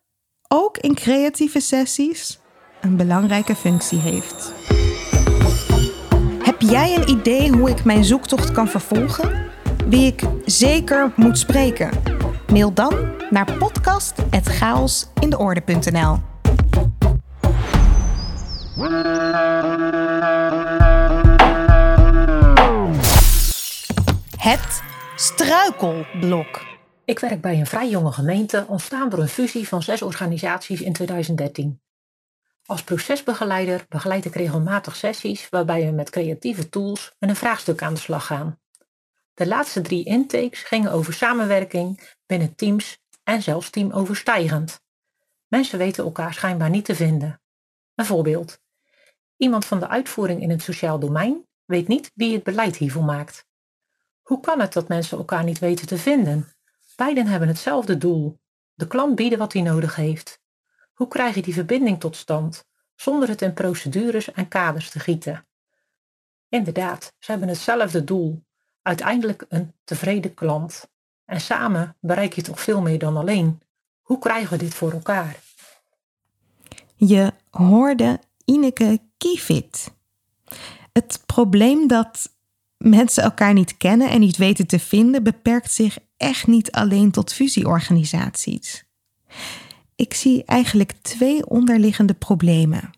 ook 0.49 0.79
in 0.79 0.95
creatieve 0.95 1.61
sessies 1.61 2.39
een 2.81 2.97
belangrijke 2.97 3.55
functie 3.55 3.99
heeft. 3.99 4.53
Heb 6.43 6.61
jij 6.61 6.97
een 6.97 7.09
idee 7.09 7.51
hoe 7.51 7.71
ik 7.71 7.85
mijn 7.85 8.05
zoektocht 8.05 8.53
kan 8.53 8.69
vervolgen? 8.69 9.46
Wie 9.87 10.07
ik 10.07 10.23
zeker 10.45 11.13
moet 11.17 11.39
spreken? 11.39 11.91
Mail 12.53 12.73
dan 12.73 13.15
naar 13.31 13.59
podcast.chaosindeorde.nl 13.59 16.19
Het 24.37 24.83
struikelblok. 25.17 26.65
Ik 27.05 27.19
werk 27.19 27.41
bij 27.41 27.59
een 27.59 27.67
vrij 27.67 27.89
jonge 27.89 28.13
gemeente, 28.13 28.65
ontstaan 28.69 29.09
door 29.09 29.19
een 29.19 29.29
fusie 29.29 29.69
van 29.69 29.83
zes 29.83 30.03
organisaties 30.03 30.81
in 30.81 30.93
2013. 30.93 31.81
Als 32.65 32.83
procesbegeleider 32.83 33.85
begeleid 33.89 34.25
ik 34.25 34.35
regelmatig 34.35 34.97
sessies 34.97 35.49
waarbij 35.49 35.87
we 35.87 35.91
met 35.91 36.11
creatieve 36.11 36.69
tools 36.69 37.15
en 37.19 37.29
een 37.29 37.37
vraagstuk 37.37 37.83
aan 37.83 37.95
de 37.95 38.01
slag 38.01 38.27
gaan. 38.27 38.59
De 39.37 39.47
laatste 39.47 39.81
drie 39.81 40.05
intakes 40.05 40.63
gingen 40.63 40.93
over 40.93 41.13
samenwerking 41.13 42.15
binnen 42.27 42.55
teams 42.55 42.99
en 43.23 43.43
zelfs 43.43 43.71
teamoverstijgend. 43.71 44.81
Mensen 45.47 45.79
weten 45.79 46.05
elkaar 46.05 46.35
schijnbaar 46.35 46.71
niet 46.71 46.85
te 46.85 46.95
vinden. 46.95 47.41
Een 47.95 48.05
voorbeeld. 48.05 48.61
Iemand 49.37 49.65
van 49.65 49.81
de 49.81 49.89
uitvoering 49.89 50.43
in 50.43 50.51
het 50.51 50.63
sociaal 50.63 50.99
domein 50.99 51.47
weet 51.65 51.89
niet 51.89 52.11
wie 52.15 52.35
het 52.35 52.43
beleid 52.43 52.77
hiervoor 52.77 53.05
maakt. 53.05 53.47
Hoe 54.23 54.41
kan 54.41 54.61
het 54.61 54.73
dat 54.73 54.89
mensen 54.89 55.19
elkaar 55.19 55.45
niet 55.45 55.59
weten 55.59 55.87
te 55.87 55.99
vinden? 55.99 56.53
Beiden 56.95 57.27
hebben 57.27 57.49
hetzelfde 57.49 57.99
doel: 57.99 58.39
de 58.75 58.87
klant 58.87 59.15
bieden 59.15 59.39
wat 59.39 59.53
hij 59.53 59.63
nodig 59.63 59.97
heeft. 59.97 60.41
Hoe 60.93 61.09
krijg 61.09 61.35
je 61.35 61.43
die 61.43 61.55
verbinding 61.55 62.01
tot 62.01 62.17
stand 62.17 62.65
zonder 62.95 63.29
het 63.29 63.43
in 63.43 63.55
procedures 63.55 64.33
en 64.33 64.49
kaders 64.49 64.91
te 64.91 64.99
gieten? 64.99 65.47
Inderdaad, 66.49 67.13
ze 67.19 67.31
hebben 67.31 67.49
hetzelfde 67.49 68.05
doel: 68.05 68.46
uiteindelijk 68.87 69.47
een 69.49 69.73
tevreden 69.85 70.35
klant. 70.35 70.89
En 71.25 71.41
samen 71.41 71.97
bereik 72.01 72.33
je 72.33 72.43
toch 72.43 72.61
veel 72.61 72.81
meer 72.81 72.99
dan 72.99 73.17
alleen. 73.17 73.61
Hoe 74.01 74.19
krijgen 74.19 74.51
we 74.51 74.65
dit 74.65 74.75
voor 74.75 74.93
elkaar? 74.93 75.37
Je 76.95 77.33
hoorde 77.51 78.21
Ineke 78.45 79.01
Kievit. 79.17 79.95
Het 80.93 81.23
probleem 81.27 81.89
dat 81.89 82.33
mensen 82.77 83.23
elkaar 83.23 83.53
niet 83.53 83.77
kennen 83.77 84.11
en 84.11 84.21
niet 84.21 84.37
weten 84.37 84.67
te 84.67 84.79
vinden, 84.79 85.23
beperkt 85.23 85.73
zich 85.73 85.99
echt 86.17 86.47
niet 86.47 86.73
alleen 86.73 87.11
tot 87.11 87.33
fusieorganisaties. 87.33 88.85
Ik 89.97 90.15
zie 90.15 90.45
eigenlijk 90.45 90.93
twee 90.93 91.47
onderliggende 91.47 92.15
problemen. 92.15 92.91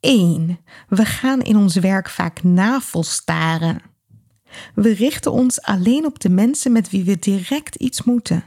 Eén, 0.00 0.58
we 0.88 1.04
gaan 1.04 1.40
in 1.40 1.56
ons 1.56 1.76
werk 1.76 2.08
vaak 2.08 2.42
navelstaren. 2.42 3.91
We 4.74 4.92
richten 4.92 5.32
ons 5.32 5.62
alleen 5.62 6.06
op 6.06 6.20
de 6.20 6.28
mensen 6.28 6.72
met 6.72 6.90
wie 6.90 7.04
we 7.04 7.18
direct 7.18 7.74
iets 7.74 8.02
moeten. 8.02 8.44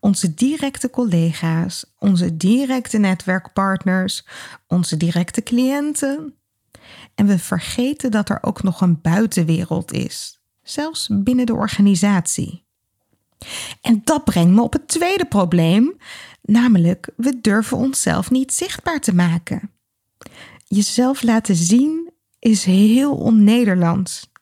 Onze 0.00 0.34
directe 0.34 0.90
collega's, 0.90 1.94
onze 1.98 2.36
directe 2.36 2.98
netwerkpartners, 2.98 4.26
onze 4.66 4.96
directe 4.96 5.42
cliënten. 5.42 6.34
En 7.14 7.26
we 7.26 7.38
vergeten 7.38 8.10
dat 8.10 8.28
er 8.28 8.38
ook 8.42 8.62
nog 8.62 8.80
een 8.80 9.00
buitenwereld 9.00 9.92
is, 9.92 10.40
zelfs 10.62 11.08
binnen 11.10 11.46
de 11.46 11.54
organisatie. 11.54 12.64
En 13.80 14.00
dat 14.04 14.24
brengt 14.24 14.54
me 14.54 14.62
op 14.62 14.72
het 14.72 14.88
tweede 14.88 15.24
probleem, 15.24 15.96
namelijk 16.42 17.08
we 17.16 17.40
durven 17.40 17.76
onszelf 17.76 18.30
niet 18.30 18.52
zichtbaar 18.52 19.00
te 19.00 19.14
maken. 19.14 19.70
Jezelf 20.64 21.22
laten 21.22 21.56
zien 21.56 22.12
is 22.38 22.64
heel 22.64 23.16
on-Nederlands. 23.16 24.32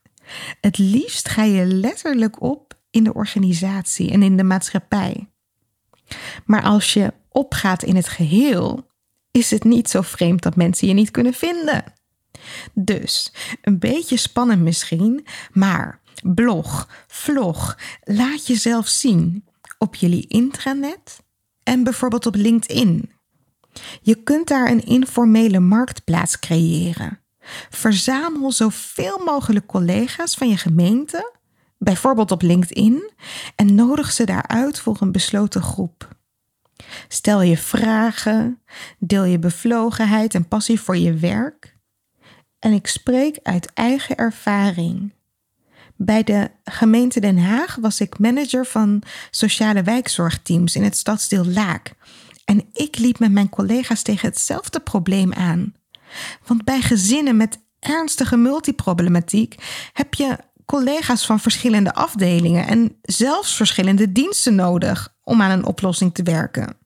Het 0.61 0.79
liefst 0.79 1.29
ga 1.29 1.43
je 1.43 1.67
letterlijk 1.67 2.43
op 2.43 2.75
in 2.91 3.05
de 3.05 3.15
organisatie 3.15 4.11
en 4.11 4.23
in 4.23 4.37
de 4.37 4.45
maatschappij. 4.45 5.29
Maar 6.45 6.63
als 6.63 6.93
je 6.93 7.13
opgaat 7.29 7.83
in 7.83 7.97
het 7.97 8.09
geheel, 8.09 8.87
is 9.31 9.51
het 9.51 9.65
niet 9.65 9.91
zo 9.91 10.01
vreemd 10.01 10.43
dat 10.43 10.57
mensen 10.57 10.89
je 10.89 10.95
niet 10.95 11.11
kunnen 11.11 11.35
vinden. 11.35 11.85
Dus 12.73 13.33
een 13.63 13.79
beetje 13.79 14.17
spannend 14.17 14.63
misschien, 14.63 15.27
maar 15.53 16.01
blog, 16.23 16.89
vlog, 17.07 17.79
laat 18.03 18.47
jezelf 18.47 18.89
zien 18.89 19.45
op 19.79 19.95
jullie 19.95 20.27
intranet 20.27 21.23
en 21.63 21.85
bijvoorbeeld 21.85 22.27
op 22.27 22.35
LinkedIn. 22.35 23.11
Je 24.03 24.23
kunt 24.23 24.49
daar 24.49 24.71
een 24.71 24.85
informele 24.85 25.61
marktplaats 25.61 26.39
creëren. 26.39 27.22
Verzamel 27.71 28.53
zoveel 28.53 29.19
mogelijk 29.25 29.67
collega's 29.67 30.35
van 30.35 30.49
je 30.49 30.57
gemeente, 30.57 31.33
bijvoorbeeld 31.79 32.31
op 32.31 32.43
LinkedIn, 32.43 33.11
en 33.57 33.75
nodig 33.75 34.13
ze 34.13 34.25
daaruit 34.25 34.81
voor 34.81 34.97
een 35.01 35.13
besloten 35.13 35.63
groep. 35.63 36.09
Stel 37.09 37.43
je 37.43 37.57
vragen, 37.57 38.61
deel 38.99 39.25
je 39.25 39.39
bevlogenheid 39.39 40.35
en 40.35 40.49
passie 40.49 40.81
voor 40.81 40.97
je 40.97 41.15
werk. 41.15 41.77
En 42.59 42.73
ik 42.73 42.87
spreek 42.87 43.39
uit 43.43 43.73
eigen 43.73 44.17
ervaring. 44.17 45.13
Bij 45.97 46.23
de 46.23 46.51
gemeente 46.65 47.21
Den 47.21 47.39
Haag 47.39 47.77
was 47.81 48.01
ik 48.01 48.19
manager 48.19 48.67
van 48.67 49.03
sociale 49.31 49.83
wijkzorgteams 49.83 50.77
in 50.77 50.83
het 50.83 50.97
stadsdeel 50.97 51.45
Laak. 51.45 51.93
En 52.45 52.65
ik 52.73 52.99
liep 52.99 53.19
met 53.19 53.33
mijn 53.33 53.49
collega's 53.49 54.03
tegen 54.03 54.29
hetzelfde 54.29 54.81
probleem 54.81 55.33
aan. 55.33 55.75
Want 56.47 56.65
bij 56.65 56.81
gezinnen 56.81 57.37
met 57.37 57.59
ernstige 57.79 58.37
multiproblematiek 58.37 59.55
heb 59.93 60.15
je 60.15 60.39
collega's 60.67 61.27
van 61.27 61.41
verschillende 61.41 61.95
afdelingen 61.95 62.67
en 62.67 62.99
zelfs 63.03 63.57
verschillende 63.57 64.13
diensten 64.13 64.55
nodig 64.55 65.15
om 65.23 65.43
aan 65.43 65.51
een 65.51 65.67
oplossing 65.67 66.15
te 66.15 66.23
werken. 66.23 66.77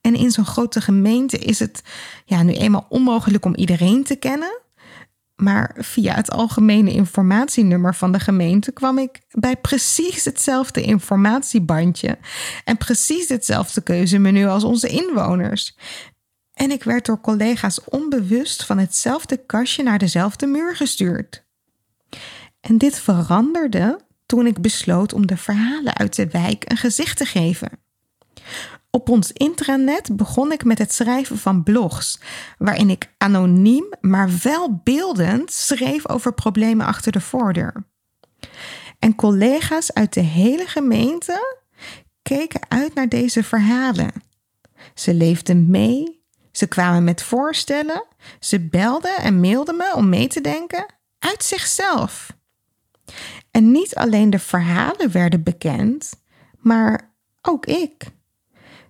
En 0.00 0.14
in 0.14 0.30
zo'n 0.30 0.46
grote 0.46 0.80
gemeente 0.80 1.38
is 1.38 1.58
het 1.58 1.82
ja, 2.24 2.42
nu 2.42 2.52
eenmaal 2.52 2.86
onmogelijk 2.88 3.44
om 3.44 3.54
iedereen 3.54 4.04
te 4.04 4.16
kennen. 4.16 4.60
Maar 5.36 5.76
via 5.78 6.14
het 6.14 6.30
algemene 6.30 6.92
informatienummer 6.92 7.94
van 7.94 8.12
de 8.12 8.20
gemeente 8.20 8.72
kwam 8.72 8.98
ik 8.98 9.20
bij 9.30 9.56
precies 9.56 10.24
hetzelfde 10.24 10.82
informatiebandje 10.82 12.18
en 12.64 12.76
precies 12.76 13.28
hetzelfde 13.28 13.80
keuzemenu 13.80 14.46
als 14.46 14.64
onze 14.64 14.88
inwoners. 14.88 15.76
En 16.52 16.70
ik 16.70 16.84
werd 16.84 17.06
door 17.06 17.20
collega's 17.20 17.84
onbewust 17.84 18.64
van 18.64 18.78
hetzelfde 18.78 19.36
kastje 19.36 19.82
naar 19.82 19.98
dezelfde 19.98 20.46
muur 20.46 20.76
gestuurd. 20.76 21.44
En 22.60 22.78
dit 22.78 22.98
veranderde 23.00 24.00
toen 24.26 24.46
ik 24.46 24.60
besloot 24.60 25.12
om 25.12 25.26
de 25.26 25.36
verhalen 25.36 25.96
uit 25.96 26.16
de 26.16 26.28
wijk 26.28 26.70
een 26.70 26.76
gezicht 26.76 27.16
te 27.16 27.24
geven. 27.24 27.70
Op 28.90 29.08
ons 29.08 29.32
intranet 29.32 30.16
begon 30.16 30.52
ik 30.52 30.64
met 30.64 30.78
het 30.78 30.92
schrijven 30.92 31.38
van 31.38 31.62
blogs, 31.62 32.20
waarin 32.58 32.90
ik 32.90 33.12
anoniem, 33.18 33.84
maar 34.00 34.30
wel 34.42 34.80
beeldend 34.84 35.52
schreef 35.52 36.08
over 36.08 36.34
problemen 36.34 36.86
achter 36.86 37.12
de 37.12 37.20
voordeur. 37.20 37.84
En 38.98 39.14
collega's 39.14 39.92
uit 39.92 40.12
de 40.12 40.20
hele 40.20 40.66
gemeente 40.66 41.60
keken 42.22 42.60
uit 42.68 42.94
naar 42.94 43.08
deze 43.08 43.42
verhalen. 43.44 44.12
Ze 44.94 45.14
leefden 45.14 45.70
mee, 45.70 46.21
ze 46.52 46.66
kwamen 46.66 47.04
met 47.04 47.22
voorstellen, 47.22 48.04
ze 48.40 48.60
belden 48.60 49.16
en 49.16 49.40
mailden 49.40 49.76
me 49.76 49.92
om 49.94 50.08
mee 50.08 50.26
te 50.26 50.40
denken 50.40 50.86
uit 51.18 51.44
zichzelf. 51.44 52.36
En 53.50 53.70
niet 53.70 53.94
alleen 53.94 54.30
de 54.30 54.38
verhalen 54.38 55.12
werden 55.12 55.42
bekend, 55.42 56.10
maar 56.58 57.14
ook 57.42 57.66
ik. 57.66 58.04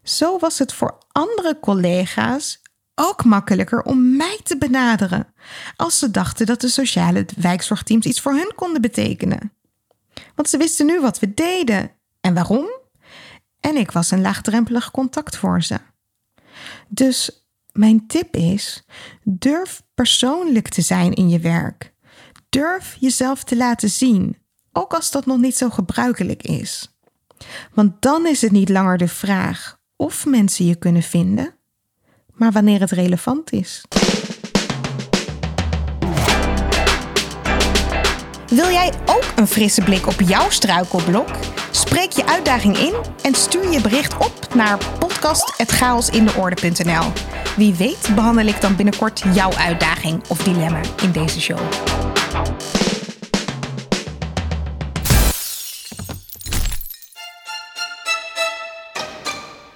Zo 0.03 0.39
was 0.39 0.59
het 0.59 0.73
voor 0.73 0.99
andere 1.13 1.59
collega's 1.61 2.63
ook 2.95 3.25
makkelijker 3.25 3.83
om 3.83 4.17
mij 4.17 4.41
te 4.43 4.59
benaderen 4.59 5.35
als 5.77 5.99
ze 5.99 6.11
dachten 6.11 6.47
dat 6.47 6.61
de 6.61 6.69
sociale 6.69 7.27
wijkzorgteams 7.37 8.07
iets 8.07 8.21
voor 8.21 8.33
hun 8.33 8.53
konden 8.55 8.81
betekenen. 8.81 9.53
Want 10.35 10.49
ze 10.49 10.57
wisten 10.57 10.87
nu 10.87 11.01
wat 11.01 11.19
we 11.19 11.35
deden 11.35 11.91
en 12.21 12.35
waarom. 12.35 12.67
En 13.61 13.77
ik 13.77 13.91
was 13.91 14.11
een 14.11 14.21
laagdrempelig 14.21 14.91
contact 14.91 15.37
voor 15.37 15.63
ze. 15.63 15.79
Dus 16.89 17.42
mijn 17.73 18.07
tip 18.07 18.37
is: 18.37 18.85
durf 19.23 19.83
persoonlijk 19.95 20.69
te 20.69 20.83
zijn 20.83 21.13
in 21.13 21.29
je 21.29 21.39
werk. 21.39 21.93
Durf 22.49 22.97
jezelf 23.01 23.45
te 23.45 23.57
laten 23.57 23.91
zien, 23.91 24.37
ook 24.73 24.93
als 24.93 25.11
dat 25.11 25.27
nog 25.27 25.39
niet 25.39 25.57
zo 25.57 25.71
gebruikelijk 25.71 26.43
is. 26.43 26.97
Want 27.75 28.03
dan 28.03 28.27
is 28.27 28.41
het 28.41 28.53
niet 28.53 28.69
langer 28.69 28.99
de 28.99 29.09
vraag 29.09 29.81
of 29.97 30.27
mensen 30.27 30.65
je 30.67 30.77
kunnen 30.77 31.03
vinden, 31.03 31.55
maar 32.33 32.53
wanneer 32.53 32.81
het 32.81 32.91
relevant 32.91 33.53
is. 33.53 33.83
Wil 38.49 38.71
jij 38.71 38.93
ook 39.07 39.33
een 39.37 39.47
frisse 39.47 39.83
blik 39.83 40.07
op 40.07 40.21
jouw 40.21 40.51
struikelblok? 40.51 41.31
Spreek 41.75 42.13
je 42.13 42.27
uitdaging 42.27 42.77
in 42.77 42.95
en 43.23 43.35
stuur 43.35 43.71
je 43.71 43.81
bericht 43.81 44.17
op 44.17 44.55
naar 44.55 44.79
podcast.chaosindeorde.nl. 44.99 47.13
Wie 47.57 47.75
weet 47.75 48.11
behandel 48.15 48.47
ik 48.47 48.61
dan 48.61 48.77
binnenkort 48.77 49.23
jouw 49.35 49.53
uitdaging 49.53 50.23
of 50.29 50.39
dilemma 50.39 50.81
in 51.03 51.13
deze 51.13 51.41
show. 51.41 51.59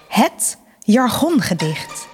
Het 0.08 0.58
jargongedicht. 0.78 2.08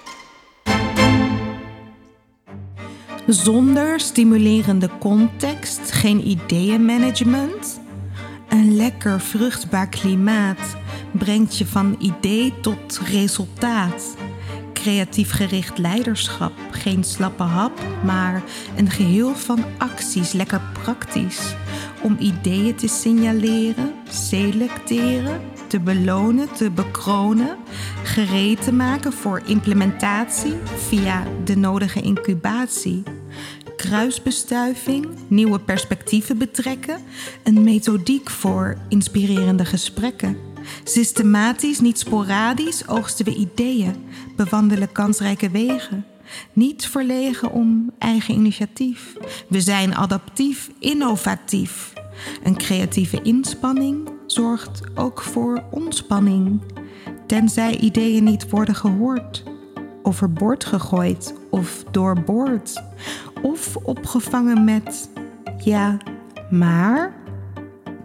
Zonder 3.27 3.99
stimulerende 3.99 4.89
context 4.99 5.91
geen 5.91 6.27
ideeënmanagement. 6.27 7.81
Een 8.53 8.75
lekker 8.75 9.19
vruchtbaar 9.19 9.89
klimaat 9.89 10.75
brengt 11.11 11.57
je 11.57 11.65
van 11.65 11.95
idee 11.99 12.53
tot 12.61 12.99
resultaat. 13.05 14.15
Creatief 14.73 15.31
gericht 15.31 15.77
leiderschap, 15.77 16.51
geen 16.71 17.03
slappe 17.03 17.43
hap, 17.43 17.81
maar 18.03 18.43
een 18.75 18.89
geheel 18.89 19.35
van 19.35 19.63
acties, 19.77 20.31
lekker 20.31 20.61
praktisch. 20.83 21.55
Om 22.01 22.15
ideeën 22.19 22.75
te 22.75 22.87
signaleren, 22.87 23.93
selecteren, 24.09 25.41
te 25.67 25.79
belonen, 25.79 26.53
te 26.53 26.71
bekronen, 26.71 27.57
gereed 28.03 28.63
te 28.63 28.73
maken 28.73 29.13
voor 29.13 29.41
implementatie 29.45 30.55
via 30.87 31.23
de 31.43 31.57
nodige 31.57 32.01
incubatie. 32.01 33.03
Kruisbestuiving, 33.75 35.07
nieuwe 35.27 35.59
perspectieven 35.59 36.37
betrekken, 36.37 36.99
een 37.43 37.63
methodiek 37.63 38.29
voor 38.29 38.77
inspirerende 38.89 39.65
gesprekken. 39.65 40.37
Systematisch, 40.83 41.79
niet 41.79 41.99
sporadisch, 41.99 42.87
oogsten 42.87 43.25
we 43.25 43.35
ideeën, 43.35 43.95
bewandelen 44.35 44.91
kansrijke 44.91 45.49
wegen. 45.49 46.05
Niet 46.53 46.87
verlegen 46.87 47.51
om 47.51 47.91
eigen 47.97 48.33
initiatief. 48.33 49.13
We 49.47 49.61
zijn 49.61 49.95
adaptief, 49.95 50.69
innovatief. 50.79 51.93
Een 52.43 52.57
creatieve 52.57 53.21
inspanning 53.21 54.09
zorgt 54.25 54.81
ook 54.95 55.21
voor 55.21 55.63
ontspanning. 55.71 56.61
Tenzij 57.27 57.77
ideeën 57.77 58.23
niet 58.23 58.49
worden 58.49 58.75
gehoord, 58.75 59.43
overboord 60.03 60.65
gegooid 60.65 61.33
of 61.49 61.83
doorboord, 61.91 62.83
of 63.41 63.75
opgevangen 63.75 64.63
met 64.63 65.09
ja, 65.57 65.97
maar, 66.49 67.13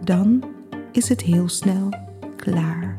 dan 0.03 0.43
is 0.91 1.09
het 1.09 1.21
heel 1.21 1.49
snel 1.49 1.89
klaar. 2.35 2.97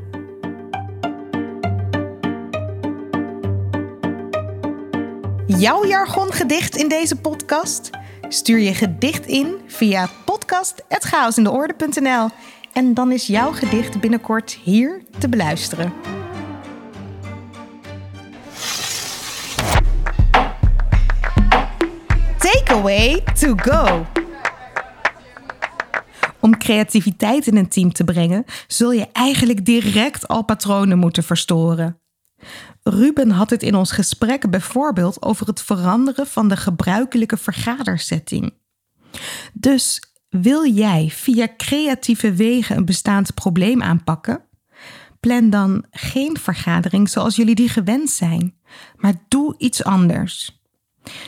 Jouw 5.47 5.87
jargongedicht 5.87 6.77
in 6.77 6.89
deze 6.89 7.17
podcast? 7.17 7.91
Stuur 8.29 8.59
je 8.59 8.75
gedicht 8.75 9.27
in 9.27 9.55
via 9.67 10.09
podcast.chaosindeorde.nl 10.25 12.29
en 12.73 12.95
dan 12.95 13.13
is 13.13 13.27
jouw 13.27 13.53
gedicht 13.53 14.01
binnenkort 14.01 14.53
hier 14.53 15.03
te 15.19 15.29
beluisteren. 15.29 16.20
Takeaway 22.81 23.23
to 23.39 23.55
go. 23.57 24.07
Om 26.41 26.59
creativiteit 26.59 27.47
in 27.47 27.57
een 27.57 27.69
team 27.69 27.93
te 27.93 28.05
brengen, 28.05 28.45
zul 28.67 28.93
je 28.93 29.07
eigenlijk 29.13 29.65
direct 29.65 30.29
al 30.29 30.45
patronen 30.45 30.99
moeten 30.99 31.23
verstoren. 31.23 32.01
Ruben 32.83 33.31
had 33.31 33.51
het 33.51 33.63
in 33.63 33.75
ons 33.75 33.93
gesprek 33.93 34.51
bijvoorbeeld 34.51 35.23
over 35.23 35.47
het 35.47 35.63
veranderen 35.63 36.27
van 36.27 36.49
de 36.49 36.57
gebruikelijke 36.57 37.37
vergadersetting. 37.37 38.55
Dus 39.53 40.03
wil 40.29 40.71
jij 40.71 41.09
via 41.11 41.49
creatieve 41.57 42.33
wegen 42.33 42.77
een 42.77 42.85
bestaand 42.85 43.35
probleem 43.35 43.83
aanpakken? 43.83 44.45
Plan 45.21 45.51
dan 45.51 45.85
geen 45.91 46.39
vergadering 46.39 47.09
zoals 47.09 47.37
jullie 47.37 47.55
die 47.55 47.69
gewend 47.69 48.11
zijn, 48.11 48.55
maar 48.97 49.15
doe 49.29 49.55
iets 49.59 49.85
anders. 49.85 50.60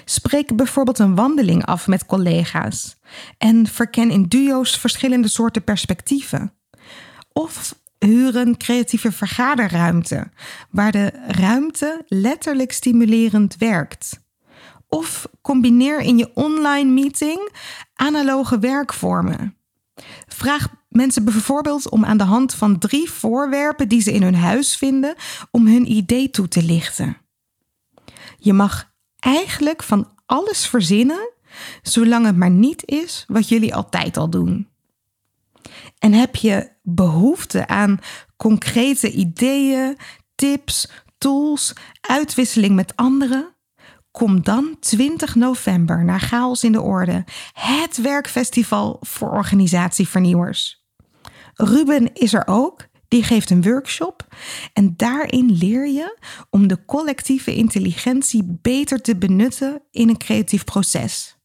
Spreek 0.05 0.57
bijvoorbeeld 0.57 0.99
een 0.99 1.15
wandeling 1.15 1.65
af 1.65 1.87
met 1.87 2.07
collega's 2.07 2.97
en 3.39 3.67
verken 3.67 4.11
in 4.11 4.23
duo's 4.23 4.77
verschillende 4.77 5.29
soorten 5.29 5.65
perspectieven. 5.65 6.53
Of 7.33 7.75
huur 7.99 8.37
een 8.37 8.57
creatieve 8.57 9.13
vergaderruimte, 9.13 10.31
waar 10.71 10.93
de 10.93 11.13
ruimte 11.27 12.05
letterlijk 12.09 12.73
stimulerend 12.73 13.57
werkt. 13.57 14.21
Of 14.89 15.29
combineer 15.43 16.01
in 16.01 16.19
je 16.19 16.31
online 16.35 16.91
meeting 16.91 17.51
analoge 17.95 18.59
werkvormen. 18.59 19.57
Vraag 20.27 20.69
mensen 20.89 21.25
bijvoorbeeld 21.25 21.89
om 21.89 22.05
aan 22.05 22.17
de 22.17 22.25
hand 22.25 22.55
van 22.55 22.79
drie 22.79 23.11
voorwerpen 23.11 23.89
die 23.89 24.01
ze 24.01 24.13
in 24.13 24.23
hun 24.23 24.35
huis 24.35 24.77
vinden, 24.77 25.15
om 25.51 25.67
hun 25.67 25.93
idee 25.93 26.31
toe 26.31 26.49
te 26.49 26.63
lichten. 26.63 27.17
Je 28.39 28.53
mag 28.53 28.92
eigenlijk 29.23 29.83
van 29.83 30.11
alles 30.27 30.67
verzinnen, 30.67 31.31
zolang 31.83 32.27
het 32.27 32.37
maar 32.37 32.51
niet 32.51 32.83
is 32.87 33.25
wat 33.29 33.49
jullie 33.49 33.75
altijd 33.75 34.17
al 34.17 34.31
doen. 34.31 34.69
En 35.99 36.13
heb 36.13 36.37
je 36.37 36.71
behoefte 36.83 37.67
aan 37.67 37.99
concrete 38.37 39.11
ideeën, 39.11 39.97
tips, 40.35 40.91
tools, 41.19 41.73
uitwisseling 42.01 42.75
met 42.75 42.97
anderen? 42.97 43.57
Kom 44.11 44.43
dan 44.43 44.77
20 44.81 45.35
november 45.35 46.05
naar 46.05 46.21
Chaos 46.21 46.65
in 46.65 46.73
de 46.73 46.81
Orde, 46.81 47.25
het 47.53 48.01
werkfestival 48.01 48.97
voor 49.01 49.31
organisatievernieuwers. 49.31 50.85
Ruben 51.55 52.15
is 52.15 52.33
er 52.33 52.47
ook 52.47 52.87
die 53.13 53.23
geeft 53.23 53.51
een 53.51 53.63
workshop. 53.63 54.27
En 54.73 54.95
daarin 54.97 55.51
leer 55.51 55.89
je 55.89 56.19
om 56.51 56.67
de 56.67 56.85
collectieve 56.85 57.55
intelligentie 57.55 58.59
beter 58.63 59.01
te 59.01 59.17
benutten 59.17 59.83
in 59.91 60.09
een 60.09 60.17
creatief 60.17 60.65
proces. 60.65 61.37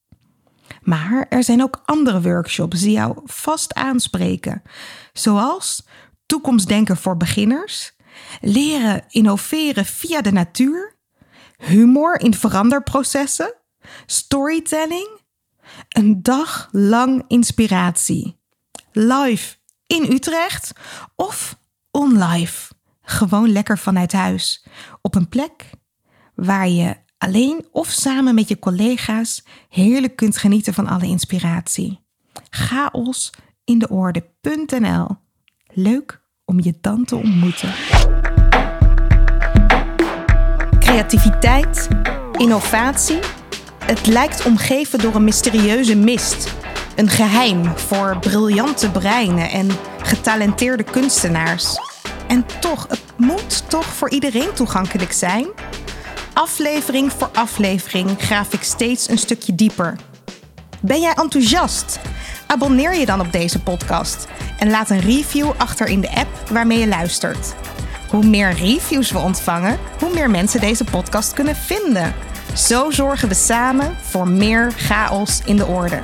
Maar 0.82 1.26
er 1.30 1.44
zijn 1.44 1.62
ook 1.62 1.82
andere 1.86 2.22
workshops 2.22 2.82
die 2.82 2.92
jou 2.92 3.20
vast 3.24 3.74
aanspreken, 3.74 4.62
zoals 5.14 5.88
toekomstdenken 6.26 6.98
voor 6.98 7.18
beginners, 7.18 7.96
leren 8.42 9.04
innoveren 9.08 9.86
via 9.86 10.22
de 10.22 10.32
natuur, 10.32 10.96
humor 11.58 12.20
in 12.20 12.34
veranderprocessen, 12.34 13.54
storytelling, 14.06 15.20
een 15.90 16.22
dag 16.22 16.70
lang 16.72 17.24
inspiratie, 17.28 18.40
live 18.92 19.56
in 19.88 20.12
Utrecht 20.12 20.72
of 21.16 21.57
onlive. 21.98 22.74
Gewoon 23.02 23.52
lekker 23.52 23.78
vanuit 23.78 24.12
huis. 24.12 24.66
Op 25.02 25.16
een 25.16 25.30
plek 25.30 25.70
waar 26.36 26.70
je 26.70 26.96
alleen 27.18 27.66
of 27.72 27.88
samen 27.88 28.36
met 28.36 28.48
je 28.48 28.60
collega's 28.60 29.46
heerlijk 29.70 30.16
kunt 30.16 30.38
genieten 30.38 30.74
van 30.74 30.88
alle 30.88 31.06
inspiratie. 31.06 32.00
Chaos 32.50 33.34
in 33.64 33.80
de 33.80 33.90
orde.nl. 33.90 35.08
Leuk 35.74 36.22
om 36.46 36.60
je 36.62 36.78
dan 36.82 37.06
te 37.06 37.16
ontmoeten. 37.16 37.74
Creativiteit, 40.80 41.88
innovatie. 42.32 43.20
Het 43.84 44.08
lijkt 44.08 44.46
omgeven 44.46 45.00
door 45.00 45.16
een 45.16 45.24
mysterieuze 45.24 45.96
mist 45.96 46.56
een 46.98 47.10
geheim 47.10 47.78
voor 47.78 48.18
briljante 48.20 48.92
breinen 48.92 49.50
en 49.50 49.68
getalenteerde 50.02 50.84
kunstenaars. 50.84 51.87
En 52.28 52.46
toch, 52.60 52.86
het 52.90 53.04
moet 53.16 53.70
toch 53.70 53.86
voor 53.86 54.10
iedereen 54.10 54.54
toegankelijk 54.54 55.12
zijn? 55.12 55.48
Aflevering 56.34 57.12
voor 57.12 57.30
aflevering 57.34 58.10
graaf 58.18 58.54
ik 58.54 58.64
steeds 58.64 59.10
een 59.10 59.18
stukje 59.18 59.56
dieper. 59.56 59.96
Ben 60.80 61.02
jij 61.02 61.14
enthousiast? 61.14 62.00
Abonneer 62.48 62.96
je 62.96 63.06
dan 63.06 63.20
op 63.20 63.32
deze 63.32 63.60
podcast 63.60 64.28
en 64.60 64.70
laat 64.70 64.90
een 64.90 65.00
review 65.00 65.52
achter 65.58 65.88
in 65.88 66.02
de 66.02 66.16
app 66.16 66.50
waarmee 66.52 66.80
je 66.80 66.88
luistert. 66.88 67.56
Hoe 68.10 68.26
meer 68.26 68.54
reviews 68.54 69.12
we 69.12 69.18
ontvangen, 69.18 69.80
hoe 70.00 70.14
meer 70.14 70.30
mensen 70.30 70.60
deze 70.60 70.84
podcast 70.84 71.34
kunnen 71.34 71.56
vinden. 71.56 72.14
Zo 72.56 72.92
zorgen 72.92 73.28
we 73.28 73.34
samen 73.34 73.96
voor 74.02 74.28
meer 74.28 74.72
chaos 74.76 75.42
in 75.46 75.58
de 75.58 75.66
orde. 75.66 76.00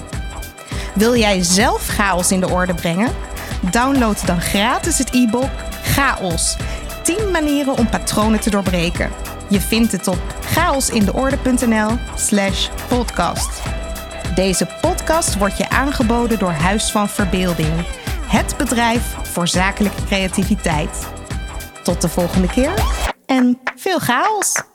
Wil 0.96 1.16
jij 1.16 1.44
zelf 1.44 1.88
chaos 1.88 2.32
in 2.32 2.40
de 2.40 2.50
orde 2.50 2.74
brengen? 2.74 3.12
Download 3.72 4.26
dan 4.26 4.42
gratis 4.42 4.98
het 4.98 5.14
e-book 5.14 5.50
Chaos. 5.84 6.56
10 7.04 7.32
manieren 7.32 7.78
om 7.78 7.90
patronen 7.90 8.40
te 8.40 8.50
doorbreken. 8.50 9.12
Je 9.50 9.62
vindt 9.62 9.92
het 9.92 10.08
op 10.08 10.22
chaosindeorde.nl/slash 10.42 12.70
podcast. 12.88 13.62
Deze 14.36 14.68
podcast 14.82 15.38
wordt 15.38 15.58
je 15.58 15.70
aangeboden 15.70 16.40
door 16.40 16.52
Huis 16.52 16.92
van 16.92 17.10
Verbeelding, 17.10 17.86
het 18.28 18.58
bedrijf 18.58 19.16
voor 19.24 19.48
zakelijke 19.48 20.04
creativiteit. 20.06 21.08
Tot 21.84 22.02
de 22.02 22.10
volgende 22.10 22.48
keer 22.48 22.74
en 23.26 23.60
veel 23.76 24.00
chaos! 24.00 24.73